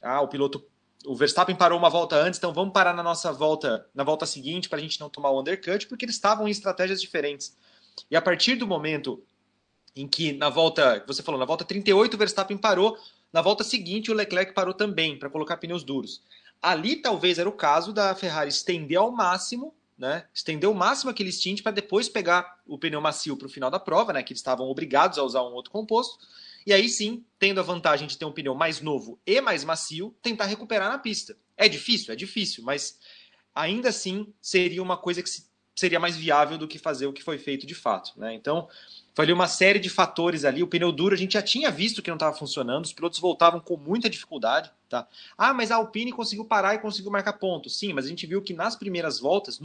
ah, 0.03 0.21
o 0.21 0.29
piloto. 0.29 0.65
O 1.07 1.17
Verstappen 1.17 1.57
parou 1.57 1.79
uma 1.79 1.89
volta 1.89 2.17
antes, 2.17 2.39
então 2.39 2.53
vamos 2.53 2.73
parar 2.73 2.93
na 2.93 3.03
nossa 3.03 3.33
volta, 3.33 3.87
na 3.95 4.05
volta 4.05 4.27
seguinte, 4.27 4.69
para 4.69 4.79
a 4.79 4.83
gente 4.83 5.01
não 5.01 5.09
tomar 5.09 5.31
o 5.31 5.41
undercut, 5.41 5.87
porque 5.87 6.05
eles 6.05 6.17
estavam 6.17 6.47
em 6.47 6.51
estratégias 6.51 7.01
diferentes. 7.01 7.57
E 8.11 8.17
a 8.17 8.23
partir 8.23 8.57
do 8.57 8.67
momento 8.67 9.23
em 9.95 10.07
que 10.07 10.33
na 10.33 10.49
volta, 10.49 11.03
você 11.07 11.23
falou, 11.23 11.39
na 11.39 11.47
volta 11.47 11.65
38 11.65 12.15
o 12.15 12.19
Verstappen 12.19 12.57
parou, 12.57 12.99
na 13.33 13.43
volta 13.43 13.65
seguinte 13.65 14.11
o 14.11 14.15
Leclerc 14.15 14.53
parou 14.53 14.75
também 14.75 15.19
para 15.19 15.31
colocar 15.31 15.57
pneus 15.57 15.83
duros. 15.83 16.23
Ali 16.61 16.97
talvez 16.97 17.39
era 17.39 17.49
o 17.49 17.53
caso 17.53 17.93
da 17.93 18.15
Ferrari 18.15 18.49
estender 18.49 18.99
ao 18.99 19.11
máximo 19.11 19.75
né, 20.01 20.25
estender 20.33 20.67
o 20.67 20.75
máximo 20.75 21.11
aquele 21.11 21.31
stint 21.31 21.63
para 21.63 21.73
depois 21.73 22.09
pegar 22.09 22.59
o 22.67 22.79
pneu 22.79 23.03
macio 23.03 23.37
para 23.37 23.47
o 23.47 23.51
final 23.51 23.71
da 23.71 23.79
prova, 23.79 24.15
né, 24.15 24.23
que 24.23 24.33
eles 24.33 24.41
estavam 24.41 24.67
obrigados 24.67 25.19
a 25.19 25.23
usar 25.23 25.43
um 25.43 25.53
outro 25.53 25.71
composto, 25.71 26.27
e 26.67 26.73
aí 26.73 26.89
sim, 26.89 27.23
tendo 27.39 27.61
a 27.61 27.63
vantagem 27.63 28.09
de 28.09 28.17
ter 28.17 28.25
um 28.25 28.33
pneu 28.33 28.55
mais 28.55 28.81
novo 28.81 29.21
e 29.27 29.43
mais 29.43 29.63
macio, 29.63 30.17
tentar 30.23 30.47
recuperar 30.47 30.91
na 30.91 30.99
pista. 30.99 31.37
É 31.55 31.69
difícil? 31.69 32.15
É 32.15 32.17
difícil, 32.17 32.65
mas 32.65 32.99
ainda 33.55 33.91
assim 33.91 34.33
seria 34.41 34.83
uma 34.83 34.97
coisa 34.97 35.23
que 35.23 35.29
seria 35.77 36.01
mais 36.01 36.17
viável 36.17 36.57
do 36.57 36.67
que 36.67 36.79
fazer 36.79 37.07
o 37.07 37.13
que 37.13 37.23
foi 37.23 37.37
feito 37.37 37.67
de 37.67 37.75
fato. 37.75 38.19
Né? 38.19 38.33
Então, 38.33 38.69
ali 39.21 39.33
uma 39.33 39.49
série 39.49 39.79
de 39.79 39.91
fatores 39.91 40.45
ali. 40.45 40.63
O 40.63 40.67
pneu 40.67 40.93
duro 40.93 41.15
a 41.15 41.19
gente 41.19 41.35
já 41.35 41.43
tinha 41.43 41.71
visto 41.71 42.03
que 42.03 42.11
não 42.11 42.17
estava 42.17 42.37
funcionando, 42.37 42.85
os 42.85 42.93
pilotos 42.93 43.19
voltavam 43.19 43.61
com 43.61 43.77
muita 43.77 44.09
dificuldade. 44.09 44.71
Tá? 44.89 45.07
Ah, 45.37 45.55
mas 45.55 45.71
a 45.71 45.77
Alpine 45.77 46.13
conseguiu 46.13 46.45
parar 46.45 46.75
e 46.75 46.79
conseguiu 46.79 47.11
marcar 47.11 47.35
ponto. 47.35 47.69
Sim, 47.69 47.93
mas 47.93 48.07
a 48.07 48.09
gente 48.09 48.27
viu 48.27 48.43
que 48.43 48.53
nas 48.53 48.77
primeiras 48.77 49.19
voltas, 49.19 49.61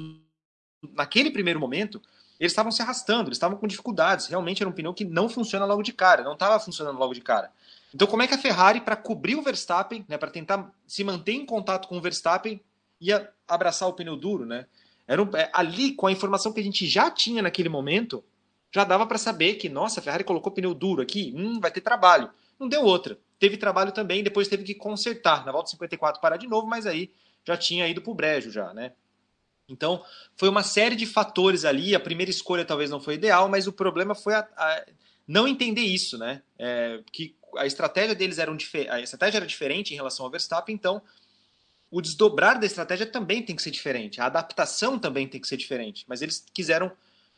naquele 0.93 1.31
primeiro 1.31 1.59
momento, 1.59 2.01
eles 2.39 2.51
estavam 2.51 2.71
se 2.71 2.81
arrastando, 2.81 3.29
eles 3.29 3.37
estavam 3.37 3.57
com 3.57 3.67
dificuldades. 3.67 4.27
Realmente 4.27 4.61
era 4.61 4.69
um 4.69 4.73
pneu 4.73 4.93
que 4.93 5.05
não 5.05 5.29
funciona 5.29 5.65
logo 5.65 5.81
de 5.81 5.93
cara, 5.93 6.23
não 6.23 6.33
estava 6.33 6.59
funcionando 6.59 6.97
logo 6.97 7.13
de 7.13 7.21
cara. 7.21 7.51
Então, 7.93 8.07
como 8.07 8.21
é 8.21 8.27
que 8.27 8.33
a 8.33 8.37
Ferrari, 8.37 8.81
para 8.81 8.95
cobrir 8.95 9.35
o 9.35 9.41
Verstappen, 9.41 10.05
né, 10.07 10.17
para 10.17 10.29
tentar 10.29 10.69
se 10.85 11.03
manter 11.03 11.33
em 11.33 11.45
contato 11.45 11.87
com 11.87 11.97
o 11.97 12.01
Verstappen, 12.01 12.59
ia 12.99 13.29
abraçar 13.47 13.87
o 13.87 13.93
pneu 13.93 14.17
duro, 14.17 14.45
né? 14.45 14.65
Era 15.07 15.21
um, 15.21 15.29
é, 15.35 15.49
ali, 15.53 15.93
com 15.93 16.07
a 16.07 16.11
informação 16.11 16.51
que 16.51 16.59
a 16.59 16.63
gente 16.63 16.87
já 16.87 17.09
tinha 17.11 17.41
naquele 17.41 17.69
momento, 17.69 18.23
já 18.75 18.83
dava 18.83 19.07
para 19.07 19.17
saber 19.17 19.53
que, 19.55 19.69
nossa, 19.69 20.01
a 20.01 20.03
Ferrari 20.03 20.25
colocou 20.25 20.51
pneu 20.51 20.73
duro 20.73 21.01
aqui, 21.01 21.33
hum, 21.33 21.61
vai 21.61 21.71
ter 21.71 21.79
trabalho. 21.79 22.29
Não 22.59 22.67
deu 22.67 22.83
outra. 22.83 23.17
Teve 23.39 23.55
trabalho 23.55 23.93
também, 23.93 24.21
depois 24.21 24.49
teve 24.49 24.65
que 24.65 24.75
consertar. 24.75 25.45
Na 25.45 25.51
volta 25.53 25.69
54 25.69 26.19
parar 26.19 26.35
de 26.35 26.45
novo, 26.45 26.67
mas 26.67 26.85
aí 26.85 27.09
já 27.45 27.55
tinha 27.55 27.87
ido 27.87 28.01
para 28.01 28.11
o 28.11 28.13
brejo 28.13 28.51
já, 28.51 28.73
né? 28.73 28.91
Então, 29.69 30.03
foi 30.35 30.49
uma 30.49 30.61
série 30.61 30.97
de 30.97 31.05
fatores 31.05 31.63
ali. 31.63 31.95
A 31.95 32.01
primeira 32.01 32.29
escolha 32.29 32.65
talvez 32.65 32.89
não 32.89 32.99
foi 32.99 33.13
ideal, 33.13 33.47
mas 33.47 33.65
o 33.65 33.71
problema 33.71 34.13
foi 34.13 34.33
a, 34.33 34.45
a 34.57 34.85
não 35.25 35.47
entender 35.47 35.79
isso, 35.79 36.17
né? 36.17 36.41
É, 36.59 36.99
que 37.13 37.33
a 37.55 37.65
estratégia 37.65 38.13
deles 38.13 38.39
era 38.39 38.51
um, 38.51 38.57
a 38.89 38.99
estratégia 38.99 39.37
era 39.37 39.47
diferente 39.47 39.93
em 39.93 39.95
relação 39.95 40.25
ao 40.25 40.29
Verstappen, 40.29 40.75
então 40.75 41.01
o 41.89 42.01
desdobrar 42.01 42.59
da 42.59 42.65
estratégia 42.65 43.05
também 43.05 43.41
tem 43.41 43.55
que 43.55 43.61
ser 43.61 43.71
diferente, 43.71 44.19
a 44.19 44.25
adaptação 44.25 44.99
também 44.99 45.29
tem 45.29 45.39
que 45.39 45.47
ser 45.47 45.55
diferente. 45.55 46.03
Mas 46.09 46.21
eles 46.21 46.45
quiseram 46.53 46.91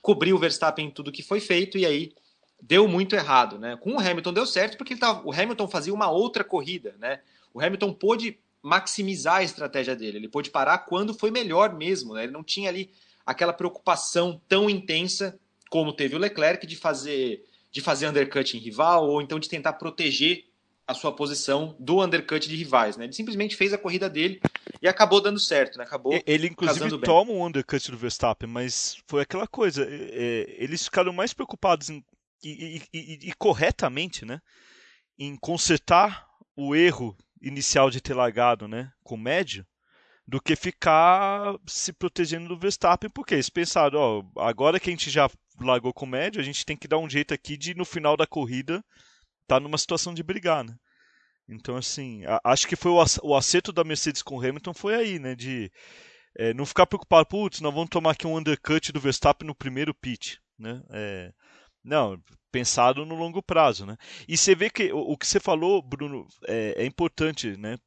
cobrir 0.07 0.31
o 0.31 0.39
Verstappen 0.39 0.85
em 0.85 0.89
tudo 0.89 1.11
que 1.11 1.21
foi 1.21 1.41
feito 1.41 1.77
e 1.77 1.85
aí 1.85 2.13
deu 2.61 2.87
muito 2.87 3.13
errado, 3.13 3.59
né? 3.59 3.75
Com 3.75 3.95
o 3.95 3.99
Hamilton 3.99 4.31
deu 4.31 4.45
certo 4.45 4.77
porque 4.77 4.95
tava, 4.95 5.21
o 5.27 5.33
Hamilton 5.33 5.67
fazia 5.67 5.93
uma 5.93 6.09
outra 6.09 6.45
corrida, 6.45 6.95
né? 6.97 7.19
O 7.53 7.59
Hamilton 7.59 7.91
pôde 7.91 8.39
maximizar 8.63 9.35
a 9.35 9.43
estratégia 9.43 9.97
dele. 9.97 10.19
Ele 10.19 10.29
pôde 10.29 10.49
parar 10.49 10.77
quando 10.77 11.13
foi 11.13 11.29
melhor 11.29 11.75
mesmo. 11.75 12.13
Né? 12.13 12.23
Ele 12.23 12.31
não 12.31 12.41
tinha 12.41 12.69
ali 12.69 12.89
aquela 13.25 13.51
preocupação 13.51 14.41
tão 14.47 14.69
intensa 14.69 15.37
como 15.69 15.91
teve 15.91 16.15
o 16.15 16.19
Leclerc 16.19 16.65
de 16.65 16.77
fazer 16.77 17.43
de 17.69 17.81
fazer 17.81 18.07
undercut 18.07 18.55
em 18.55 18.61
rival 18.61 19.09
ou 19.09 19.21
então 19.21 19.37
de 19.37 19.49
tentar 19.49 19.73
proteger 19.73 20.45
a 20.87 20.93
sua 20.93 21.11
posição 21.11 21.75
do 21.77 22.01
undercut 22.01 22.47
de 22.47 22.55
rivais, 22.55 22.95
né? 22.95 23.03
Ele 23.03 23.13
simplesmente 23.13 23.57
fez 23.57 23.73
a 23.73 23.77
corrida 23.77 24.09
dele 24.09 24.39
e 24.81 24.87
acabou 24.87 25.21
dando 25.21 25.39
certo, 25.39 25.77
né? 25.77 25.83
Acabou 25.83 26.19
Ele 26.25 26.47
inclusive 26.47 26.99
toma 26.99 27.31
um 27.31 27.45
undercut 27.45 27.91
do 27.91 27.97
Verstappen, 27.97 28.49
mas 28.49 28.97
foi 29.07 29.21
aquela 29.21 29.47
coisa, 29.47 29.85
é, 29.89 30.55
eles 30.57 30.83
ficaram 30.83 31.13
mais 31.13 31.33
preocupados 31.33 31.89
em, 31.89 32.03
e, 32.43 32.81
e, 32.93 32.99
e, 32.99 33.29
e 33.29 33.33
corretamente, 33.33 34.25
né? 34.25 34.39
Em 35.17 35.35
consertar 35.35 36.27
o 36.55 36.75
erro 36.75 37.15
inicial 37.41 37.89
de 37.89 38.01
ter 38.01 38.13
largado 38.13 38.67
né, 38.67 38.91
com 39.03 39.15
médio 39.15 39.65
do 40.27 40.41
que 40.41 40.55
ficar 40.55 41.55
se 41.65 41.93
protegendo 41.93 42.49
do 42.49 42.59
Verstappen, 42.59 43.09
porque 43.09 43.35
eles 43.35 43.49
pensaram, 43.49 43.99
ó, 43.99 44.41
agora 44.41 44.79
que 44.79 44.89
a 44.89 44.91
gente 44.91 45.09
já 45.09 45.29
largou 45.59 45.93
com 45.93 46.05
médio, 46.05 46.41
a 46.41 46.43
gente 46.43 46.65
tem 46.65 46.75
que 46.75 46.87
dar 46.87 46.97
um 46.97 47.09
jeito 47.09 47.33
aqui 47.33 47.55
de 47.55 47.73
no 47.73 47.85
final 47.85 48.17
da 48.17 48.27
corrida 48.27 48.83
tá 49.47 49.59
numa 49.59 49.77
situação 49.77 50.13
de 50.13 50.21
brigar, 50.21 50.63
né? 50.65 50.75
Então, 51.49 51.77
assim, 51.77 52.23
acho 52.43 52.67
que 52.67 52.75
foi 52.75 52.91
o 52.91 53.35
acerto 53.35 53.71
da 53.71 53.83
Mercedes 53.83 54.21
com 54.21 54.35
o 54.35 54.39
Hamilton 54.39 54.73
foi 54.73 54.95
aí, 54.95 55.19
né? 55.19 55.33
De 55.33 55.71
é, 56.37 56.53
não 56.53 56.65
ficar 56.65 56.85
preocupado, 56.85 57.25
putz, 57.27 57.61
nós 57.61 57.73
vamos 57.73 57.89
tomar 57.89 58.11
aqui 58.11 58.27
um 58.27 58.37
undercut 58.37 58.91
do 58.91 58.99
Verstappen 58.99 59.47
no 59.47 59.55
primeiro 59.55 59.93
pit, 59.93 60.39
né? 60.59 60.83
É, 60.91 61.33
não, 61.83 62.21
pensado 62.51 63.05
no 63.05 63.15
longo 63.15 63.41
prazo, 63.41 63.85
né? 63.85 63.97
E 64.27 64.37
você 64.37 64.53
vê 64.53 64.69
que 64.69 64.91
o, 64.91 64.99
o 64.99 65.17
que 65.17 65.25
você 65.25 65.39
falou, 65.39 65.81
Bruno, 65.81 66.27
é, 66.47 66.83
é 66.83 66.85
importante, 66.85 67.55
né? 67.57 67.77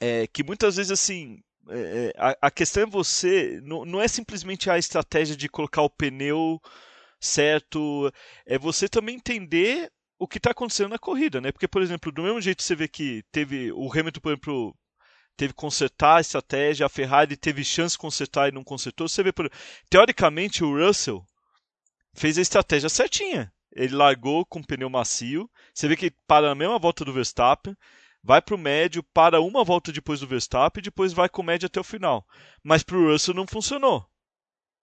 É 0.00 0.26
que 0.26 0.42
muitas 0.44 0.76
vezes 0.76 0.92
assim 0.92 1.38
é, 1.68 1.78
é, 1.78 2.12
a, 2.18 2.36
a, 2.42 2.50
questão 2.50 2.82
é 2.82 2.86
você 2.86 3.60
não, 3.62 3.84
não 3.84 4.00
é 4.00 4.08
simplesmente 4.08 4.70
a 4.70 4.78
estratégia 4.78 5.36
de 5.36 5.48
colocar 5.48 5.82
o 5.82 5.90
pneu 5.90 6.60
certo, 7.20 8.12
é 8.44 8.58
você 8.58 8.88
também 8.88 9.16
entender 9.16 9.90
o 10.18 10.26
que 10.26 10.38
está 10.38 10.50
acontecendo 10.50 10.90
na 10.90 10.98
corrida, 10.98 11.40
né? 11.40 11.52
Porque, 11.52 11.68
por 11.68 11.82
exemplo, 11.82 12.10
do 12.10 12.22
mesmo 12.22 12.40
jeito 12.40 12.58
que 12.58 12.64
você 12.64 12.74
vê 12.74 12.88
que 12.88 13.22
teve 13.30 13.70
o 13.72 13.90
Hamilton, 13.90 14.20
por 14.20 14.32
exemplo, 14.32 14.76
teve 15.36 15.52
que 15.52 15.58
consertar 15.58 16.16
a 16.16 16.20
estratégia, 16.20 16.86
a 16.86 16.88
Ferrari 16.88 17.36
teve 17.36 17.62
chance 17.64 17.94
de 17.94 17.98
consertar 17.98 18.48
e 18.48 18.52
não 18.52 18.64
consertou. 18.64 19.08
Você 19.08 19.22
vê, 19.22 19.32
por... 19.32 19.50
teoricamente, 19.90 20.64
o 20.64 20.76
Russell 20.76 21.24
fez 22.14 22.38
a 22.38 22.42
estratégia 22.42 22.88
certinha. 22.88 23.52
Ele 23.72 23.94
largou 23.94 24.46
com 24.46 24.62
pneu 24.62 24.88
macio. 24.88 25.50
Você 25.74 25.86
vê 25.86 25.96
que 25.96 26.10
para 26.26 26.48
na 26.48 26.54
mesma 26.54 26.78
volta 26.78 27.04
do 27.04 27.12
Verstappen, 27.12 27.76
vai 28.22 28.40
para 28.40 28.54
o 28.54 28.58
médio, 28.58 29.02
para 29.02 29.40
uma 29.40 29.62
volta 29.62 29.92
depois 29.92 30.20
do 30.20 30.26
Verstappen 30.26 30.80
e 30.80 30.84
depois 30.84 31.12
vai 31.12 31.28
com 31.28 31.42
o 31.42 31.44
médio 31.44 31.66
até 31.66 31.78
o 31.78 31.84
final. 31.84 32.26
Mas 32.62 32.82
para 32.82 32.96
o 32.96 33.12
Russell 33.12 33.34
não 33.34 33.46
funcionou. 33.46 34.04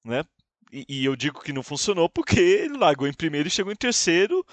Né? 0.05 0.23
E, 0.71 0.85
e, 0.87 1.05
eu 1.05 1.15
digo 1.15 1.41
que 1.41 1.53
não 1.53 1.63
funcionou 1.63 2.07
porque 2.07 2.39
ele 2.39 2.77
largou 2.77 3.07
em 3.07 3.13
primeiro 3.13 3.47
e 3.47 3.51
chegou 3.51 3.71
em 3.71 3.75
terceiro, 3.75 4.45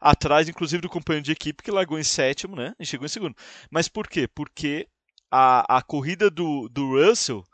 atrás 0.00 0.48
inclusive 0.48 0.82
do 0.82 0.88
companheiro 0.88 1.24
de 1.24 1.32
equipe 1.32 1.62
que 1.62 1.70
largou 1.70 1.98
em 1.98 2.04
sétimo 2.04 2.56
né? 2.56 2.74
e 2.78 2.86
chegou 2.86 3.06
em 3.06 3.10
segundo. 3.10 3.36
Mas 3.70 3.88
por 3.88 4.08
quê? 4.08 4.28
Porque 4.28 4.88
a, 5.30 5.78
a 5.78 5.82
corrida 5.82 6.30
do, 6.30 6.68
do 6.68 6.92
Russell 6.92 7.44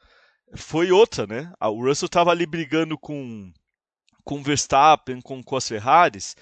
foi 0.57 0.90
outra. 0.90 1.26
Né? 1.26 1.53
O 1.61 1.84
Russell 1.84 2.07
estava 2.07 2.30
ali 2.30 2.47
brigando 2.47 2.99
com 2.99 3.53
com 4.24 4.42
Verstappen, 4.42 5.20
com, 5.20 5.42
com 5.42 5.57
as 5.57 5.68
Ferraris, 5.68 6.34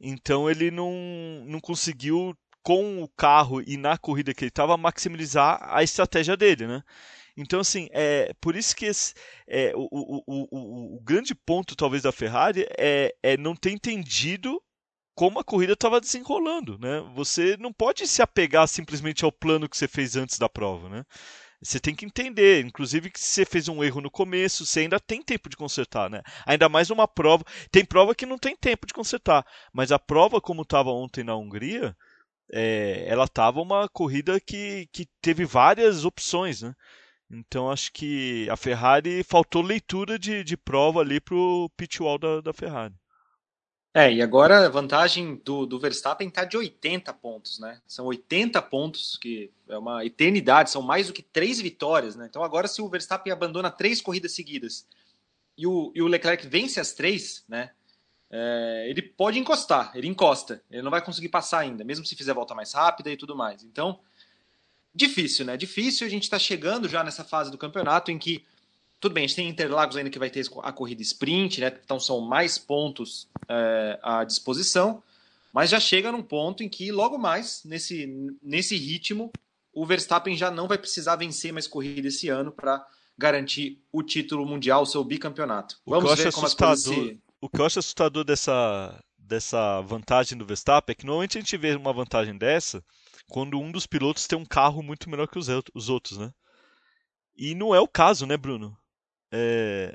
então 0.00 0.50
ele 0.50 0.70
não, 0.70 0.90
não 1.46 1.60
conseguiu, 1.60 2.34
com 2.62 3.00
o 3.00 3.08
carro 3.08 3.62
e 3.64 3.76
na 3.76 3.96
corrida 3.96 4.34
que 4.34 4.42
ele 4.42 4.48
estava, 4.48 4.76
maximizar 4.76 5.58
a 5.62 5.84
estratégia 5.84 6.36
dele, 6.36 6.66
né? 6.66 6.82
Então, 7.36 7.60
assim, 7.60 7.88
é, 7.92 8.32
por 8.40 8.56
isso 8.56 8.74
que 8.74 8.86
esse, 8.86 9.14
é, 9.46 9.72
o, 9.76 9.86
o, 9.92 10.22
o, 10.26 10.96
o, 10.96 11.00
grande 11.00 11.34
ponto, 11.34 11.76
talvez, 11.76 12.02
da 12.02 12.10
Ferrari 12.10 12.66
é, 12.76 13.14
é 13.22 13.36
não 13.36 13.54
ter 13.54 13.70
entendido 13.70 14.60
como 15.16 15.40
a 15.40 15.44
corrida 15.44 15.72
estava 15.72 16.00
desenrolando, 16.00 16.78
né? 16.78 17.00
Você 17.14 17.56
não 17.56 17.72
pode 17.72 18.06
se 18.06 18.20
apegar 18.22 18.68
simplesmente 18.68 19.24
ao 19.24 19.32
plano 19.32 19.68
que 19.68 19.76
você 19.76 19.88
fez 19.88 20.14
antes 20.14 20.38
da 20.38 20.48
prova, 20.48 20.90
né? 20.90 21.04
Você 21.62 21.80
tem 21.80 21.94
que 21.94 22.04
entender, 22.04 22.62
inclusive 22.64 23.10
que 23.10 23.18
se 23.18 23.28
você 23.28 23.44
fez 23.46 23.66
um 23.66 23.82
erro 23.82 24.02
no 24.02 24.10
começo, 24.10 24.66
você 24.66 24.80
ainda 24.80 25.00
tem 25.00 25.22
tempo 25.22 25.48
de 25.48 25.56
consertar, 25.56 26.10
né? 26.10 26.22
Ainda 26.46 26.68
mais 26.68 26.90
numa 26.90 27.08
prova, 27.08 27.42
tem 27.70 27.82
prova 27.84 28.14
que 28.14 28.26
não 28.26 28.38
tem 28.38 28.54
tempo 28.54 28.86
de 28.86 28.92
consertar, 28.92 29.44
mas 29.72 29.90
a 29.90 29.98
prova 29.98 30.38
como 30.38 30.62
estava 30.62 30.90
ontem 30.90 31.24
na 31.24 31.34
Hungria, 31.34 31.96
é, 32.52 33.06
ela 33.08 33.24
estava 33.24 33.60
uma 33.60 33.88
corrida 33.88 34.38
que, 34.38 34.86
que 34.92 35.06
teve 35.22 35.46
várias 35.46 36.04
opções, 36.04 36.60
né? 36.60 36.74
Então 37.30 37.70
acho 37.70 37.90
que 37.92 38.48
a 38.50 38.56
Ferrari 38.56 39.22
faltou 39.24 39.62
leitura 39.62 40.18
de, 40.18 40.44
de 40.44 40.56
prova 40.58 41.00
ali 41.00 41.20
pro 41.20 41.70
pit 41.76 42.02
wall 42.02 42.18
da, 42.18 42.40
da 42.42 42.52
Ferrari. 42.52 42.94
É, 43.98 44.12
e 44.12 44.20
agora 44.20 44.66
a 44.66 44.68
vantagem 44.68 45.40
do, 45.42 45.64
do 45.64 45.80
Verstappen 45.80 46.28
está 46.28 46.44
de 46.44 46.54
80 46.54 47.14
pontos, 47.14 47.58
né? 47.58 47.80
São 47.86 48.04
80 48.04 48.60
pontos, 48.60 49.16
que 49.16 49.50
é 49.66 49.78
uma 49.78 50.04
eternidade, 50.04 50.70
são 50.70 50.82
mais 50.82 51.06
do 51.06 51.14
que 51.14 51.22
três 51.22 51.58
vitórias, 51.62 52.14
né? 52.14 52.26
Então 52.28 52.44
agora 52.44 52.68
se 52.68 52.82
o 52.82 52.90
Verstappen 52.90 53.32
abandona 53.32 53.70
três 53.70 54.02
corridas 54.02 54.32
seguidas 54.32 54.86
e 55.56 55.66
o, 55.66 55.92
e 55.94 56.02
o 56.02 56.08
Leclerc 56.08 56.46
vence 56.46 56.78
as 56.78 56.92
três, 56.92 57.42
né? 57.48 57.70
É, 58.28 58.84
ele 58.86 59.00
pode 59.00 59.38
encostar, 59.38 59.90
ele 59.94 60.08
encosta, 60.08 60.62
ele 60.70 60.82
não 60.82 60.90
vai 60.90 61.00
conseguir 61.00 61.30
passar 61.30 61.60
ainda, 61.60 61.82
mesmo 61.82 62.04
se 62.04 62.14
fizer 62.14 62.34
volta 62.34 62.54
mais 62.54 62.74
rápida 62.74 63.10
e 63.10 63.16
tudo 63.16 63.34
mais. 63.34 63.64
Então, 63.64 63.98
difícil, 64.94 65.46
né? 65.46 65.56
Difícil, 65.56 66.06
a 66.06 66.10
gente 66.10 66.24
está 66.24 66.38
chegando 66.38 66.86
já 66.86 67.02
nessa 67.02 67.24
fase 67.24 67.50
do 67.50 67.56
campeonato 67.56 68.10
em 68.10 68.18
que 68.18 68.44
tudo 69.00 69.12
bem, 69.12 69.24
a 69.24 69.26
gente 69.26 69.36
tem 69.36 69.48
Interlagos 69.48 69.96
ainda 69.96 70.10
que 70.10 70.18
vai 70.18 70.30
ter 70.30 70.44
a 70.62 70.72
corrida 70.72 71.02
sprint, 71.02 71.60
né? 71.60 71.78
Então 71.84 72.00
são 72.00 72.20
mais 72.20 72.58
pontos 72.58 73.28
é, 73.48 73.98
à 74.02 74.24
disposição, 74.24 75.02
mas 75.52 75.70
já 75.70 75.78
chega 75.78 76.12
num 76.12 76.22
ponto 76.22 76.62
em 76.62 76.68
que 76.68 76.90
logo 76.90 77.18
mais, 77.18 77.62
nesse, 77.64 78.06
nesse 78.42 78.76
ritmo, 78.76 79.30
o 79.72 79.84
Verstappen 79.84 80.36
já 80.36 80.50
não 80.50 80.66
vai 80.66 80.78
precisar 80.78 81.16
vencer 81.16 81.52
mais 81.52 81.66
corrida 81.66 82.08
esse 82.08 82.28
ano 82.28 82.50
para 82.50 82.86
garantir 83.18 83.82
o 83.92 84.02
título 84.02 84.46
mundial, 84.46 84.82
o 84.82 84.86
seu 84.86 85.04
bicampeonato. 85.04 85.78
Vamos 85.86 86.14
ver 86.14 86.32
como 86.32 86.46
as 86.46 86.54
coisas 86.54 86.80
se... 86.84 87.20
O 87.40 87.48
que 87.48 87.60
eu 87.60 87.66
acho 87.66 87.78
assustador 87.78 88.24
dessa, 88.24 88.98
dessa 89.18 89.82
vantagem 89.82 90.36
do 90.36 90.46
Verstappen 90.46 90.92
é 90.92 90.94
que 90.94 91.06
normalmente 91.06 91.36
a 91.36 91.40
gente 91.40 91.56
vê 91.56 91.74
uma 91.74 91.92
vantagem 91.92 92.36
dessa 92.36 92.82
quando 93.28 93.58
um 93.58 93.70
dos 93.70 93.86
pilotos 93.86 94.26
tem 94.26 94.38
um 94.38 94.44
carro 94.44 94.82
muito 94.82 95.10
melhor 95.10 95.28
que 95.28 95.38
os, 95.38 95.48
os 95.74 95.88
outros, 95.88 96.18
né? 96.18 96.32
E 97.36 97.54
não 97.54 97.74
é 97.74 97.80
o 97.80 97.88
caso, 97.88 98.24
né, 98.24 98.36
Bruno? 98.36 98.76
É, 99.32 99.94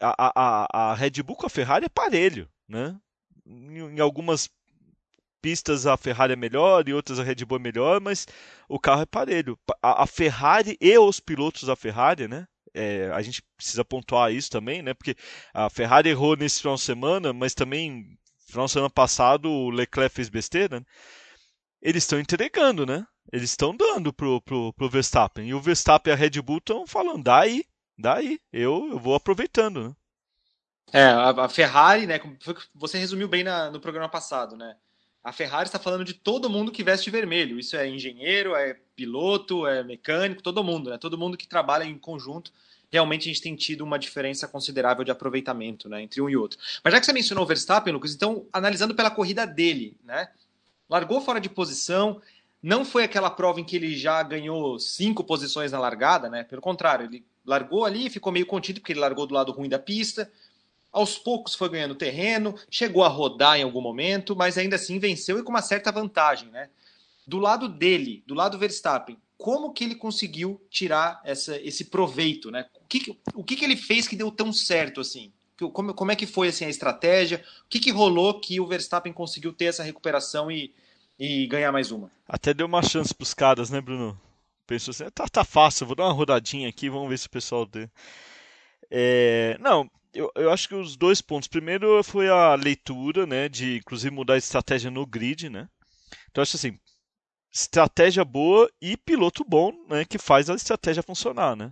a, 0.00 0.32
a, 0.34 0.90
a 0.90 0.94
Red 0.94 1.22
Bull 1.22 1.36
com 1.36 1.46
a 1.46 1.50
Ferrari 1.50 1.86
é 1.86 1.88
parelho, 1.88 2.48
né? 2.68 2.98
Em, 3.46 4.00
algumas 4.00 4.50
pistas 5.40 5.86
a 5.86 5.96
Ferrari 5.96 6.34
é 6.34 6.36
melhor 6.36 6.88
e 6.88 6.94
outras 6.94 7.18
a 7.18 7.24
Red 7.24 7.44
Bull 7.44 7.58
é 7.58 7.62
melhor, 7.62 8.00
mas 8.00 8.26
o 8.68 8.78
carro 8.78 9.02
é 9.02 9.06
parelho. 9.06 9.58
A, 9.82 10.04
a 10.04 10.06
Ferrari 10.06 10.76
e 10.80 10.98
os 10.98 11.20
pilotos 11.20 11.64
da 11.64 11.76
Ferrari, 11.76 12.28
né? 12.28 12.46
É, 12.74 13.10
a 13.12 13.20
gente 13.20 13.42
precisa 13.56 13.84
pontuar 13.84 14.32
isso 14.32 14.50
também, 14.50 14.82
né? 14.82 14.94
Porque 14.94 15.14
a 15.52 15.68
Ferrari 15.68 16.08
errou 16.08 16.36
nesse 16.36 16.60
final 16.60 16.76
de 16.76 16.82
semana, 16.82 17.32
mas 17.32 17.54
também 17.54 18.18
final 18.46 18.66
de 18.66 18.72
semana 18.72 18.90
passado 18.90 19.50
o 19.50 19.70
Leclerc 19.70 20.14
fez 20.14 20.28
besteira. 20.28 20.80
Né? 20.80 20.86
Eles 21.80 22.04
estão 22.04 22.20
entregando, 22.20 22.86
né? 22.86 23.04
Eles 23.32 23.50
estão 23.50 23.76
dando 23.76 24.12
pro, 24.12 24.40
pro, 24.42 24.72
pro 24.72 24.88
Verstappen. 24.88 25.48
E 25.48 25.54
o 25.54 25.60
Verstappen 25.60 26.10
e 26.10 26.14
a 26.14 26.16
Red 26.16 26.40
Bull 26.42 26.58
estão 26.58 26.86
falando, 26.86 27.24
dá 27.24 27.40
daí 28.02 28.40
eu, 28.52 28.88
eu 28.90 28.98
vou 28.98 29.14
aproveitando, 29.14 29.88
né? 29.88 29.94
É, 30.92 31.04
a, 31.04 31.48
Ferrari, 31.48 32.06
né? 32.06 32.20
Você 32.74 32.98
resumiu 32.98 33.26
bem 33.26 33.42
na, 33.42 33.70
no 33.70 33.80
programa 33.80 34.08
passado, 34.08 34.56
né? 34.56 34.76
A 35.24 35.32
Ferrari 35.32 35.68
está 35.68 35.78
falando 35.78 36.04
de 36.04 36.12
todo 36.12 36.50
mundo 36.50 36.72
que 36.72 36.82
veste 36.82 37.08
vermelho. 37.08 37.58
Isso 37.58 37.76
é 37.76 37.88
engenheiro, 37.88 38.54
é 38.54 38.76
piloto, 38.94 39.66
é 39.66 39.82
mecânico, 39.82 40.42
todo 40.42 40.64
mundo, 40.64 40.90
né? 40.90 40.98
Todo 40.98 41.16
mundo 41.16 41.38
que 41.38 41.46
trabalha 41.46 41.84
em 41.84 41.96
conjunto. 41.96 42.52
Realmente 42.90 43.22
a 43.22 43.32
gente 43.32 43.40
tem 43.40 43.56
tido 43.56 43.82
uma 43.82 43.98
diferença 43.98 44.46
considerável 44.46 45.02
de 45.02 45.10
aproveitamento, 45.10 45.88
né, 45.88 46.02
entre 46.02 46.20
um 46.20 46.28
e 46.28 46.36
outro. 46.36 46.58
Mas 46.84 46.92
já 46.92 47.00
que 47.00 47.06
você 47.06 47.12
mencionou 47.14 47.42
o 47.42 47.46
Verstappen, 47.46 47.90
Lucas, 47.90 48.14
então 48.14 48.46
analisando 48.52 48.94
pela 48.94 49.10
corrida 49.10 49.46
dele, 49.46 49.96
né? 50.04 50.28
Largou 50.90 51.22
fora 51.22 51.40
de 51.40 51.48
posição, 51.48 52.20
não 52.62 52.84
foi 52.84 53.04
aquela 53.04 53.30
prova 53.30 53.60
em 53.60 53.64
que 53.64 53.76
ele 53.76 53.96
já 53.96 54.22
ganhou 54.22 54.78
cinco 54.78 55.24
posições 55.24 55.72
na 55.72 55.78
largada, 55.78 56.28
né? 56.28 56.44
Pelo 56.44 56.60
contrário, 56.60 57.06
ele 57.06 57.24
largou 57.44 57.84
ali, 57.84 58.10
ficou 58.10 58.32
meio 58.32 58.46
contido 58.46 58.80
porque 58.80 58.92
ele 58.92 59.00
largou 59.00 59.26
do 59.26 59.34
lado 59.34 59.52
ruim 59.52 59.68
da 59.68 59.78
pista. 59.78 60.30
Aos 60.92 61.18
poucos 61.18 61.54
foi 61.54 61.70
ganhando 61.70 61.94
terreno, 61.94 62.54
chegou 62.70 63.02
a 63.02 63.08
rodar 63.08 63.58
em 63.58 63.62
algum 63.62 63.80
momento, 63.80 64.36
mas 64.36 64.58
ainda 64.58 64.76
assim 64.76 64.98
venceu 64.98 65.38
e 65.38 65.42
com 65.42 65.50
uma 65.50 65.62
certa 65.62 65.90
vantagem, 65.90 66.48
né? 66.50 66.68
Do 67.26 67.38
lado 67.38 67.68
dele, 67.68 68.22
do 68.26 68.34
lado 68.34 68.52
do 68.52 68.58
Verstappen, 68.58 69.16
como 69.38 69.72
que 69.72 69.84
ele 69.84 69.94
conseguiu 69.94 70.60
tirar 70.70 71.20
essa, 71.24 71.56
esse 71.60 71.86
proveito, 71.86 72.50
né? 72.50 72.66
O 72.84 72.86
que, 72.86 73.18
o 73.34 73.42
que, 73.42 73.56
que 73.56 73.64
ele 73.64 73.76
fez 73.76 74.06
que 74.06 74.14
deu 74.14 74.30
tão 74.30 74.52
certo 74.52 75.00
assim? 75.00 75.32
Como, 75.72 75.94
como 75.94 76.12
é 76.12 76.16
que 76.16 76.26
foi 76.26 76.48
assim 76.48 76.64
a 76.64 76.68
estratégia? 76.68 77.42
O 77.64 77.68
que, 77.68 77.80
que 77.80 77.90
rolou 77.90 78.38
que 78.40 78.60
o 78.60 78.66
Verstappen 78.66 79.12
conseguiu 79.12 79.52
ter 79.52 79.66
essa 79.66 79.82
recuperação 79.82 80.50
e, 80.50 80.72
e 81.18 81.46
ganhar 81.46 81.72
mais 81.72 81.90
uma? 81.90 82.10
Até 82.28 82.52
deu 82.52 82.66
uma 82.66 82.82
chance 82.82 83.14
para 83.14 83.22
os 83.22 83.34
caras, 83.34 83.70
né, 83.70 83.80
Bruno? 83.80 84.18
Pensou 84.72 84.92
assim, 84.92 85.04
tá, 85.14 85.26
tá 85.28 85.44
fácil, 85.44 85.86
vou 85.86 85.96
dar 85.96 86.04
uma 86.04 86.12
rodadinha 86.12 86.68
aqui, 86.68 86.88
vamos 86.88 87.08
ver 87.08 87.18
se 87.18 87.26
o 87.26 87.30
pessoal 87.30 87.66
dê. 87.66 87.88
É, 88.90 89.56
não, 89.60 89.90
eu, 90.14 90.30
eu 90.34 90.50
acho 90.50 90.68
que 90.68 90.74
os 90.74 90.96
dois 90.96 91.20
pontos. 91.20 91.48
Primeiro 91.48 92.02
foi 92.02 92.28
a 92.28 92.54
leitura, 92.54 93.26
né, 93.26 93.48
de 93.48 93.76
inclusive 93.78 94.14
mudar 94.14 94.34
a 94.34 94.38
estratégia 94.38 94.90
no 94.90 95.06
grid, 95.06 95.50
né. 95.50 95.68
Então 96.30 96.42
acho 96.42 96.56
assim, 96.56 96.78
estratégia 97.52 98.24
boa 98.24 98.70
e 98.80 98.96
piloto 98.96 99.44
bom, 99.44 99.72
né, 99.88 100.04
que 100.04 100.18
faz 100.18 100.48
a 100.48 100.54
estratégia 100.54 101.02
funcionar, 101.02 101.56
né. 101.56 101.70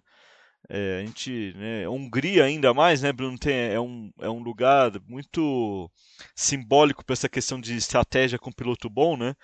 É, 0.68 1.00
a 1.00 1.06
gente, 1.06 1.54
né, 1.56 1.88
Hungria 1.88 2.44
ainda 2.44 2.74
mais, 2.74 3.02
né, 3.02 3.12
Bruno, 3.12 3.38
tem, 3.38 3.54
é, 3.54 3.80
um, 3.80 4.10
é 4.20 4.28
um 4.28 4.42
lugar 4.42 4.92
muito 5.08 5.90
simbólico 6.36 7.04
para 7.04 7.14
essa 7.14 7.28
questão 7.28 7.60
de 7.60 7.74
estratégia 7.74 8.38
com 8.38 8.52
piloto 8.52 8.88
bom, 8.88 9.16
né, 9.16 9.34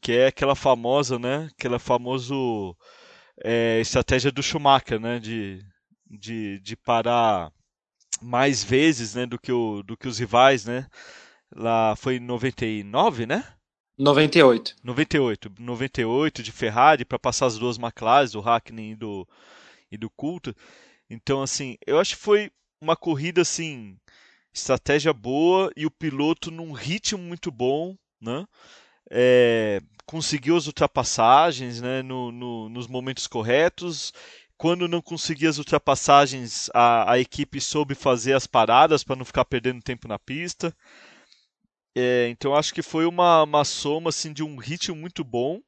que 0.00 0.12
é 0.12 0.26
aquela 0.28 0.54
famosa, 0.54 1.18
né, 1.18 1.48
aquela 1.58 1.78
famoso 1.78 2.76
é, 3.44 3.80
estratégia 3.80 4.30
do 4.32 4.42
Schumacher, 4.42 5.00
né, 5.00 5.18
de, 5.18 5.64
de, 6.08 6.58
de 6.60 6.76
parar 6.76 7.52
mais 8.20 8.64
vezes, 8.64 9.14
né, 9.14 9.26
do 9.26 9.38
que, 9.38 9.52
o, 9.52 9.82
do 9.82 9.96
que 9.96 10.08
os 10.08 10.18
rivais, 10.18 10.64
né, 10.64 10.86
lá 11.54 11.94
foi 11.96 12.16
em 12.16 12.20
99, 12.20 13.26
né? 13.26 13.44
98. 13.98 14.76
98, 14.82 15.52
98 15.58 16.42
de 16.42 16.52
Ferrari 16.52 17.04
para 17.04 17.18
passar 17.18 17.46
as 17.46 17.58
duas 17.58 17.78
McLaren, 17.78 18.30
do 18.30 18.40
Hackney 18.40 18.92
e 18.92 18.96
do 18.96 19.28
e 19.90 19.96
do 19.96 20.08
Coulter. 20.10 20.54
Então 21.10 21.42
assim, 21.42 21.76
eu 21.84 21.98
acho 21.98 22.14
que 22.14 22.22
foi 22.22 22.50
uma 22.80 22.94
corrida 22.94 23.40
assim, 23.42 23.98
estratégia 24.52 25.12
boa 25.12 25.72
e 25.76 25.84
o 25.84 25.90
piloto 25.90 26.50
num 26.50 26.70
ritmo 26.72 27.20
muito 27.20 27.50
bom, 27.50 27.96
né? 28.20 28.46
É, 29.10 29.80
conseguiu 30.06 30.56
as 30.56 30.66
ultrapassagens 30.66 31.80
né, 31.80 32.02
no, 32.02 32.32
no, 32.32 32.68
nos 32.68 32.86
momentos 32.86 33.26
corretos. 33.26 34.12
Quando 34.56 34.88
não 34.88 35.00
conseguia 35.00 35.48
as 35.48 35.58
ultrapassagens, 35.58 36.68
a, 36.74 37.12
a 37.12 37.18
equipe 37.18 37.60
soube 37.60 37.94
fazer 37.94 38.32
as 38.32 38.46
paradas 38.46 39.04
para 39.04 39.16
não 39.16 39.24
ficar 39.24 39.44
perdendo 39.44 39.82
tempo 39.82 40.08
na 40.08 40.18
pista. 40.18 40.74
É, 41.96 42.28
então 42.28 42.54
acho 42.54 42.74
que 42.74 42.82
foi 42.82 43.06
uma, 43.06 43.42
uma 43.42 43.64
soma 43.64 44.10
assim, 44.10 44.32
de 44.32 44.42
um 44.42 44.56
ritmo 44.56 44.96
muito 44.96 45.22
bom, 45.22 45.60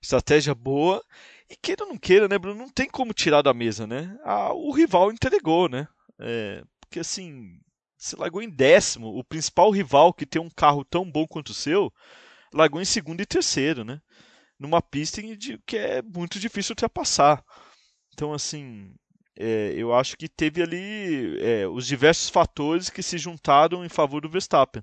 estratégia 0.00 0.54
boa. 0.54 1.02
E 1.48 1.56
queira 1.56 1.84
ou 1.84 1.90
não 1.90 1.98
queira, 1.98 2.28
né, 2.28 2.38
Bruno? 2.38 2.58
Não 2.58 2.68
tem 2.68 2.88
como 2.88 3.12
tirar 3.12 3.42
da 3.42 3.52
mesa, 3.54 3.86
né? 3.86 4.16
A, 4.24 4.52
o 4.52 4.72
rival 4.72 5.12
entregou, 5.12 5.68
né? 5.68 5.86
É, 6.18 6.64
porque 6.80 7.00
assim, 7.00 7.60
você 7.96 8.16
largou 8.16 8.42
em 8.42 8.50
décimo. 8.50 9.08
O 9.08 9.22
principal 9.22 9.70
rival 9.70 10.12
que 10.12 10.26
tem 10.26 10.40
um 10.40 10.50
carro 10.50 10.84
tão 10.84 11.08
bom 11.08 11.26
quanto 11.26 11.50
o 11.50 11.54
seu 11.54 11.92
largou 12.52 12.80
em 12.80 12.84
segundo 12.84 13.20
e 13.20 13.26
terceiro, 13.26 13.84
né? 13.84 14.00
Numa 14.58 14.80
pista 14.80 15.20
que 15.66 15.76
é 15.76 16.02
muito 16.02 16.38
difícil 16.38 16.72
ultrapassar. 16.72 17.42
Então, 18.12 18.32
assim, 18.32 18.94
é, 19.38 19.72
eu 19.76 19.94
acho 19.94 20.16
que 20.16 20.28
teve 20.28 20.62
ali 20.62 21.38
é, 21.40 21.66
os 21.66 21.86
diversos 21.86 22.28
fatores 22.28 22.90
que 22.90 23.02
se 23.02 23.18
juntaram 23.18 23.84
em 23.84 23.88
favor 23.88 24.20
do 24.20 24.28
Verstappen. 24.28 24.82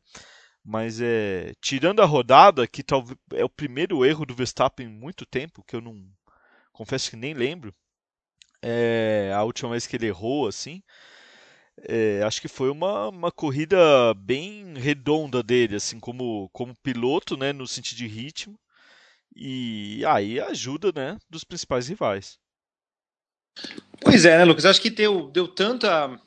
Mas 0.63 0.99
é, 1.01 1.53
tirando 1.61 2.01
a 2.01 2.05
rodada, 2.05 2.67
que 2.67 2.83
talvez 2.83 3.17
é 3.33 3.43
o 3.43 3.49
primeiro 3.49 4.05
erro 4.05 4.25
do 4.25 4.35
Verstappen 4.35 4.87
em 4.87 4.89
muito 4.89 5.25
tempo, 5.25 5.63
que 5.65 5.75
eu 5.75 5.81
não 5.81 5.95
confesso 6.73 7.09
que 7.09 7.15
nem 7.15 7.33
lembro. 7.33 7.73
É, 8.61 9.31
a 9.33 9.43
última 9.43 9.71
vez 9.71 9.87
que 9.87 9.95
ele 9.95 10.07
errou, 10.07 10.47
assim, 10.47 10.81
é, 11.83 12.23
acho 12.23 12.41
que 12.41 12.47
foi 12.47 12.69
uma, 12.69 13.09
uma 13.09 13.31
corrida 13.31 13.77
bem 14.15 14.73
redonda 14.75 15.41
dele, 15.43 15.75
assim, 15.75 15.99
como, 15.99 16.49
como 16.53 16.75
piloto, 16.83 17.37
né, 17.37 17.53
no 17.53 17.67
sentido 17.67 17.97
de 17.97 18.07
ritmo. 18.07 18.59
E 19.35 20.03
aí 20.05 20.39
ajuda, 20.39 20.91
né, 20.93 21.17
dos 21.29 21.43
principais 21.43 21.87
rivais. 21.87 22.39
Pois 24.01 24.25
é, 24.25 24.37
né, 24.37 24.43
Lucas? 24.43 24.65
Acho 24.65 24.81
que 24.81 24.89
deu, 24.89 25.29
deu 25.29 25.47
tanta 25.47 26.19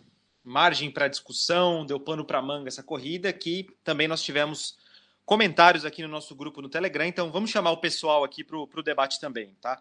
margem 0.44 0.90
para 0.90 1.08
discussão, 1.08 1.86
deu 1.86 2.00
pano 2.00 2.24
para 2.24 2.42
manga 2.42 2.68
essa 2.68 2.82
corrida, 2.82 3.32
que 3.32 3.66
também 3.84 4.08
nós 4.08 4.22
tivemos 4.22 4.76
comentários 5.24 5.84
aqui 5.84 6.02
no 6.02 6.08
nosso 6.08 6.34
grupo 6.34 6.60
no 6.60 6.68
Telegram. 6.68 7.06
Então 7.06 7.30
vamos 7.30 7.50
chamar 7.50 7.70
o 7.70 7.80
pessoal 7.80 8.24
aqui 8.24 8.42
para 8.42 8.58
o 8.58 8.82
debate 8.82 9.20
também, 9.20 9.54
tá? 9.60 9.80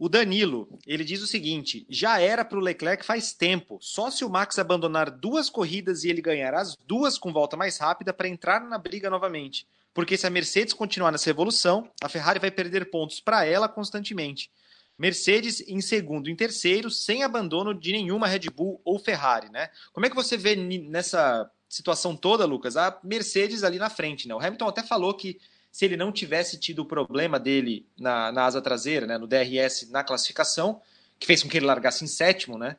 O 0.00 0.08
Danilo, 0.08 0.66
ele 0.86 1.04
diz 1.04 1.20
o 1.20 1.26
seguinte: 1.26 1.84
já 1.86 2.18
era 2.18 2.42
para 2.42 2.56
o 2.56 2.60
Leclerc 2.62 3.04
faz 3.04 3.34
tempo. 3.34 3.76
Só 3.82 4.10
se 4.10 4.24
o 4.24 4.30
Max 4.30 4.58
abandonar 4.58 5.10
duas 5.10 5.50
corridas 5.50 6.04
e 6.04 6.08
ele 6.08 6.22
ganhar 6.22 6.54
as 6.54 6.74
duas 6.86 7.18
com 7.18 7.30
volta 7.30 7.54
mais 7.54 7.76
rápida 7.76 8.10
para 8.10 8.26
entrar 8.26 8.62
na 8.62 8.78
briga 8.78 9.10
novamente. 9.10 9.66
Porque 9.92 10.16
se 10.16 10.26
a 10.26 10.30
Mercedes 10.30 10.72
continuar 10.72 11.12
nessa 11.12 11.28
evolução, 11.28 11.86
a 12.02 12.08
Ferrari 12.08 12.38
vai 12.38 12.50
perder 12.50 12.90
pontos 12.90 13.20
para 13.20 13.44
ela 13.44 13.68
constantemente. 13.68 14.50
Mercedes 14.98 15.62
em 15.68 15.82
segundo 15.82 16.30
e 16.30 16.32
em 16.32 16.36
terceiro, 16.36 16.90
sem 16.90 17.22
abandono 17.22 17.74
de 17.74 17.92
nenhuma 17.92 18.26
Red 18.26 18.48
Bull 18.48 18.80
ou 18.82 18.98
Ferrari, 18.98 19.50
né? 19.50 19.68
Como 19.92 20.06
é 20.06 20.08
que 20.08 20.16
você 20.16 20.34
vê 20.34 20.56
nessa 20.56 21.50
situação 21.68 22.16
toda, 22.16 22.46
Lucas, 22.46 22.74
a 22.74 22.98
Mercedes 23.04 23.62
ali 23.62 23.78
na 23.78 23.90
frente, 23.90 24.26
né? 24.26 24.34
O 24.34 24.40
Hamilton 24.40 24.68
até 24.68 24.82
falou 24.82 25.12
que 25.12 25.38
se 25.70 25.84
ele 25.84 25.96
não 25.96 26.10
tivesse 26.10 26.58
tido 26.58 26.80
o 26.80 26.84
problema 26.84 27.38
dele 27.38 27.86
na, 27.98 28.32
na 28.32 28.44
asa 28.44 28.60
traseira, 28.60 29.06
né, 29.06 29.16
no 29.18 29.26
DRS 29.26 29.88
na 29.90 30.02
classificação, 30.02 30.80
que 31.18 31.26
fez 31.26 31.42
com 31.42 31.48
que 31.48 31.58
ele 31.58 31.66
largasse 31.66 32.04
em 32.04 32.08
sétimo, 32.08 32.58
né? 32.58 32.76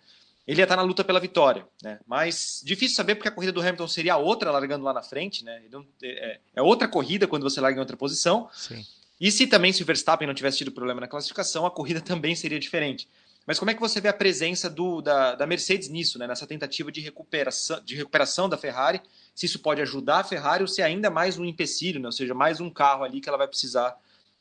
Ele 0.48 0.60
ia 0.60 0.64
estar 0.64 0.76
na 0.76 0.82
luta 0.82 1.04
pela 1.04 1.20
vitória, 1.20 1.66
né? 1.84 2.00
Mas 2.06 2.62
difícil 2.66 2.96
saber 2.96 3.16
porque 3.16 3.28
a 3.28 3.32
corrida 3.32 3.54
do 3.54 3.62
Hamilton 3.62 3.88
seria 3.88 4.18
outra 4.18 4.52
largando 4.52 4.84
lá 4.84 4.92
na 4.92 5.04
frente, 5.04 5.46
né? 5.46 5.62
É, 6.04 6.40
é 6.56 6.62
outra 6.62 6.88
corrida 6.88 7.28
quando 7.28 7.44
você 7.44 7.62
larga 7.62 7.78
em 7.78 7.80
outra 7.80 7.96
posição. 7.96 8.50
Sim. 8.52 8.84
E 9.20 9.32
se 9.32 9.46
também 9.46 9.72
se 9.72 9.84
o 9.84 9.86
Verstappen 9.86 10.28
não 10.28 10.34
tivesse 10.34 10.58
tido 10.58 10.72
problema 10.72 11.00
na 11.00 11.08
classificação, 11.08 11.64
a 11.66 11.72
corrida 11.72 12.02
também 12.02 12.36
seria 12.36 12.60
diferente. 12.60 13.08
Mas 13.52 13.60
como 13.60 13.70
é 13.70 13.74
que 13.74 13.82
você 13.82 14.00
vê 14.00 14.08
a 14.08 14.14
presença 14.14 14.70
do, 14.70 15.02
da, 15.02 15.36
da 15.36 15.46
Mercedes 15.46 15.90
nisso, 15.90 16.18
né? 16.18 16.26
nessa 16.26 16.48
tentativa 16.48 16.90
de 16.90 17.02
recuperação, 17.02 17.84
de 17.84 17.98
recuperação 17.98 18.48
da 18.48 18.58
Ferrari? 18.58 19.02
Se 19.36 19.46
isso 19.46 19.60
pode 19.60 19.82
ajudar 19.82 20.20
a 20.20 20.24
Ferrari 20.24 20.64
ou 20.64 20.70
se 20.70 20.82
é 20.82 20.86
ainda 20.86 21.10
mais 21.10 21.38
um 21.38 21.44
empecilho, 21.44 22.00
né? 22.00 22.06
ou 22.06 22.14
seja, 22.14 22.34
mais 22.34 22.62
um 22.62 22.70
carro 22.70 23.04
ali 23.04 23.20
que 23.20 23.28
ela 23.28 23.38
vai 23.38 23.50
precisar 23.50 23.94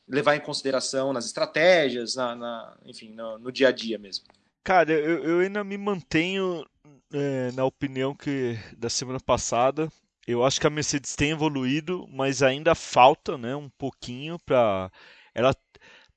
levar 0.07 0.37
em 0.37 0.39
consideração 0.39 1.11
nas 1.11 1.25
estratégias, 1.25 2.15
na, 2.15 2.37
na 2.37 2.77
enfim, 2.85 3.11
no, 3.11 3.37
no, 3.37 3.51
dia 3.51 3.67
a 3.67 3.71
dia 3.73 3.97
mesmo. 3.97 4.23
Cara, 4.63 4.89
eu, 4.93 5.21
eu 5.25 5.39
ainda 5.41 5.61
me 5.61 5.77
mantenho 5.77 6.65
é, 7.11 7.51
na 7.51 7.65
opinião 7.65 8.15
que 8.15 8.57
da 8.77 8.89
semana 8.89 9.19
passada. 9.19 9.91
Eu 10.25 10.45
acho 10.45 10.57
que 10.57 10.67
a 10.67 10.69
Mercedes 10.69 11.17
tem 11.17 11.31
evoluído, 11.31 12.07
mas 12.09 12.41
ainda 12.41 12.73
falta, 12.73 13.37
né, 13.37 13.57
um 13.57 13.67
pouquinho 13.71 14.39
para 14.39 14.89
ela 15.35 15.53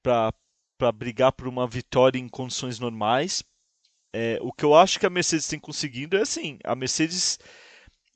para 0.00 0.32
para 0.84 0.92
brigar 0.92 1.32
por 1.32 1.48
uma 1.48 1.66
vitória 1.66 2.18
em 2.18 2.28
condições 2.28 2.78
normais. 2.78 3.42
É, 4.12 4.38
o 4.42 4.52
que 4.52 4.66
eu 4.66 4.74
acho 4.74 5.00
que 5.00 5.06
a 5.06 5.10
Mercedes 5.10 5.48
tem 5.48 5.58
conseguido 5.58 6.14
é 6.14 6.20
assim, 6.20 6.58
a 6.62 6.76
Mercedes 6.76 7.38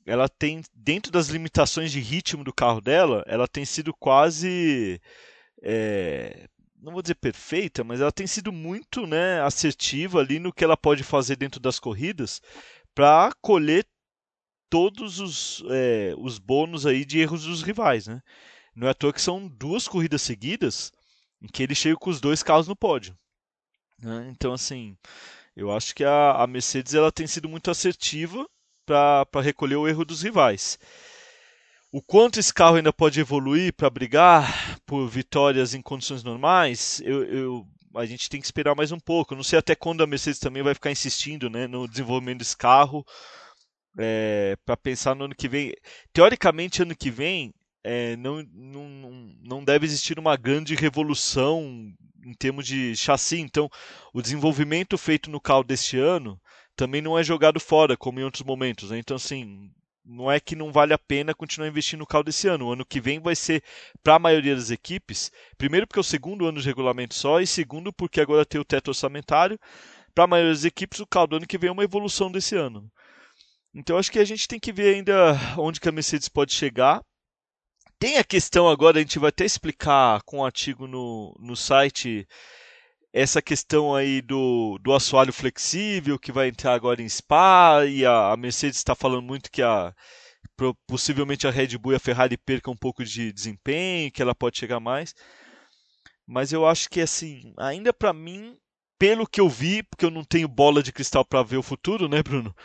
ela 0.05 0.29
tem 0.29 0.61
dentro 0.71 1.11
das 1.11 1.29
limitações 1.29 1.91
de 1.91 1.99
ritmo 1.99 2.43
do 2.43 2.53
carro 2.53 2.79
dela, 2.79 3.23
ela 3.25 3.47
tem 3.47 3.65
sido 3.65 3.91
quase 3.91 5.01
é, 5.63 6.47
não 6.79 6.93
vou 6.93 7.01
dizer 7.01 7.15
perfeita, 7.15 7.83
mas 7.83 8.01
ela 8.01 8.11
tem 8.11 8.27
sido 8.27 8.51
muito 8.51 9.07
né, 9.07 9.41
assertiva 9.41 10.19
ali 10.19 10.37
no 10.37 10.53
que 10.53 10.63
ela 10.63 10.77
pode 10.77 11.01
fazer 11.01 11.37
dentro 11.37 11.59
das 11.59 11.79
corridas 11.79 12.39
para 12.93 13.31
colher 13.41 13.83
todos 14.69 15.19
os, 15.19 15.63
é, 15.71 16.13
os 16.19 16.37
bônus 16.37 16.85
aí 16.85 17.03
de 17.03 17.19
erros 17.19 17.45
dos 17.45 17.63
rivais. 17.63 18.05
Né? 18.05 18.21
Não 18.75 18.87
é 18.87 18.91
à 18.91 18.93
toa 18.93 19.11
que 19.11 19.21
são 19.21 19.47
duas 19.47 19.87
corridas 19.87 20.21
seguidas 20.21 20.91
em 21.41 21.47
que 21.47 21.63
ele 21.63 21.75
chega 21.75 21.95
com 21.95 22.09
os 22.09 22.19
dois 22.19 22.43
carros 22.43 22.67
no 22.67 22.75
pódio. 22.75 23.17
Né? 24.01 24.29
Então, 24.31 24.53
assim, 24.53 24.97
eu 25.55 25.71
acho 25.71 25.93
que 25.93 26.03
a, 26.03 26.31
a 26.31 26.47
Mercedes 26.47 26.93
ela 26.93 27.11
tem 27.11 27.27
sido 27.27 27.49
muito 27.49 27.69
assertiva 27.69 28.47
para 28.85 29.41
recolher 29.41 29.75
o 29.75 29.87
erro 29.87 30.05
dos 30.05 30.21
rivais. 30.21 30.79
O 31.91 32.01
quanto 32.01 32.39
esse 32.39 32.53
carro 32.53 32.75
ainda 32.75 32.93
pode 32.93 33.19
evoluir 33.19 33.73
para 33.73 33.89
brigar 33.89 34.79
por 34.85 35.07
vitórias 35.07 35.73
em 35.73 35.81
condições 35.81 36.23
normais, 36.23 37.01
eu, 37.03 37.23
eu, 37.23 37.67
a 37.95 38.05
gente 38.05 38.29
tem 38.29 38.39
que 38.39 38.45
esperar 38.45 38.75
mais 38.75 38.91
um 38.91 38.99
pouco. 38.99 39.35
Não 39.35 39.43
sei 39.43 39.57
até 39.57 39.75
quando 39.75 40.03
a 40.03 40.07
Mercedes 40.07 40.39
também 40.39 40.61
vai 40.61 40.73
ficar 40.73 40.91
insistindo 40.91 41.49
né, 41.49 41.67
no 41.67 41.87
desenvolvimento 41.87 42.39
desse 42.39 42.55
carro 42.55 43.03
é, 43.97 44.55
para 44.65 44.77
pensar 44.77 45.15
no 45.15 45.25
ano 45.25 45.35
que 45.35 45.49
vem. 45.49 45.73
Teoricamente, 46.13 46.81
ano 46.83 46.95
que 46.95 47.09
vem 47.09 47.53
é, 47.89 48.15
não, 48.17 48.43
não, 48.53 49.35
não 49.41 49.63
deve 49.63 49.83
existir 49.83 50.19
uma 50.19 50.37
grande 50.37 50.75
revolução 50.75 51.91
em 52.23 52.33
termos 52.35 52.67
de 52.67 52.95
chassi. 52.95 53.39
Então, 53.39 53.67
o 54.13 54.21
desenvolvimento 54.21 54.95
feito 54.95 55.27
no 55.31 55.41
carro 55.41 55.63
deste 55.63 55.97
ano 55.97 56.39
também 56.75 57.01
não 57.01 57.17
é 57.17 57.23
jogado 57.23 57.59
fora, 57.59 57.97
como 57.97 58.19
em 58.19 58.23
outros 58.23 58.43
momentos. 58.43 58.91
Né? 58.91 58.99
Então, 58.99 59.15
assim, 59.15 59.71
não 60.05 60.31
é 60.31 60.39
que 60.39 60.55
não 60.55 60.71
vale 60.71 60.93
a 60.93 60.99
pena 60.99 61.33
continuar 61.33 61.67
investindo 61.67 62.01
no 62.01 62.05
carro 62.05 62.23
desse 62.23 62.47
ano. 62.47 62.67
O 62.67 62.73
ano 62.73 62.85
que 62.85 63.01
vem 63.01 63.19
vai 63.19 63.35
ser, 63.35 63.63
para 64.03 64.15
a 64.15 64.19
maioria 64.19 64.55
das 64.55 64.69
equipes, 64.69 65.31
primeiro 65.57 65.87
porque 65.87 65.99
é 65.99 66.01
o 66.01 66.03
segundo 66.03 66.45
ano 66.45 66.61
de 66.61 66.67
regulamento 66.67 67.15
só, 67.15 67.41
e 67.41 67.47
segundo 67.47 67.91
porque 67.91 68.21
agora 68.21 68.45
tem 68.45 68.61
o 68.61 68.65
teto 68.65 68.89
orçamentário. 68.89 69.59
Para 70.13 70.25
a 70.25 70.27
maioria 70.27 70.53
das 70.53 70.63
equipes, 70.63 70.99
o 70.99 71.07
carro 71.07 71.25
do 71.25 71.37
ano 71.37 71.47
que 71.47 71.57
vem 71.57 71.69
é 71.69 71.71
uma 71.71 71.83
evolução 71.83 72.31
desse 72.31 72.55
ano. 72.55 72.87
Então 73.73 73.97
acho 73.97 74.11
que 74.11 74.19
a 74.19 74.25
gente 74.25 74.47
tem 74.47 74.59
que 74.59 74.71
ver 74.71 74.93
ainda 74.93 75.35
onde 75.57 75.79
que 75.79 75.89
a 75.89 75.91
Mercedes 75.91 76.29
pode 76.29 76.53
chegar. 76.53 77.03
Tem 77.99 78.17
a 78.17 78.23
questão 78.23 78.69
agora, 78.69 78.97
a 78.97 79.01
gente 79.01 79.19
vai 79.19 79.27
até 79.27 79.43
explicar 79.43 80.21
com 80.23 80.37
um 80.37 80.45
artigo 80.45 80.87
no, 80.87 81.35
no 81.37 81.53
site 81.55 82.25
essa 83.11 83.41
questão 83.41 83.93
aí 83.93 84.21
do, 84.21 84.79
do 84.81 84.93
assoalho 84.93 85.33
flexível 85.33 86.17
que 86.17 86.31
vai 86.31 86.47
entrar 86.47 86.73
agora 86.73 87.01
em 87.01 87.09
Spa 87.09 87.85
e 87.85 88.05
a, 88.05 88.31
a 88.31 88.37
Mercedes 88.37 88.77
está 88.77 88.95
falando 88.95 89.25
muito 89.25 89.51
que 89.51 89.61
a 89.61 89.93
possivelmente 90.87 91.47
a 91.47 91.51
Red 91.51 91.77
Bull 91.77 91.93
e 91.93 91.95
a 91.95 91.99
Ferrari 91.99 92.37
percam 92.37 92.73
um 92.73 92.77
pouco 92.77 93.03
de 93.03 93.31
desempenho, 93.31 94.11
que 94.11 94.21
ela 94.21 94.35
pode 94.35 94.57
chegar 94.57 94.79
mais. 94.79 95.13
Mas 96.27 96.53
eu 96.53 96.65
acho 96.65 96.89
que 96.89 97.01
assim, 97.01 97.53
ainda 97.57 97.91
para 97.93 98.13
mim, 98.13 98.57
pelo 98.97 99.27
que 99.27 99.41
eu 99.41 99.49
vi, 99.49 99.83
porque 99.83 100.05
eu 100.05 100.11
não 100.11 100.23
tenho 100.23 100.47
bola 100.47 100.83
de 100.83 100.91
cristal 100.91 101.25
para 101.25 101.43
ver 101.43 101.57
o 101.57 101.63
futuro, 101.63 102.07
né, 102.07 102.21
Bruno? 102.23 102.55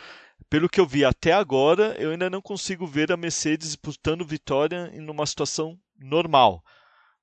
Pelo 0.55 0.69
que 0.69 0.79
eu 0.79 0.87
vi 0.87 1.03
até 1.03 1.33
agora, 1.33 1.97
eu 1.99 2.11
ainda 2.11 2.29
não 2.29 2.41
consigo 2.41 2.87
ver 2.87 3.11
a 3.11 3.17
Mercedes 3.17 3.67
disputando 3.67 4.23
vitória 4.23 4.89
em 4.93 5.05
uma 5.09 5.25
situação 5.25 5.77
normal. 5.99 6.63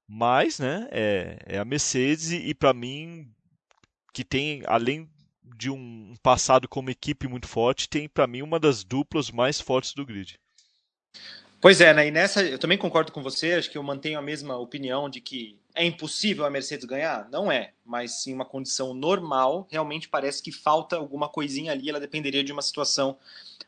Mas, 0.06 0.58
né, 0.58 0.86
é, 0.90 1.38
é 1.46 1.58
a 1.58 1.64
Mercedes 1.64 2.30
e, 2.30 2.52
para 2.52 2.74
mim, 2.74 3.26
que 4.12 4.22
tem, 4.22 4.62
além 4.66 5.08
de 5.56 5.70
um 5.70 6.12
passado 6.22 6.68
como 6.68 6.90
equipe 6.90 7.26
muito 7.26 7.48
forte, 7.48 7.88
tem 7.88 8.06
para 8.06 8.26
mim 8.26 8.42
uma 8.42 8.60
das 8.60 8.84
duplas 8.84 9.30
mais 9.30 9.58
fortes 9.58 9.94
do 9.94 10.04
grid. 10.04 10.38
Pois 11.58 11.80
é, 11.80 11.94
né? 11.94 12.08
E 12.08 12.10
nessa 12.10 12.42
eu 12.42 12.58
também 12.58 12.76
concordo 12.76 13.12
com 13.12 13.22
você, 13.22 13.54
acho 13.54 13.70
que 13.70 13.78
eu 13.78 13.82
mantenho 13.82 14.18
a 14.18 14.22
mesma 14.22 14.58
opinião 14.58 15.08
de 15.08 15.22
que 15.22 15.58
é 15.74 15.84
impossível 15.84 16.44
a 16.44 16.50
Mercedes 16.50 16.84
ganhar? 16.84 17.28
Não 17.30 17.50
é, 17.50 17.72
mas 17.84 18.22
sim 18.22 18.34
uma 18.34 18.44
condição 18.44 18.92
normal, 18.92 19.66
realmente 19.70 20.08
parece 20.08 20.42
que 20.42 20.52
falta 20.52 20.96
alguma 20.96 21.28
coisinha 21.28 21.72
ali, 21.72 21.88
ela 21.88 22.00
dependeria 22.00 22.44
de 22.44 22.52
uma 22.52 22.62
situação 22.62 23.16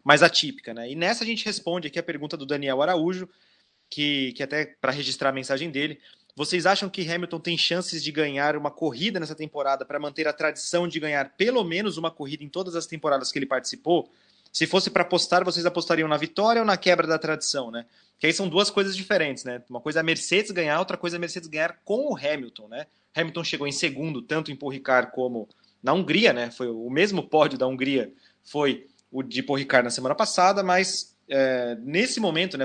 mais 0.02 0.22
atípica, 0.22 0.74
né? 0.74 0.90
E 0.90 0.94
nessa 0.94 1.24
a 1.24 1.26
gente 1.26 1.44
responde 1.44 1.88
aqui 1.88 1.98
a 1.98 2.02
pergunta 2.02 2.36
do 2.36 2.44
Daniel 2.44 2.82
Araújo, 2.82 3.28
que, 3.88 4.32
que 4.32 4.42
até 4.42 4.66
para 4.66 4.92
registrar 4.92 5.30
a 5.30 5.32
mensagem 5.32 5.70
dele, 5.70 5.98
vocês 6.36 6.66
acham 6.66 6.90
que 6.90 7.08
Hamilton 7.08 7.38
tem 7.38 7.56
chances 7.56 8.02
de 8.02 8.10
ganhar 8.10 8.56
uma 8.56 8.70
corrida 8.70 9.20
nessa 9.20 9.34
temporada 9.34 9.84
para 9.84 10.00
manter 10.00 10.26
a 10.26 10.32
tradição 10.32 10.88
de 10.88 10.98
ganhar 10.98 11.36
pelo 11.36 11.62
menos 11.62 11.96
uma 11.96 12.10
corrida 12.10 12.42
em 12.42 12.48
todas 12.48 12.74
as 12.74 12.86
temporadas 12.86 13.30
que 13.30 13.38
ele 13.38 13.46
participou? 13.46 14.10
Se 14.54 14.68
fosse 14.68 14.88
para 14.88 15.02
apostar, 15.02 15.44
vocês 15.44 15.66
apostariam 15.66 16.06
na 16.06 16.16
vitória 16.16 16.62
ou 16.62 16.66
na 16.66 16.76
quebra 16.76 17.08
da 17.08 17.18
tradição, 17.18 17.72
né? 17.72 17.86
Que 18.20 18.28
aí 18.28 18.32
são 18.32 18.48
duas 18.48 18.70
coisas 18.70 18.96
diferentes, 18.96 19.42
né? 19.42 19.60
Uma 19.68 19.80
coisa 19.80 19.98
é 19.98 20.00
a 20.00 20.04
Mercedes 20.04 20.52
ganhar, 20.52 20.78
outra 20.78 20.96
coisa 20.96 21.16
é 21.16 21.18
a 21.18 21.20
Mercedes 21.20 21.48
ganhar 21.48 21.80
com 21.84 22.12
o 22.12 22.16
Hamilton, 22.16 22.68
né? 22.68 22.86
Hamilton 23.16 23.42
chegou 23.42 23.66
em 23.66 23.72
segundo, 23.72 24.22
tanto 24.22 24.52
em 24.52 24.56
Paul 24.56 24.70
Ricard 24.70 25.10
como 25.10 25.48
na 25.82 25.92
Hungria, 25.92 26.32
né? 26.32 26.52
Foi 26.52 26.68
o 26.68 26.88
mesmo 26.88 27.28
pódio 27.28 27.58
da 27.58 27.66
Hungria, 27.66 28.12
foi 28.44 28.86
o 29.10 29.24
de 29.24 29.42
Paul 29.42 29.58
Ricard 29.58 29.82
na 29.82 29.90
semana 29.90 30.14
passada, 30.14 30.62
mas 30.62 31.16
é, 31.28 31.76
nesse 31.80 32.20
momento, 32.20 32.56
né, 32.56 32.64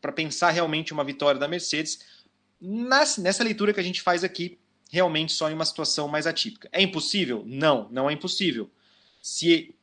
para 0.00 0.12
pensar 0.12 0.48
realmente 0.48 0.94
uma 0.94 1.04
vitória 1.04 1.38
da 1.38 1.46
Mercedes, 1.46 1.98
nas, 2.58 3.18
nessa 3.18 3.44
leitura 3.44 3.74
que 3.74 3.80
a 3.80 3.84
gente 3.84 4.00
faz 4.00 4.24
aqui, 4.24 4.58
realmente 4.90 5.34
só 5.34 5.50
em 5.50 5.54
uma 5.54 5.66
situação 5.66 6.08
mais 6.08 6.26
atípica. 6.26 6.70
É 6.72 6.80
impossível? 6.80 7.44
Não, 7.46 7.86
não 7.90 8.08
é 8.08 8.14
impossível. 8.14 8.70
Se 9.20 9.74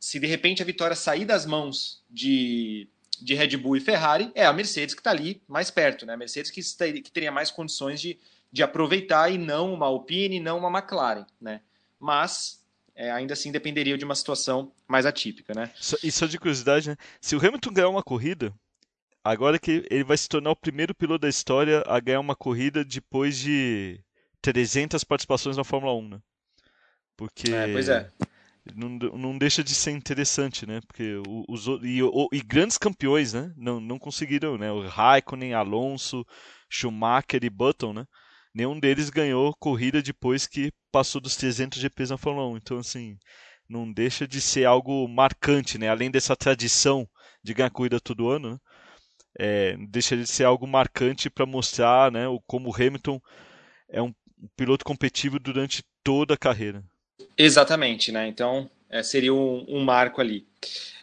se 0.00 0.20
de 0.20 0.26
repente 0.26 0.62
a 0.62 0.66
vitória 0.66 0.94
sair 0.94 1.24
das 1.24 1.44
mãos 1.44 2.02
de, 2.08 2.88
de 3.20 3.34
Red 3.34 3.56
Bull 3.56 3.76
e 3.76 3.80
Ferrari, 3.80 4.30
é 4.34 4.46
a 4.46 4.52
Mercedes 4.52 4.94
que 4.94 5.00
está 5.00 5.10
ali 5.10 5.42
mais 5.48 5.70
perto, 5.70 6.06
né? 6.06 6.14
A 6.14 6.16
Mercedes 6.16 6.50
que, 6.50 6.62
que 7.02 7.10
teria 7.10 7.32
mais 7.32 7.50
condições 7.50 8.00
de, 8.00 8.18
de 8.50 8.62
aproveitar 8.62 9.30
e 9.30 9.38
não 9.38 9.74
uma 9.74 9.86
Alpine, 9.86 10.40
não 10.40 10.58
uma 10.58 10.78
McLaren, 10.78 11.26
né? 11.40 11.60
Mas 11.98 12.62
é, 12.94 13.10
ainda 13.10 13.32
assim 13.32 13.50
dependeria 13.50 13.98
de 13.98 14.04
uma 14.04 14.14
situação 14.14 14.72
mais 14.86 15.04
atípica, 15.04 15.52
né? 15.52 15.70
E 16.02 16.12
só 16.12 16.26
de 16.26 16.38
curiosidade, 16.38 16.90
né? 16.90 16.96
Se 17.20 17.34
o 17.34 17.38
Hamilton 17.38 17.72
ganhar 17.72 17.88
uma 17.88 18.02
corrida, 18.02 18.54
agora 19.24 19.58
que 19.58 19.84
ele 19.90 20.04
vai 20.04 20.16
se 20.16 20.28
tornar 20.28 20.50
o 20.50 20.56
primeiro 20.56 20.94
piloto 20.94 21.22
da 21.22 21.28
história 21.28 21.82
a 21.86 21.98
ganhar 21.98 22.20
uma 22.20 22.36
corrida 22.36 22.84
depois 22.84 23.36
de 23.36 24.00
300 24.40 25.02
participações 25.02 25.56
na 25.56 25.64
Fórmula 25.64 25.94
1, 25.94 26.08
né? 26.08 26.18
Porque 27.16 27.52
é, 27.52 27.72
pois 27.72 27.88
é 27.88 28.08
não, 28.74 28.88
não 28.90 29.38
deixa 29.38 29.62
de 29.62 29.74
ser 29.74 29.92
interessante, 29.92 30.66
né? 30.66 30.80
Porque 30.86 31.20
os 31.48 31.66
e, 31.82 32.00
e, 32.32 32.42
grandes 32.42 32.78
campeões, 32.78 33.32
né? 33.32 33.52
Não, 33.56 33.80
não 33.80 33.98
conseguiram, 33.98 34.58
né? 34.58 34.70
O 34.70 34.86
Raikkonen, 34.86 35.54
Alonso, 35.54 36.24
Schumacher 36.68 37.42
e 37.42 37.50
Button, 37.50 37.92
né? 37.92 38.06
Nenhum 38.54 38.78
deles 38.78 39.10
ganhou 39.10 39.54
corrida 39.58 40.02
depois 40.02 40.46
que 40.46 40.72
passou 40.90 41.20
dos 41.20 41.36
300 41.36 41.80
GPs 41.80 42.10
na 42.10 42.18
Fórmula 42.18 42.48
1. 42.48 42.56
Então, 42.56 42.78
assim, 42.78 43.16
não 43.68 43.90
deixa 43.92 44.26
de 44.26 44.40
ser 44.40 44.64
algo 44.64 45.06
marcante, 45.08 45.78
né? 45.78 45.88
Além 45.88 46.10
dessa 46.10 46.34
tradição 46.36 47.08
de 47.42 47.54
ganhar 47.54 47.70
corrida 47.70 48.00
todo 48.00 48.30
ano, 48.30 48.52
né? 48.52 48.58
É, 49.38 49.76
deixa 49.88 50.16
de 50.16 50.26
ser 50.26 50.44
algo 50.44 50.66
marcante 50.66 51.30
para 51.30 51.46
mostrar, 51.46 52.10
né? 52.10 52.24
Como 52.46 52.70
o 52.70 52.74
Hamilton 52.74 53.20
é 53.88 54.02
um 54.02 54.12
piloto 54.56 54.84
competitivo 54.84 55.38
durante 55.38 55.84
toda 56.02 56.34
a 56.34 56.38
carreira. 56.38 56.84
Exatamente, 57.36 58.10
né? 58.12 58.26
Então 58.28 58.70
é, 58.88 59.02
seria 59.02 59.34
um, 59.34 59.64
um, 59.68 59.84
marco 59.84 60.20
ali. 60.20 60.46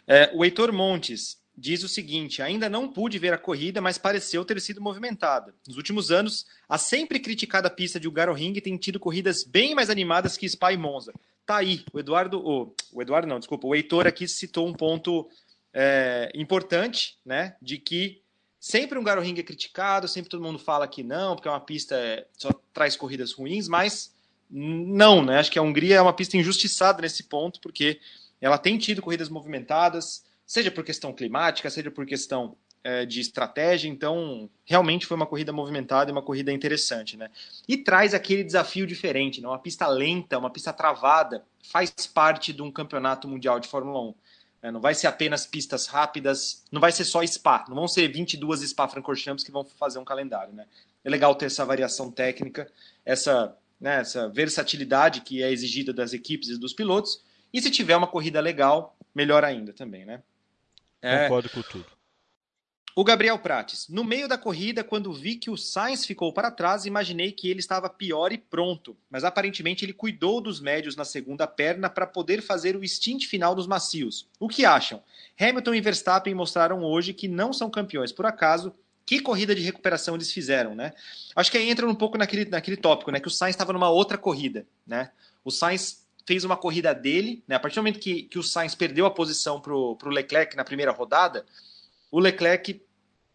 É, 0.06 0.30
o 0.34 0.44
Heitor 0.44 0.72
Montes, 0.72 1.38
diz 1.56 1.82
o 1.82 1.88
seguinte: 1.88 2.42
ainda 2.42 2.68
não 2.68 2.88
pude 2.88 3.18
ver 3.18 3.32
a 3.32 3.38
corrida, 3.38 3.80
mas 3.80 3.98
pareceu 3.98 4.44
ter 4.44 4.60
sido 4.60 4.80
movimentada. 4.80 5.54
Nos 5.66 5.76
últimos 5.76 6.10
anos, 6.10 6.46
a 6.68 6.76
sempre 6.76 7.18
criticada 7.18 7.70
pista 7.70 7.98
de 7.98 8.08
Ring 8.08 8.54
tem 8.60 8.76
tido 8.76 9.00
corridas 9.00 9.44
bem 9.44 9.74
mais 9.74 9.88
animadas 9.88 10.36
que 10.36 10.48
Spa 10.48 10.72
e 10.72 10.76
Monza. 10.76 11.12
Tá 11.46 11.56
aí, 11.58 11.84
o 11.92 12.00
Eduardo, 12.00 12.40
o, 12.40 12.74
o 12.92 13.00
Eduardo 13.00 13.28
não, 13.28 13.38
desculpa, 13.38 13.68
o 13.68 13.74
Heitor 13.74 14.06
aqui 14.06 14.26
citou 14.26 14.66
um 14.66 14.74
ponto 14.74 15.28
é, 15.72 16.30
importante, 16.34 17.18
né, 17.24 17.54
de 17.62 17.78
que 17.78 18.20
sempre 18.58 18.98
um 18.98 19.04
Ring 19.20 19.38
é 19.38 19.44
criticado, 19.44 20.08
sempre 20.08 20.28
todo 20.28 20.42
mundo 20.42 20.58
fala 20.58 20.88
que 20.88 21.04
não, 21.04 21.36
porque 21.36 21.46
é 21.46 21.50
uma 21.52 21.60
pista 21.60 21.94
é, 21.94 22.26
só 22.36 22.50
traz 22.74 22.96
corridas 22.96 23.32
ruins, 23.32 23.68
mas 23.68 24.12
não, 24.50 25.24
né? 25.24 25.38
Acho 25.38 25.50
que 25.50 25.58
a 25.58 25.62
Hungria 25.62 25.96
é 25.96 26.00
uma 26.00 26.12
pista 26.12 26.36
injustiçada 26.36 27.02
nesse 27.02 27.24
ponto, 27.24 27.60
porque 27.60 28.00
ela 28.40 28.58
tem 28.58 28.78
tido 28.78 29.02
corridas 29.02 29.28
movimentadas, 29.28 30.24
seja 30.46 30.70
por 30.70 30.84
questão 30.84 31.12
climática, 31.12 31.68
seja 31.68 31.90
por 31.90 32.06
questão 32.06 32.56
é, 32.84 33.04
de 33.04 33.20
estratégia. 33.20 33.88
Então, 33.88 34.48
realmente 34.64 35.06
foi 35.06 35.16
uma 35.16 35.26
corrida 35.26 35.52
movimentada 35.52 36.10
e 36.10 36.12
uma 36.12 36.22
corrida 36.22 36.52
interessante, 36.52 37.16
né? 37.16 37.30
E 37.66 37.76
traz 37.76 38.14
aquele 38.14 38.44
desafio 38.44 38.86
diferente, 38.86 39.40
né? 39.40 39.48
Uma 39.48 39.58
pista 39.58 39.88
lenta, 39.88 40.38
uma 40.38 40.50
pista 40.50 40.72
travada, 40.72 41.44
faz 41.62 41.90
parte 42.06 42.52
de 42.52 42.62
um 42.62 42.70
campeonato 42.70 43.26
mundial 43.26 43.58
de 43.58 43.66
Fórmula 43.66 44.00
1. 44.00 44.14
É, 44.62 44.70
não 44.70 44.80
vai 44.80 44.94
ser 44.94 45.08
apenas 45.08 45.46
pistas 45.46 45.86
rápidas, 45.86 46.64
não 46.70 46.80
vai 46.80 46.92
ser 46.92 47.04
só 47.04 47.24
Spa, 47.26 47.64
não 47.68 47.74
vão 47.74 47.88
ser 47.88 48.08
22 48.08 48.60
Spa-Francorchamps 48.60 49.44
que 49.44 49.50
vão 49.50 49.64
fazer 49.64 49.98
um 49.98 50.04
calendário, 50.04 50.54
né? 50.54 50.66
É 51.04 51.10
legal 51.10 51.34
ter 51.34 51.46
essa 51.46 51.64
variação 51.64 52.10
técnica, 52.10 52.70
essa, 53.04 53.56
né, 53.80 54.00
essa 54.00 54.28
versatilidade 54.28 55.20
que 55.20 55.42
é 55.42 55.50
exigida 55.50 55.92
das 55.92 56.12
equipes 56.12 56.48
e 56.48 56.58
dos 56.58 56.72
pilotos. 56.72 57.22
E 57.52 57.60
se 57.60 57.70
tiver 57.70 57.96
uma 57.96 58.06
corrida 58.06 58.40
legal, 58.40 58.96
melhor 59.14 59.44
ainda 59.44 59.72
também, 59.72 60.04
né? 60.04 60.22
É... 61.00 61.24
Concordo 61.24 61.50
com 61.50 61.62
tudo. 61.62 61.96
O 62.98 63.04
Gabriel 63.04 63.38
Prates. 63.38 63.90
No 63.90 64.02
meio 64.02 64.26
da 64.26 64.38
corrida, 64.38 64.82
quando 64.82 65.12
vi 65.12 65.36
que 65.36 65.50
o 65.50 65.56
Sainz 65.56 66.06
ficou 66.06 66.32
para 66.32 66.50
trás, 66.50 66.86
imaginei 66.86 67.30
que 67.30 67.50
ele 67.50 67.60
estava 67.60 67.90
pior 67.90 68.32
e 68.32 68.38
pronto. 68.38 68.96
Mas 69.10 69.22
aparentemente 69.22 69.84
ele 69.84 69.92
cuidou 69.92 70.40
dos 70.40 70.60
médios 70.60 70.96
na 70.96 71.04
segunda 71.04 71.46
perna 71.46 71.90
para 71.90 72.06
poder 72.06 72.40
fazer 72.40 72.74
o 72.74 72.88
stint 72.88 73.26
final 73.26 73.54
dos 73.54 73.66
macios. 73.66 74.26
O 74.40 74.48
que 74.48 74.64
acham? 74.64 75.02
Hamilton 75.38 75.74
e 75.74 75.80
Verstappen 75.82 76.34
mostraram 76.34 76.82
hoje 76.82 77.12
que 77.12 77.28
não 77.28 77.52
são 77.52 77.68
campeões 77.68 78.12
por 78.12 78.24
acaso. 78.24 78.74
Que 79.06 79.20
corrida 79.20 79.54
de 79.54 79.62
recuperação 79.62 80.16
eles 80.16 80.32
fizeram, 80.32 80.74
né? 80.74 80.92
Acho 81.34 81.50
que 81.50 81.56
aí 81.56 81.70
entra 81.70 81.88
um 81.88 81.94
pouco 81.94 82.18
naquele, 82.18 82.44
naquele 82.44 82.76
tópico, 82.76 83.12
né? 83.12 83.20
Que 83.20 83.28
o 83.28 83.30
Sainz 83.30 83.54
estava 83.54 83.72
numa 83.72 83.88
outra 83.88 84.18
corrida, 84.18 84.66
né? 84.84 85.12
O 85.44 85.50
Sainz 85.50 86.04
fez 86.26 86.42
uma 86.42 86.56
corrida 86.56 86.92
dele, 86.92 87.42
né? 87.46 87.54
A 87.54 87.60
partir 87.60 87.76
do 87.76 87.82
momento 87.82 88.00
que, 88.00 88.24
que 88.24 88.38
o 88.38 88.42
Sainz 88.42 88.74
perdeu 88.74 89.06
a 89.06 89.10
posição 89.10 89.60
para 89.60 89.72
o 89.72 89.96
Leclerc 90.08 90.56
na 90.56 90.64
primeira 90.64 90.90
rodada, 90.90 91.46
o 92.10 92.18
Leclerc 92.18 92.82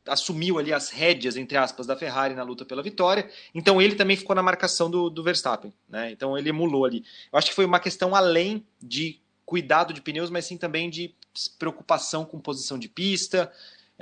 assumiu 0.06 0.58
ali 0.58 0.74
as 0.74 0.90
rédeas, 0.90 1.38
entre 1.38 1.58
aspas, 1.58 1.86
da 1.88 1.96
Ferrari 1.96 2.34
na 2.34 2.44
luta 2.44 2.66
pela 2.66 2.84
vitória. 2.84 3.30
Então 3.54 3.82
ele 3.82 3.96
também 3.96 4.18
ficou 4.18 4.36
na 4.36 4.44
marcação 4.44 4.90
do, 4.90 5.10
do 5.10 5.24
Verstappen. 5.24 5.74
Né? 5.88 6.12
Então 6.12 6.38
ele 6.38 6.50
emulou 6.50 6.86
ali. 6.86 7.06
Eu 7.32 7.40
acho 7.40 7.50
que 7.50 7.56
foi 7.56 7.66
uma 7.66 7.80
questão 7.80 8.16
além 8.16 8.66
de 8.82 9.20
cuidado 9.46 9.94
de 9.94 10.02
pneus, 10.02 10.30
mas 10.30 10.46
sim 10.46 10.58
também 10.58 10.90
de 10.90 11.14
preocupação 11.58 12.26
com 12.26 12.40
posição 12.40 12.78
de 12.78 12.90
pista. 12.90 13.52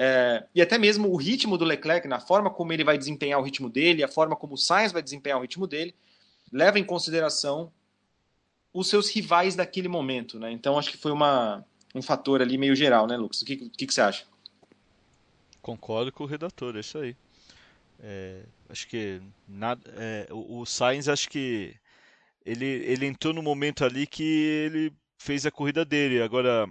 É, 0.02 0.46
e 0.56 0.62
até 0.62 0.78
mesmo 0.78 1.12
o 1.12 1.18
ritmo 1.18 1.58
do 1.58 1.66
Leclerc, 1.66 2.08
na 2.08 2.22
forma 2.22 2.50
como 2.50 2.72
ele 2.72 2.86
vai 2.86 2.98
desempenhar 2.98 3.38
o 3.38 3.44
ritmo 3.44 3.70
dele, 3.70 4.02
a 4.02 4.08
forma 4.08 4.34
como 4.34 4.54
o 4.54 4.58
Sainz 4.58 4.94
vai 4.94 5.02
desempenhar 5.02 5.38
o 5.38 5.42
ritmo 5.42 5.68
dele, 5.68 5.94
leva 6.54 6.80
em 6.80 6.86
consideração 6.86 7.70
os 8.74 8.88
seus 8.88 9.14
rivais 9.14 9.58
daquele 9.58 9.90
momento. 9.90 10.40
Né? 10.40 10.54
Então 10.54 10.80
acho 10.80 10.90
que 10.90 10.98
foi 10.98 11.12
uma, 11.12 11.66
um 11.94 12.02
fator 12.02 12.42
ali 12.42 12.58
meio 12.58 12.78
geral, 12.78 13.08
né, 13.08 13.18
Lucas? 13.18 13.42
O 13.42 13.46
que, 13.46 13.58
que, 13.58 13.88
que 13.88 13.94
você 13.94 14.00
acha? 14.00 14.26
Concordo 15.62 16.14
com 16.14 16.24
o 16.24 16.28
redator, 16.28 16.78
é 16.78 16.80
isso 16.80 16.98
aí. 16.98 17.14
É, 18.00 18.44
acho 18.70 18.88
que 18.88 19.22
nada, 19.46 19.82
é, 19.98 20.30
o, 20.32 20.62
o 20.62 20.66
Sainz 20.66 21.10
acho 21.10 21.30
que 21.30 21.76
ele, 22.46 22.66
ele 22.66 23.06
entrou 23.06 23.34
no 23.34 23.44
momento 23.44 23.84
ali 23.84 24.08
que 24.08 24.24
ele 24.24 24.94
fez 25.18 25.46
a 25.46 25.52
corrida 25.52 25.84
dele. 25.84 26.22
Agora, 26.22 26.70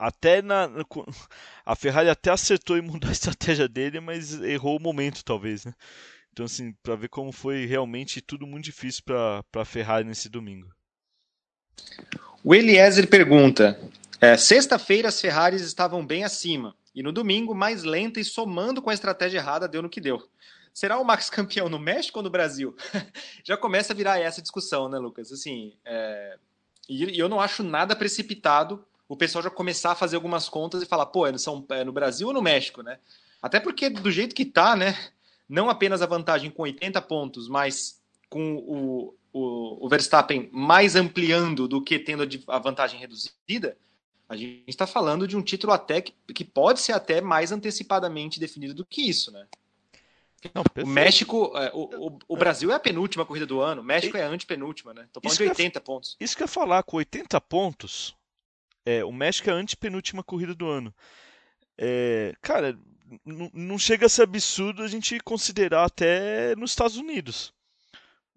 até 0.00 0.40
na 0.40 0.68
a 1.64 1.76
Ferrari 1.76 2.08
até 2.08 2.30
acertou 2.30 2.78
em 2.78 2.82
mudar 2.82 3.08
a 3.08 3.12
estratégia 3.12 3.68
dele, 3.68 4.00
mas 4.00 4.32
errou 4.40 4.78
o 4.78 4.82
momento 4.82 5.22
talvez, 5.22 5.66
né? 5.66 5.74
Então 6.32 6.46
assim, 6.46 6.72
para 6.82 6.96
ver 6.96 7.08
como 7.08 7.30
foi 7.30 7.66
realmente 7.66 8.22
tudo 8.22 8.46
muito 8.46 8.64
difícil 8.64 9.02
para 9.04 9.44
a 9.54 9.64
Ferrari 9.64 10.06
nesse 10.06 10.28
domingo. 10.28 10.72
O 12.42 12.54
Eliezer 12.54 13.08
pergunta: 13.08 13.78
é, 14.20 14.36
sexta-feira 14.36 15.08
as 15.08 15.20
Ferraris 15.20 15.60
estavam 15.60 16.04
bem 16.04 16.24
acima. 16.24 16.74
E 16.94 17.02
no 17.02 17.12
domingo, 17.12 17.54
mais 17.54 17.84
lenta 17.84 18.18
e 18.18 18.24
somando 18.24 18.82
com 18.82 18.90
a 18.90 18.94
estratégia 18.94 19.38
errada, 19.38 19.68
deu 19.68 19.82
no 19.82 19.88
que 19.88 20.00
deu. 20.00 20.20
Será 20.72 20.98
o 20.98 21.04
Max 21.04 21.28
campeão 21.30 21.68
no 21.68 21.78
México 21.78 22.18
ou 22.18 22.22
no 22.22 22.30
Brasil? 22.30 22.74
Já 23.44 23.56
começa 23.56 23.92
a 23.92 23.96
virar 23.96 24.18
essa 24.18 24.42
discussão, 24.42 24.88
né, 24.88 24.98
Lucas? 24.98 25.30
Assim, 25.30 25.74
é... 25.84 26.36
e 26.88 27.18
eu 27.18 27.28
não 27.28 27.40
acho 27.40 27.62
nada 27.62 27.94
precipitado 27.94 28.84
o 29.10 29.16
pessoal 29.16 29.42
já 29.42 29.50
começar 29.50 29.90
a 29.90 29.96
fazer 29.96 30.14
algumas 30.14 30.48
contas 30.48 30.84
e 30.84 30.86
falar, 30.86 31.06
pô, 31.06 31.26
é 31.26 31.32
no, 31.32 31.38
São... 31.38 31.66
é 31.70 31.82
no 31.82 31.92
Brasil 31.92 32.28
ou 32.28 32.32
no 32.32 32.40
México, 32.40 32.80
né? 32.80 33.00
Até 33.42 33.58
porque 33.58 33.90
do 33.90 34.08
jeito 34.08 34.36
que 34.36 34.44
tá, 34.44 34.76
né? 34.76 34.96
Não 35.48 35.68
apenas 35.68 36.00
a 36.00 36.06
vantagem 36.06 36.48
com 36.48 36.62
80 36.62 37.02
pontos, 37.02 37.48
mas 37.48 38.00
com 38.28 38.54
o, 38.54 39.16
o, 39.32 39.84
o 39.84 39.88
Verstappen 39.88 40.48
mais 40.52 40.94
ampliando 40.94 41.66
do 41.66 41.82
que 41.82 41.98
tendo 41.98 42.22
a 42.46 42.58
vantagem 42.60 43.00
reduzida, 43.00 43.76
a 44.28 44.36
gente 44.36 44.62
está 44.68 44.86
falando 44.86 45.26
de 45.26 45.36
um 45.36 45.42
título 45.42 45.72
até 45.72 46.00
que, 46.00 46.14
que 46.32 46.44
pode 46.44 46.78
ser 46.78 46.92
até 46.92 47.20
mais 47.20 47.50
antecipadamente 47.50 48.38
definido 48.38 48.74
do 48.74 48.84
que 48.84 49.02
isso, 49.02 49.32
né? 49.32 49.44
Não, 50.54 50.62
o 50.84 50.86
México, 50.86 51.50
é, 51.56 51.72
o, 51.74 52.06
o, 52.06 52.18
o, 52.28 52.36
Brasil 52.36 52.70
é 52.70 52.76
a 52.76 52.80
penúltima 52.80 53.26
corrida 53.26 53.44
do 53.44 53.60
ano, 53.60 53.82
o 53.82 53.84
México 53.84 54.16
e... 54.16 54.20
é 54.20 54.22
a 54.22 54.28
antepenúltima, 54.28 54.94
né? 54.94 55.08
Tô 55.12 55.20
falando 55.20 55.36
de 55.36 55.48
80 55.48 55.76
ia, 55.76 55.80
pontos. 55.82 56.16
Isso 56.20 56.36
que 56.36 56.44
eu 56.44 56.46
ia 56.46 56.48
falar, 56.48 56.84
com 56.84 56.96
80 56.96 57.40
pontos, 57.40 58.14
é, 58.98 59.04
o 59.04 59.12
México 59.12 59.48
é 59.50 59.52
a 59.52 59.56
antepenúltima 59.56 60.22
corrida 60.22 60.54
do 60.54 60.68
ano. 60.68 60.94
É, 61.78 62.34
cara, 62.42 62.78
não 63.52 63.78
chega 63.78 64.06
a 64.06 64.08
ser 64.08 64.22
absurdo 64.22 64.82
a 64.82 64.88
gente 64.88 65.18
considerar 65.20 65.84
até 65.84 66.54
nos 66.56 66.72
Estados 66.72 66.96
Unidos. 66.96 67.52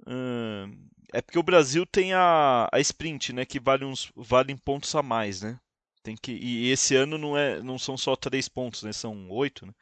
Hum, 0.07 0.89
é 1.13 1.21
porque 1.21 1.39
o 1.39 1.43
Brasil 1.43 1.85
tem 1.85 2.13
a, 2.13 2.67
a 2.71 2.79
sprint, 2.79 3.33
né? 3.33 3.45
Que 3.45 3.59
vale 3.59 3.85
uns 3.85 4.11
vale 4.15 4.55
pontos 4.55 4.93
a 4.95 5.03
mais, 5.03 5.41
né? 5.41 5.59
Tem 6.01 6.15
que 6.15 6.31
e 6.33 6.69
esse 6.71 6.95
ano 6.95 7.17
não 7.17 7.37
é 7.37 7.61
não 7.61 7.77
são 7.77 7.97
só 7.97 8.15
três 8.15 8.49
pontos, 8.49 8.83
né? 8.83 8.91
São 8.93 9.29
oito, 9.29 9.65
né? 9.65 9.73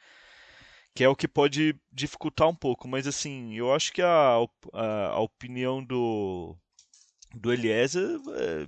Que 0.93 1.03
é 1.03 1.09
o 1.09 1.15
que 1.15 1.27
pode 1.27 1.75
dificultar 1.91 2.49
um 2.49 2.55
pouco, 2.55 2.87
mas 2.87 3.07
assim, 3.07 3.55
eu 3.55 3.73
acho 3.73 3.93
que 3.93 4.01
a, 4.01 4.37
a, 4.73 5.07
a 5.07 5.19
opinião 5.21 5.83
do 5.83 6.55
do 7.33 7.53
Eliezer 7.53 8.19
é, 8.35 8.67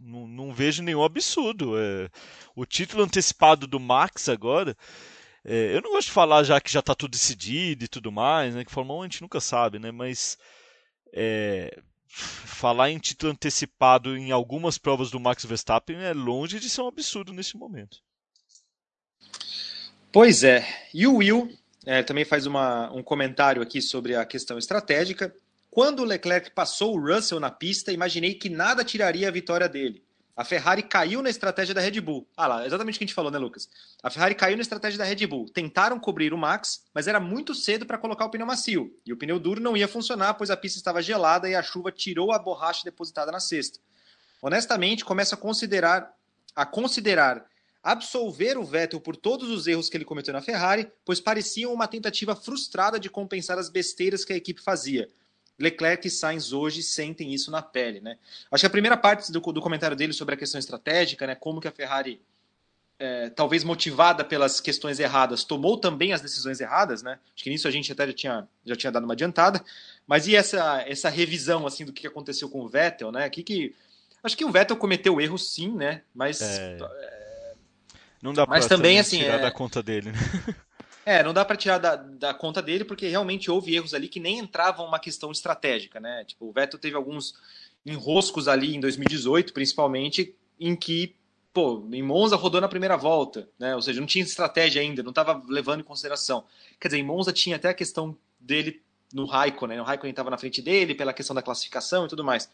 não, 0.00 0.26
não, 0.26 0.52
vejo 0.52 0.82
nenhum 0.82 1.02
absurdo. 1.02 1.78
É, 1.78 2.08
o 2.54 2.64
título 2.64 3.02
antecipado 3.02 3.66
do 3.66 3.80
Max 3.80 4.28
agora. 4.28 4.76
É, 5.44 5.76
eu 5.76 5.80
não 5.80 5.92
gosto 5.92 6.08
de 6.08 6.12
falar 6.12 6.42
já 6.42 6.60
que 6.60 6.72
já 6.72 6.80
está 6.80 6.94
tudo 6.94 7.12
decidido 7.12 7.84
e 7.84 7.88
tudo 7.88 8.10
mais, 8.10 8.54
né? 8.54 8.64
Que 8.64 8.72
Fórmula 8.72 9.00
1 9.00 9.02
a 9.02 9.04
gente 9.06 9.22
nunca 9.22 9.40
sabe, 9.40 9.78
né? 9.78 9.92
Mas 9.92 10.36
é, 11.12 11.80
falar 12.08 12.90
em 12.90 12.98
título 12.98 13.32
antecipado 13.32 14.16
em 14.16 14.30
algumas 14.30 14.78
provas 14.78 15.10
do 15.10 15.20
Max 15.20 15.44
Verstappen 15.44 16.02
é 16.02 16.12
longe 16.12 16.58
de 16.58 16.68
ser 16.68 16.82
um 16.82 16.88
absurdo 16.88 17.32
nesse 17.32 17.56
momento. 17.56 17.98
Pois 20.12 20.42
é. 20.42 20.66
E 20.94 21.06
o 21.06 21.16
Will 21.16 21.52
é, 21.84 22.02
também 22.02 22.24
faz 22.24 22.46
uma, 22.46 22.90
um 22.92 23.02
comentário 23.02 23.62
aqui 23.62 23.82
sobre 23.82 24.16
a 24.16 24.24
questão 24.24 24.58
estratégica. 24.58 25.34
Quando 25.76 26.00
o 26.00 26.04
Leclerc 26.06 26.52
passou 26.52 26.96
o 26.96 26.98
Russell 26.98 27.38
na 27.38 27.50
pista, 27.50 27.92
imaginei 27.92 28.32
que 28.32 28.48
nada 28.48 28.82
tiraria 28.82 29.28
a 29.28 29.30
vitória 29.30 29.68
dele. 29.68 30.02
A 30.34 30.42
Ferrari 30.42 30.82
caiu 30.82 31.20
na 31.20 31.28
estratégia 31.28 31.74
da 31.74 31.82
Red 31.82 32.00
Bull. 32.00 32.26
Ah 32.34 32.46
lá, 32.46 32.66
exatamente 32.66 32.94
o 32.94 32.98
que 32.98 33.04
a 33.04 33.06
gente 33.06 33.14
falou, 33.14 33.30
né, 33.30 33.36
Lucas? 33.36 33.68
A 34.02 34.08
Ferrari 34.08 34.34
caiu 34.34 34.56
na 34.56 34.62
estratégia 34.62 34.96
da 34.96 35.04
Red 35.04 35.26
Bull. 35.26 35.50
Tentaram 35.52 36.00
cobrir 36.00 36.32
o 36.32 36.38
Max, 36.38 36.86
mas 36.94 37.06
era 37.06 37.20
muito 37.20 37.54
cedo 37.54 37.84
para 37.84 37.98
colocar 37.98 38.24
o 38.24 38.30
pneu 38.30 38.46
macio. 38.46 38.90
E 39.04 39.12
o 39.12 39.18
pneu 39.18 39.38
duro 39.38 39.60
não 39.60 39.76
ia 39.76 39.86
funcionar, 39.86 40.32
pois 40.32 40.48
a 40.48 40.56
pista 40.56 40.78
estava 40.78 41.02
gelada 41.02 41.46
e 41.46 41.54
a 41.54 41.62
chuva 41.62 41.92
tirou 41.92 42.32
a 42.32 42.38
borracha 42.38 42.82
depositada 42.82 43.30
na 43.30 43.38
cesta. 43.38 43.78
Honestamente, 44.40 45.04
começo 45.04 45.34
a 45.34 45.36
considerar 45.36 46.10
a 46.54 46.64
considerar 46.64 47.44
absolver 47.82 48.56
o 48.56 48.64
Vettel 48.64 48.98
por 48.98 49.14
todos 49.14 49.50
os 49.50 49.66
erros 49.66 49.90
que 49.90 49.96
ele 49.98 50.06
cometeu 50.06 50.32
na 50.32 50.40
Ferrari, 50.40 50.90
pois 51.04 51.20
parecia 51.20 51.68
uma 51.68 51.86
tentativa 51.86 52.34
frustrada 52.34 52.98
de 52.98 53.10
compensar 53.10 53.58
as 53.58 53.68
besteiras 53.68 54.24
que 54.24 54.32
a 54.32 54.36
equipe 54.36 54.62
fazia. 54.62 55.06
Leclerc 55.58 56.06
e 56.06 56.10
Sainz 56.10 56.52
hoje 56.52 56.82
sentem 56.82 57.32
isso 57.32 57.50
na 57.50 57.62
pele, 57.62 58.00
né? 58.00 58.18
Acho 58.50 58.62
que 58.62 58.66
a 58.66 58.70
primeira 58.70 58.96
parte 58.96 59.32
do, 59.32 59.40
do 59.40 59.60
comentário 59.60 59.96
dele 59.96 60.12
sobre 60.12 60.34
a 60.34 60.38
questão 60.38 60.58
estratégica, 60.58 61.26
né? 61.26 61.34
Como 61.34 61.60
que 61.60 61.68
a 61.68 61.72
Ferrari, 61.72 62.20
é, 62.98 63.30
talvez 63.30 63.64
motivada 63.64 64.22
pelas 64.22 64.60
questões 64.60 65.00
erradas, 65.00 65.44
tomou 65.44 65.78
também 65.78 66.12
as 66.12 66.20
decisões 66.20 66.60
erradas, 66.60 67.02
né? 67.02 67.18
Acho 67.34 67.44
que 67.44 67.50
nisso 67.50 67.66
a 67.66 67.70
gente 67.70 67.90
até 67.90 68.06
já 68.06 68.12
tinha, 68.12 68.48
já 68.64 68.76
tinha 68.76 68.92
dado 68.92 69.04
uma 69.04 69.14
adiantada. 69.14 69.64
Mas 70.06 70.26
e 70.26 70.36
essa, 70.36 70.82
essa 70.86 71.08
revisão 71.08 71.66
assim 71.66 71.84
do 71.84 71.92
que 71.92 72.06
aconteceu 72.06 72.50
com 72.50 72.60
o 72.60 72.68
Vettel, 72.68 73.10
né? 73.10 73.28
Que, 73.30 73.42
que 73.42 73.74
acho 74.22 74.36
que 74.36 74.44
o 74.44 74.50
Vettel 74.50 74.76
cometeu 74.76 75.20
erros 75.20 75.52
sim, 75.52 75.72
né? 75.72 76.02
Mas 76.14 76.42
é... 76.42 76.76
Não 78.22 78.32
dá 78.32 78.46
Mas 78.46 78.66
também 78.66 78.98
assim, 78.98 79.18
tirar 79.18 79.38
é... 79.38 79.42
da 79.42 79.50
conta 79.50 79.82
dele, 79.82 80.10
né? 80.10 80.18
É, 81.08 81.22
não 81.22 81.32
dá 81.32 81.44
para 81.44 81.56
tirar 81.56 81.78
da, 81.78 81.94
da, 81.94 82.34
conta 82.34 82.60
dele, 82.60 82.84
porque 82.84 83.06
realmente 83.06 83.48
houve 83.48 83.72
erros 83.72 83.94
ali 83.94 84.08
que 84.08 84.18
nem 84.18 84.40
entravam 84.40 84.84
uma 84.84 84.98
questão 84.98 85.30
estratégica, 85.30 86.00
né? 86.00 86.24
Tipo, 86.24 86.46
o 86.46 86.52
Vettel 86.52 86.80
teve 86.80 86.96
alguns 86.96 87.36
enroscos 87.86 88.48
ali 88.48 88.74
em 88.74 88.80
2018, 88.80 89.52
principalmente, 89.52 90.34
em 90.58 90.74
que, 90.74 91.14
pô, 91.52 91.88
em 91.92 92.02
Monza 92.02 92.34
rodou 92.34 92.60
na 92.60 92.66
primeira 92.66 92.96
volta, 92.96 93.48
né? 93.56 93.76
Ou 93.76 93.80
seja, 93.80 94.00
não 94.00 94.06
tinha 94.08 94.24
estratégia 94.24 94.82
ainda, 94.82 95.00
não 95.00 95.10
estava 95.10 95.40
levando 95.48 95.78
em 95.78 95.84
consideração. 95.84 96.44
Quer 96.80 96.88
dizer, 96.88 96.98
em 96.98 97.04
Monza 97.04 97.32
tinha 97.32 97.54
até 97.54 97.68
a 97.68 97.74
questão 97.74 98.18
dele 98.40 98.82
no 99.14 99.26
Raikkonen, 99.26 99.76
né? 99.76 99.82
O 99.82 99.86
Raikkonen 99.86 100.10
estava 100.10 100.28
na 100.28 100.38
frente 100.38 100.60
dele 100.60 100.92
pela 100.92 101.12
questão 101.12 101.36
da 101.36 101.40
classificação 101.40 102.06
e 102.06 102.08
tudo 102.08 102.24
mais. 102.24 102.50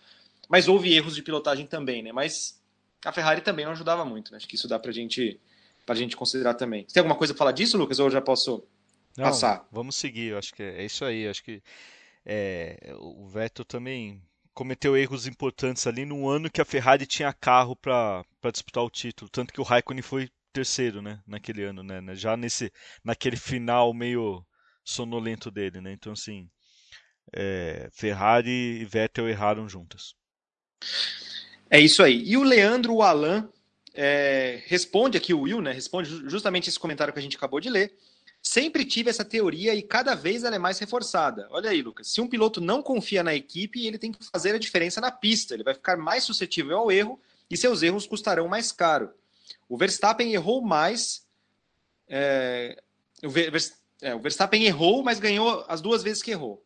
Mas 0.46 0.68
houve 0.68 0.94
erros 0.94 1.14
de 1.14 1.22
pilotagem 1.22 1.66
também, 1.66 2.02
né? 2.02 2.12
Mas 2.12 2.60
a 3.02 3.12
Ferrari 3.12 3.40
também 3.40 3.64
não 3.64 3.72
ajudava 3.72 4.04
muito, 4.04 4.30
né? 4.30 4.36
Acho 4.36 4.46
que 4.46 4.56
isso 4.56 4.68
dá 4.68 4.78
pra 4.78 4.92
gente 4.92 5.40
para 5.84 5.94
a 5.94 5.98
gente 5.98 6.16
considerar 6.16 6.54
também. 6.54 6.84
Você 6.86 6.94
tem 6.94 7.00
alguma 7.00 7.16
coisa 7.16 7.32
para 7.32 7.38
falar 7.38 7.52
disso, 7.52 7.76
Lucas, 7.76 7.98
ou 7.98 8.06
eu 8.06 8.10
já 8.10 8.20
posso 8.20 8.64
Não, 9.16 9.24
passar? 9.24 9.66
Vamos 9.70 9.96
seguir, 9.96 10.28
eu 10.28 10.38
acho 10.38 10.54
que 10.54 10.62
é 10.62 10.84
isso 10.84 11.04
aí. 11.04 11.28
Acho 11.28 11.42
que 11.42 11.62
é, 12.24 12.94
o 12.98 13.26
Vettel 13.26 13.64
também 13.64 14.22
cometeu 14.54 14.96
erros 14.96 15.26
importantes 15.26 15.86
ali 15.86 16.04
no 16.04 16.28
ano 16.28 16.50
que 16.50 16.60
a 16.60 16.64
Ferrari 16.64 17.06
tinha 17.06 17.32
carro 17.32 17.74
para 17.74 18.24
disputar 18.52 18.84
o 18.84 18.90
título, 18.90 19.30
tanto 19.30 19.52
que 19.52 19.60
o 19.60 19.64
Raikkonen 19.64 20.02
foi 20.02 20.28
terceiro, 20.52 21.00
né, 21.00 21.20
naquele 21.26 21.64
ano, 21.64 21.82
né, 21.82 22.00
né, 22.02 22.14
já 22.14 22.36
nesse 22.36 22.70
naquele 23.02 23.36
final 23.36 23.94
meio 23.94 24.44
sonolento 24.84 25.50
dele, 25.50 25.80
né? 25.80 25.92
Então 25.92 26.12
assim, 26.12 26.48
é, 27.32 27.88
Ferrari 27.92 28.80
e 28.80 28.84
Vettel 28.84 29.28
erraram 29.28 29.68
juntas. 29.68 30.14
É 31.70 31.80
isso 31.80 32.02
aí. 32.02 32.22
E 32.24 32.36
o 32.36 32.42
Leandro 32.42 33.00
Alan 33.00 33.48
é, 33.94 34.62
responde 34.66 35.18
aqui 35.18 35.34
o 35.34 35.40
Will, 35.40 35.60
né? 35.60 35.72
Responde 35.72 36.08
justamente 36.28 36.68
esse 36.68 36.78
comentário 36.78 37.12
que 37.12 37.18
a 37.18 37.22
gente 37.22 37.36
acabou 37.36 37.60
de 37.60 37.68
ler. 37.68 37.94
Sempre 38.42 38.84
tive 38.84 39.08
essa 39.08 39.24
teoria 39.24 39.74
e 39.74 39.82
cada 39.82 40.14
vez 40.14 40.42
ela 40.42 40.56
é 40.56 40.58
mais 40.58 40.78
reforçada. 40.78 41.46
Olha 41.50 41.70
aí, 41.70 41.80
Lucas. 41.80 42.08
Se 42.08 42.20
um 42.20 42.26
piloto 42.26 42.60
não 42.60 42.82
confia 42.82 43.22
na 43.22 43.34
equipe, 43.34 43.86
ele 43.86 43.98
tem 43.98 44.12
que 44.12 44.24
fazer 44.24 44.54
a 44.54 44.58
diferença 44.58 45.00
na 45.00 45.10
pista. 45.10 45.54
Ele 45.54 45.62
vai 45.62 45.74
ficar 45.74 45.96
mais 45.96 46.24
suscetível 46.24 46.78
ao 46.78 46.90
erro 46.90 47.20
e 47.48 47.56
seus 47.56 47.82
erros 47.82 48.06
custarão 48.06 48.48
mais 48.48 48.72
caro. 48.72 49.10
O 49.68 49.76
Verstappen 49.76 50.32
errou 50.32 50.60
mais. 50.60 51.24
É, 52.08 52.82
o, 53.22 53.30
Ver, 53.30 53.52
é, 54.00 54.14
o 54.14 54.18
Verstappen 54.18 54.64
errou, 54.64 55.02
mas 55.02 55.20
ganhou 55.20 55.64
as 55.68 55.80
duas 55.80 56.02
vezes 56.02 56.22
que 56.22 56.32
errou. 56.32 56.64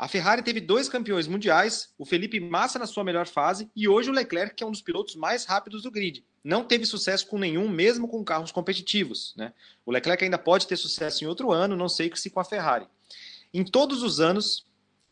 A 0.00 0.08
Ferrari 0.08 0.40
teve 0.42 0.62
dois 0.62 0.88
campeões 0.88 1.26
mundiais, 1.26 1.92
o 1.98 2.06
Felipe 2.06 2.40
Massa 2.40 2.78
na 2.78 2.86
sua 2.86 3.04
melhor 3.04 3.26
fase 3.26 3.70
e 3.76 3.86
hoje 3.86 4.08
o 4.08 4.14
Leclerc, 4.14 4.54
que 4.54 4.64
é 4.64 4.66
um 4.66 4.70
dos 4.70 4.80
pilotos 4.80 5.14
mais 5.14 5.44
rápidos 5.44 5.82
do 5.82 5.90
grid. 5.90 6.24
Não 6.42 6.64
teve 6.64 6.86
sucesso 6.86 7.26
com 7.26 7.38
nenhum, 7.38 7.68
mesmo 7.68 8.08
com 8.08 8.24
carros 8.24 8.50
competitivos. 8.50 9.34
Né? 9.36 9.52
O 9.84 9.92
Leclerc 9.92 10.24
ainda 10.24 10.38
pode 10.38 10.66
ter 10.66 10.78
sucesso 10.78 11.22
em 11.22 11.26
outro 11.26 11.52
ano, 11.52 11.76
não 11.76 11.86
sei 11.86 12.10
se 12.14 12.30
com 12.30 12.40
a 12.40 12.44
Ferrari. 12.44 12.86
Em 13.52 13.62
todos 13.62 14.02
os 14.02 14.20
anos, 14.20 14.64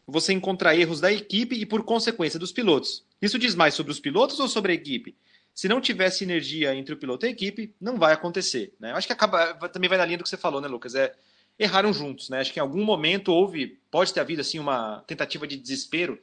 você 0.07 0.33
encontra 0.33 0.75
erros 0.75 1.03
da 1.03 1.13
equipe 1.13 1.55
e, 1.55 1.67
por 1.67 1.85
consequência, 1.85 2.39
dos 2.39 2.51
pilotos. 2.51 3.05
Isso 3.21 3.39
diz 3.39 3.55
mais 3.55 3.75
sobre 3.75 3.93
os 3.93 4.01
pilotos 4.01 4.41
ou 4.41 4.49
sobre 4.49 4.73
a 4.73 4.75
equipe? 4.75 5.15
Se 5.55 5.69
não 5.69 5.83
tiver 5.83 6.09
sinergia 6.09 6.75
entre 6.75 6.95
o 6.95 6.97
piloto 6.97 7.27
e 7.27 7.29
a 7.29 7.31
equipe, 7.31 7.75
não 7.79 7.99
vai 7.99 8.15
acontecer. 8.15 8.73
Né? 8.81 8.93
Acho 8.93 9.07
que 9.07 9.13
acaba, 9.13 9.53
também 9.69 9.91
vai 9.91 9.99
na 9.99 10.07
linha 10.07 10.17
do 10.17 10.25
que 10.25 10.31
você 10.31 10.39
falou, 10.39 10.63
né, 10.63 10.69
Lucas? 10.69 10.95
É, 10.95 11.15
erraram 11.59 11.93
juntos, 11.93 12.29
né? 12.29 12.41
Acho 12.41 12.53
que 12.53 12.59
em 12.59 12.63
algum 12.63 12.85
momento 12.85 13.33
houve, 13.33 13.79
pode 13.91 14.13
ter 14.13 14.21
havido 14.21 14.41
assim 14.41 14.59
uma 14.59 15.03
tentativa 15.07 15.47
de 15.47 15.57
desespero 15.57 16.19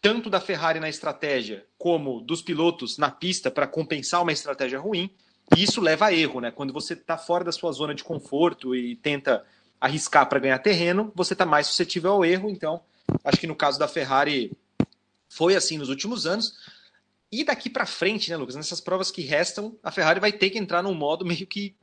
tanto 0.00 0.28
da 0.28 0.40
Ferrari 0.40 0.80
na 0.80 0.88
estratégia 0.88 1.64
como 1.78 2.20
dos 2.20 2.42
pilotos 2.42 2.98
na 2.98 3.08
pista 3.08 3.50
para 3.50 3.68
compensar 3.68 4.22
uma 4.22 4.32
estratégia 4.32 4.80
ruim. 4.80 5.08
E 5.56 5.62
isso 5.62 5.80
leva 5.80 6.06
a 6.06 6.12
erro, 6.12 6.40
né? 6.40 6.50
Quando 6.50 6.72
você 6.72 6.94
está 6.94 7.16
fora 7.16 7.44
da 7.44 7.52
sua 7.52 7.70
zona 7.70 7.94
de 7.94 8.02
conforto 8.02 8.74
e 8.74 8.96
tenta 8.96 9.44
arriscar 9.80 10.28
para 10.28 10.40
ganhar 10.40 10.58
terreno, 10.58 11.12
você 11.14 11.34
está 11.34 11.46
mais 11.46 11.68
suscetível 11.68 12.12
ao 12.12 12.24
erro. 12.24 12.50
Então, 12.50 12.80
acho 13.24 13.38
que 13.38 13.46
no 13.46 13.54
caso 13.54 13.78
da 13.78 13.86
Ferrari 13.86 14.50
foi 15.28 15.54
assim 15.54 15.78
nos 15.78 15.88
últimos 15.88 16.26
anos. 16.26 16.54
E 17.30 17.44
daqui 17.44 17.70
para 17.70 17.86
frente, 17.86 18.30
né, 18.30 18.36
Lucas? 18.36 18.56
Nessas 18.56 18.80
provas 18.80 19.10
que 19.10 19.22
restam, 19.22 19.76
a 19.82 19.90
Ferrari 19.90 20.20
vai 20.20 20.32
ter 20.32 20.50
que 20.50 20.58
entrar 20.58 20.82
num 20.82 20.94
modo 20.94 21.24
meio 21.26 21.46
que 21.46 21.76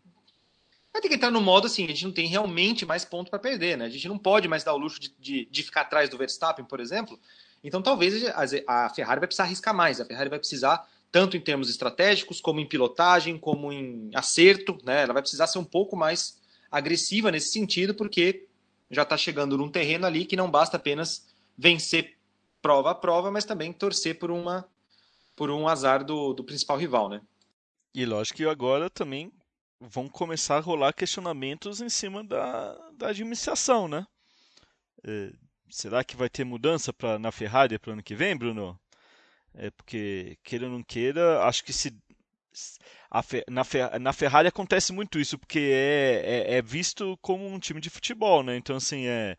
vai 0.91 1.01
ter 1.01 1.09
que 1.09 1.15
entrar 1.15 1.31
no 1.31 1.41
modo 1.41 1.67
assim, 1.67 1.85
a 1.85 1.87
gente 1.87 2.05
não 2.05 2.11
tem 2.11 2.27
realmente 2.27 2.85
mais 2.85 3.05
ponto 3.05 3.29
para 3.29 3.39
perder, 3.39 3.77
né? 3.77 3.85
A 3.85 3.89
gente 3.89 4.07
não 4.07 4.17
pode 4.17 4.47
mais 4.47 4.63
dar 4.63 4.73
o 4.73 4.77
luxo 4.77 4.99
de, 4.99 5.13
de, 5.19 5.45
de, 5.45 5.63
ficar 5.63 5.81
atrás 5.81 6.09
do 6.09 6.17
Verstappen, 6.17 6.65
por 6.65 6.79
exemplo. 6.79 7.19
Então 7.63 7.81
talvez 7.81 8.23
a 8.67 8.89
Ferrari 8.89 9.19
vai 9.19 9.27
precisar 9.27 9.43
arriscar 9.43 9.73
mais, 9.73 10.01
a 10.01 10.05
Ferrari 10.05 10.29
vai 10.29 10.39
precisar, 10.39 10.87
tanto 11.11 11.37
em 11.37 11.41
termos 11.41 11.69
estratégicos, 11.69 12.41
como 12.41 12.59
em 12.59 12.67
pilotagem, 12.67 13.37
como 13.37 13.71
em 13.71 14.09
acerto, 14.13 14.77
né? 14.83 15.03
Ela 15.03 15.13
vai 15.13 15.21
precisar 15.21 15.47
ser 15.47 15.59
um 15.59 15.65
pouco 15.65 15.95
mais 15.95 16.39
agressiva 16.71 17.31
nesse 17.31 17.51
sentido, 17.51 17.93
porque 17.93 18.47
já 18.89 19.03
está 19.03 19.17
chegando 19.17 19.57
num 19.57 19.69
terreno 19.69 20.05
ali 20.05 20.25
que 20.25 20.35
não 20.35 20.49
basta 20.49 20.77
apenas 20.77 21.27
vencer 21.57 22.17
prova 22.61 22.91
a 22.91 22.95
prova, 22.95 23.31
mas 23.31 23.45
também 23.45 23.71
torcer 23.71 24.17
por 24.17 24.31
uma 24.31 24.65
por 25.35 25.49
um 25.49 25.69
azar 25.69 26.03
do, 26.03 26.33
do 26.33 26.43
principal 26.43 26.77
rival, 26.77 27.07
né? 27.07 27.21
E 27.95 28.05
lógico 28.05 28.37
que 28.37 28.45
agora 28.45 28.89
também 28.89 29.31
vão 29.79 30.09
começar 30.09 30.57
a 30.57 30.61
rolar 30.61 30.93
questionamentos 30.93 31.81
em 31.81 31.89
cima 31.89 32.23
da, 32.23 32.73
da 32.97 33.09
administração, 33.09 33.87
né? 33.87 34.05
É, 35.05 35.31
será 35.69 36.03
que 36.03 36.15
vai 36.15 36.29
ter 36.29 36.43
mudança 36.43 36.91
pra, 36.91 37.17
na 37.17 37.31
Ferrari 37.31 37.79
para 37.79 37.91
o 37.91 37.93
ano 37.93 38.03
que 38.03 38.15
vem, 38.15 38.35
Bruno? 38.37 38.79
É 39.53 39.69
porque, 39.71 40.37
queira 40.43 40.65
ou 40.65 40.71
não 40.71 40.83
queira, 40.83 41.43
acho 41.43 41.63
que 41.63 41.73
se. 41.73 41.95
A, 43.09 43.23
na, 43.49 43.99
na 43.99 44.13
Ferrari 44.13 44.47
acontece 44.47 44.91
muito 44.91 45.19
isso, 45.19 45.37
porque 45.37 45.59
é, 45.59 46.53
é, 46.53 46.57
é 46.57 46.61
visto 46.61 47.17
como 47.21 47.47
um 47.47 47.59
time 47.59 47.79
de 47.79 47.89
futebol, 47.89 48.43
né? 48.43 48.57
Então, 48.57 48.75
assim, 48.75 49.07
é 49.07 49.35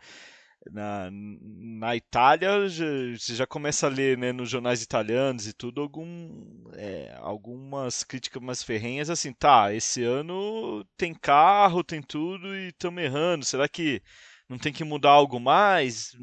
na, 0.69 1.09
na 1.11 1.97
Itália 1.97 2.69
você 2.69 3.35
já 3.35 3.47
começa 3.47 3.87
a 3.87 3.91
ler 3.91 4.19
né, 4.19 4.33
nos 4.33 4.51
jornais 4.51 4.83
italianos 4.83 5.47
e 5.47 5.53
tudo 5.53 5.81
algum, 5.81 6.65
é, 6.75 7.17
algumas 7.21 8.05
críticas 8.05 8.43
mais 8.43 8.63
ferrenhas 8.63 9.09
assim, 9.09 9.33
tá, 9.33 9.73
esse 9.73 10.03
ano 10.03 10.85
tem 10.97 11.15
carro, 11.15 11.83
tem 11.83 12.03
tudo 12.03 12.55
e 12.55 12.69
estamos 12.69 13.03
errando, 13.03 13.45
será 13.45 13.69
que 13.69 14.03
não 14.49 14.59
tem 14.59 14.73
que 14.73 14.85
mudar 14.85 15.11
algo 15.11 15.41
mais? 15.41 16.17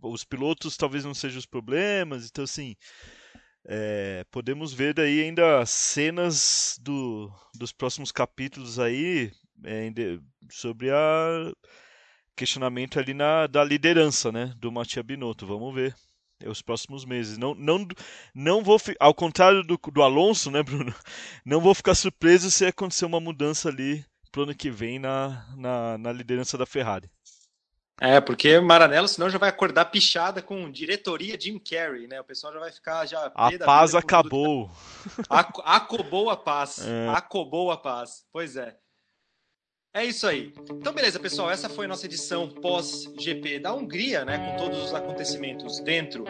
Os 0.00 0.22
pilotos 0.22 0.76
talvez 0.76 1.04
não 1.04 1.14
sejam 1.14 1.38
os 1.38 1.46
problemas, 1.46 2.28
então 2.28 2.44
assim, 2.44 2.76
é, 3.64 4.24
podemos 4.30 4.72
ver 4.72 4.94
daí 4.94 5.22
ainda 5.22 5.64
cenas 5.66 6.78
do, 6.80 7.32
dos 7.54 7.72
próximos 7.72 8.12
capítulos 8.12 8.78
aí 8.78 9.32
é, 9.64 9.90
sobre 10.50 10.90
a 10.90 11.52
questionamento 12.36 12.98
ali 12.98 13.14
na, 13.14 13.46
da 13.46 13.62
liderança, 13.64 14.30
né, 14.32 14.52
do 14.56 14.72
Matia 14.72 15.02
Binotto. 15.02 15.46
Vamos 15.46 15.74
ver 15.74 15.94
é 16.40 16.48
os 16.48 16.60
próximos 16.60 17.04
meses. 17.04 17.38
Não, 17.38 17.54
não, 17.54 17.86
não 18.34 18.62
vou, 18.62 18.78
ao 19.00 19.14
contrário 19.14 19.62
do, 19.62 19.78
do 19.78 20.02
Alonso, 20.02 20.50
né, 20.50 20.62
Bruno? 20.62 20.94
Não 21.44 21.60
vou 21.60 21.74
ficar 21.74 21.94
surpreso 21.94 22.50
se 22.50 22.66
acontecer 22.66 23.04
uma 23.04 23.20
mudança 23.20 23.68
ali 23.68 24.04
pro 24.30 24.42
ano 24.42 24.54
que 24.54 24.70
vem 24.70 24.98
na, 24.98 25.46
na, 25.56 25.96
na 25.96 26.12
liderança 26.12 26.58
da 26.58 26.66
Ferrari. 26.66 27.08
É, 28.00 28.20
porque 28.20 28.58
Maranello, 28.58 29.06
senão 29.06 29.30
já 29.30 29.38
vai 29.38 29.48
acordar 29.48 29.84
pichada 29.84 30.42
com 30.42 30.68
diretoria 30.70 31.40
Jim 31.40 31.58
Carrey, 31.58 32.08
né? 32.08 32.20
O 32.20 32.24
pessoal 32.24 32.52
já 32.52 32.58
vai 32.58 32.72
ficar 32.72 33.06
já. 33.06 33.30
A 33.34 33.56
paz 33.58 33.94
acabou. 33.94 34.68
Acabou 35.64 36.28
a 36.28 36.36
paz. 36.36 36.84
É. 36.84 37.08
Acabou 37.10 37.70
a 37.70 37.76
paz. 37.76 38.24
Pois 38.32 38.56
é. 38.56 38.76
É 39.96 40.04
isso 40.04 40.26
aí. 40.26 40.52
Então, 40.72 40.92
beleza, 40.92 41.20
pessoal. 41.20 41.48
Essa 41.52 41.68
foi 41.68 41.84
a 41.84 41.88
nossa 41.88 42.04
edição 42.04 42.48
pós-GP 42.48 43.60
da 43.60 43.72
Hungria, 43.72 44.24
né? 44.24 44.38
Com 44.38 44.56
todos 44.56 44.82
os 44.82 44.92
acontecimentos 44.92 45.78
dentro 45.78 46.24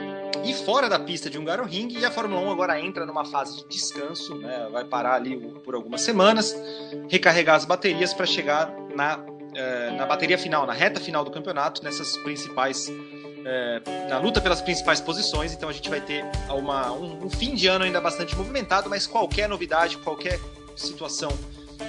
e 0.45 0.53
fora 0.53 0.87
da 0.87 0.99
pista 0.99 1.31
de 1.31 1.39
Hungaroring. 1.39 1.89
E 1.99 2.05
a 2.05 2.11
Fórmula 2.11 2.43
1 2.43 2.51
agora 2.51 2.79
entra 2.79 3.07
numa 3.07 3.25
fase 3.25 3.57
de 3.57 3.69
descanso, 3.71 4.35
né? 4.35 4.69
Vai 4.71 4.85
parar 4.85 5.15
ali 5.15 5.39
por 5.65 5.75
algumas 5.75 6.03
semanas, 6.03 6.55
recarregar 7.09 7.57
as 7.57 7.65
baterias 7.65 8.13
para 8.13 8.27
chegar 8.27 8.71
na, 8.95 9.25
eh, 9.55 9.93
na 9.93 10.05
bateria 10.05 10.37
final, 10.37 10.67
na 10.67 10.75
reta 10.75 11.01
final 11.01 11.25
do 11.25 11.31
campeonato, 11.31 11.83
nessas 11.83 12.19
principais. 12.19 12.93
Eh, 13.47 13.81
na 14.11 14.19
luta 14.19 14.43
pelas 14.43 14.61
principais 14.61 15.01
posições, 15.01 15.55
então 15.55 15.71
a 15.71 15.73
gente 15.73 15.89
vai 15.89 16.03
ter 16.03 16.23
uma, 16.51 16.93
um, 16.93 17.25
um 17.25 17.31
fim 17.31 17.55
de 17.55 17.67
ano 17.67 17.87
ainda 17.87 17.99
bastante 17.99 18.37
movimentado, 18.37 18.91
mas 18.91 19.07
qualquer 19.07 19.49
novidade, 19.49 19.97
qualquer 19.97 20.39
situação 20.77 21.31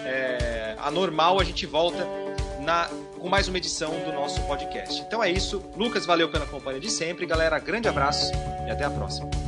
é, 0.05 0.75
anormal, 0.79 1.39
a 1.39 1.43
gente 1.43 1.65
volta 1.65 2.07
na, 2.59 2.89
com 3.19 3.29
mais 3.29 3.47
uma 3.47 3.57
edição 3.57 3.91
do 4.03 4.11
nosso 4.11 4.41
podcast. 4.41 5.01
Então 5.01 5.23
é 5.23 5.31
isso. 5.31 5.63
Lucas, 5.75 6.05
valeu 6.05 6.29
pela 6.29 6.45
companhia 6.45 6.81
de 6.81 6.89
sempre. 6.89 7.25
Galera, 7.25 7.57
grande 7.59 7.87
abraço 7.87 8.31
e 8.67 8.71
até 8.71 8.83
a 8.83 8.89
próxima. 8.89 9.44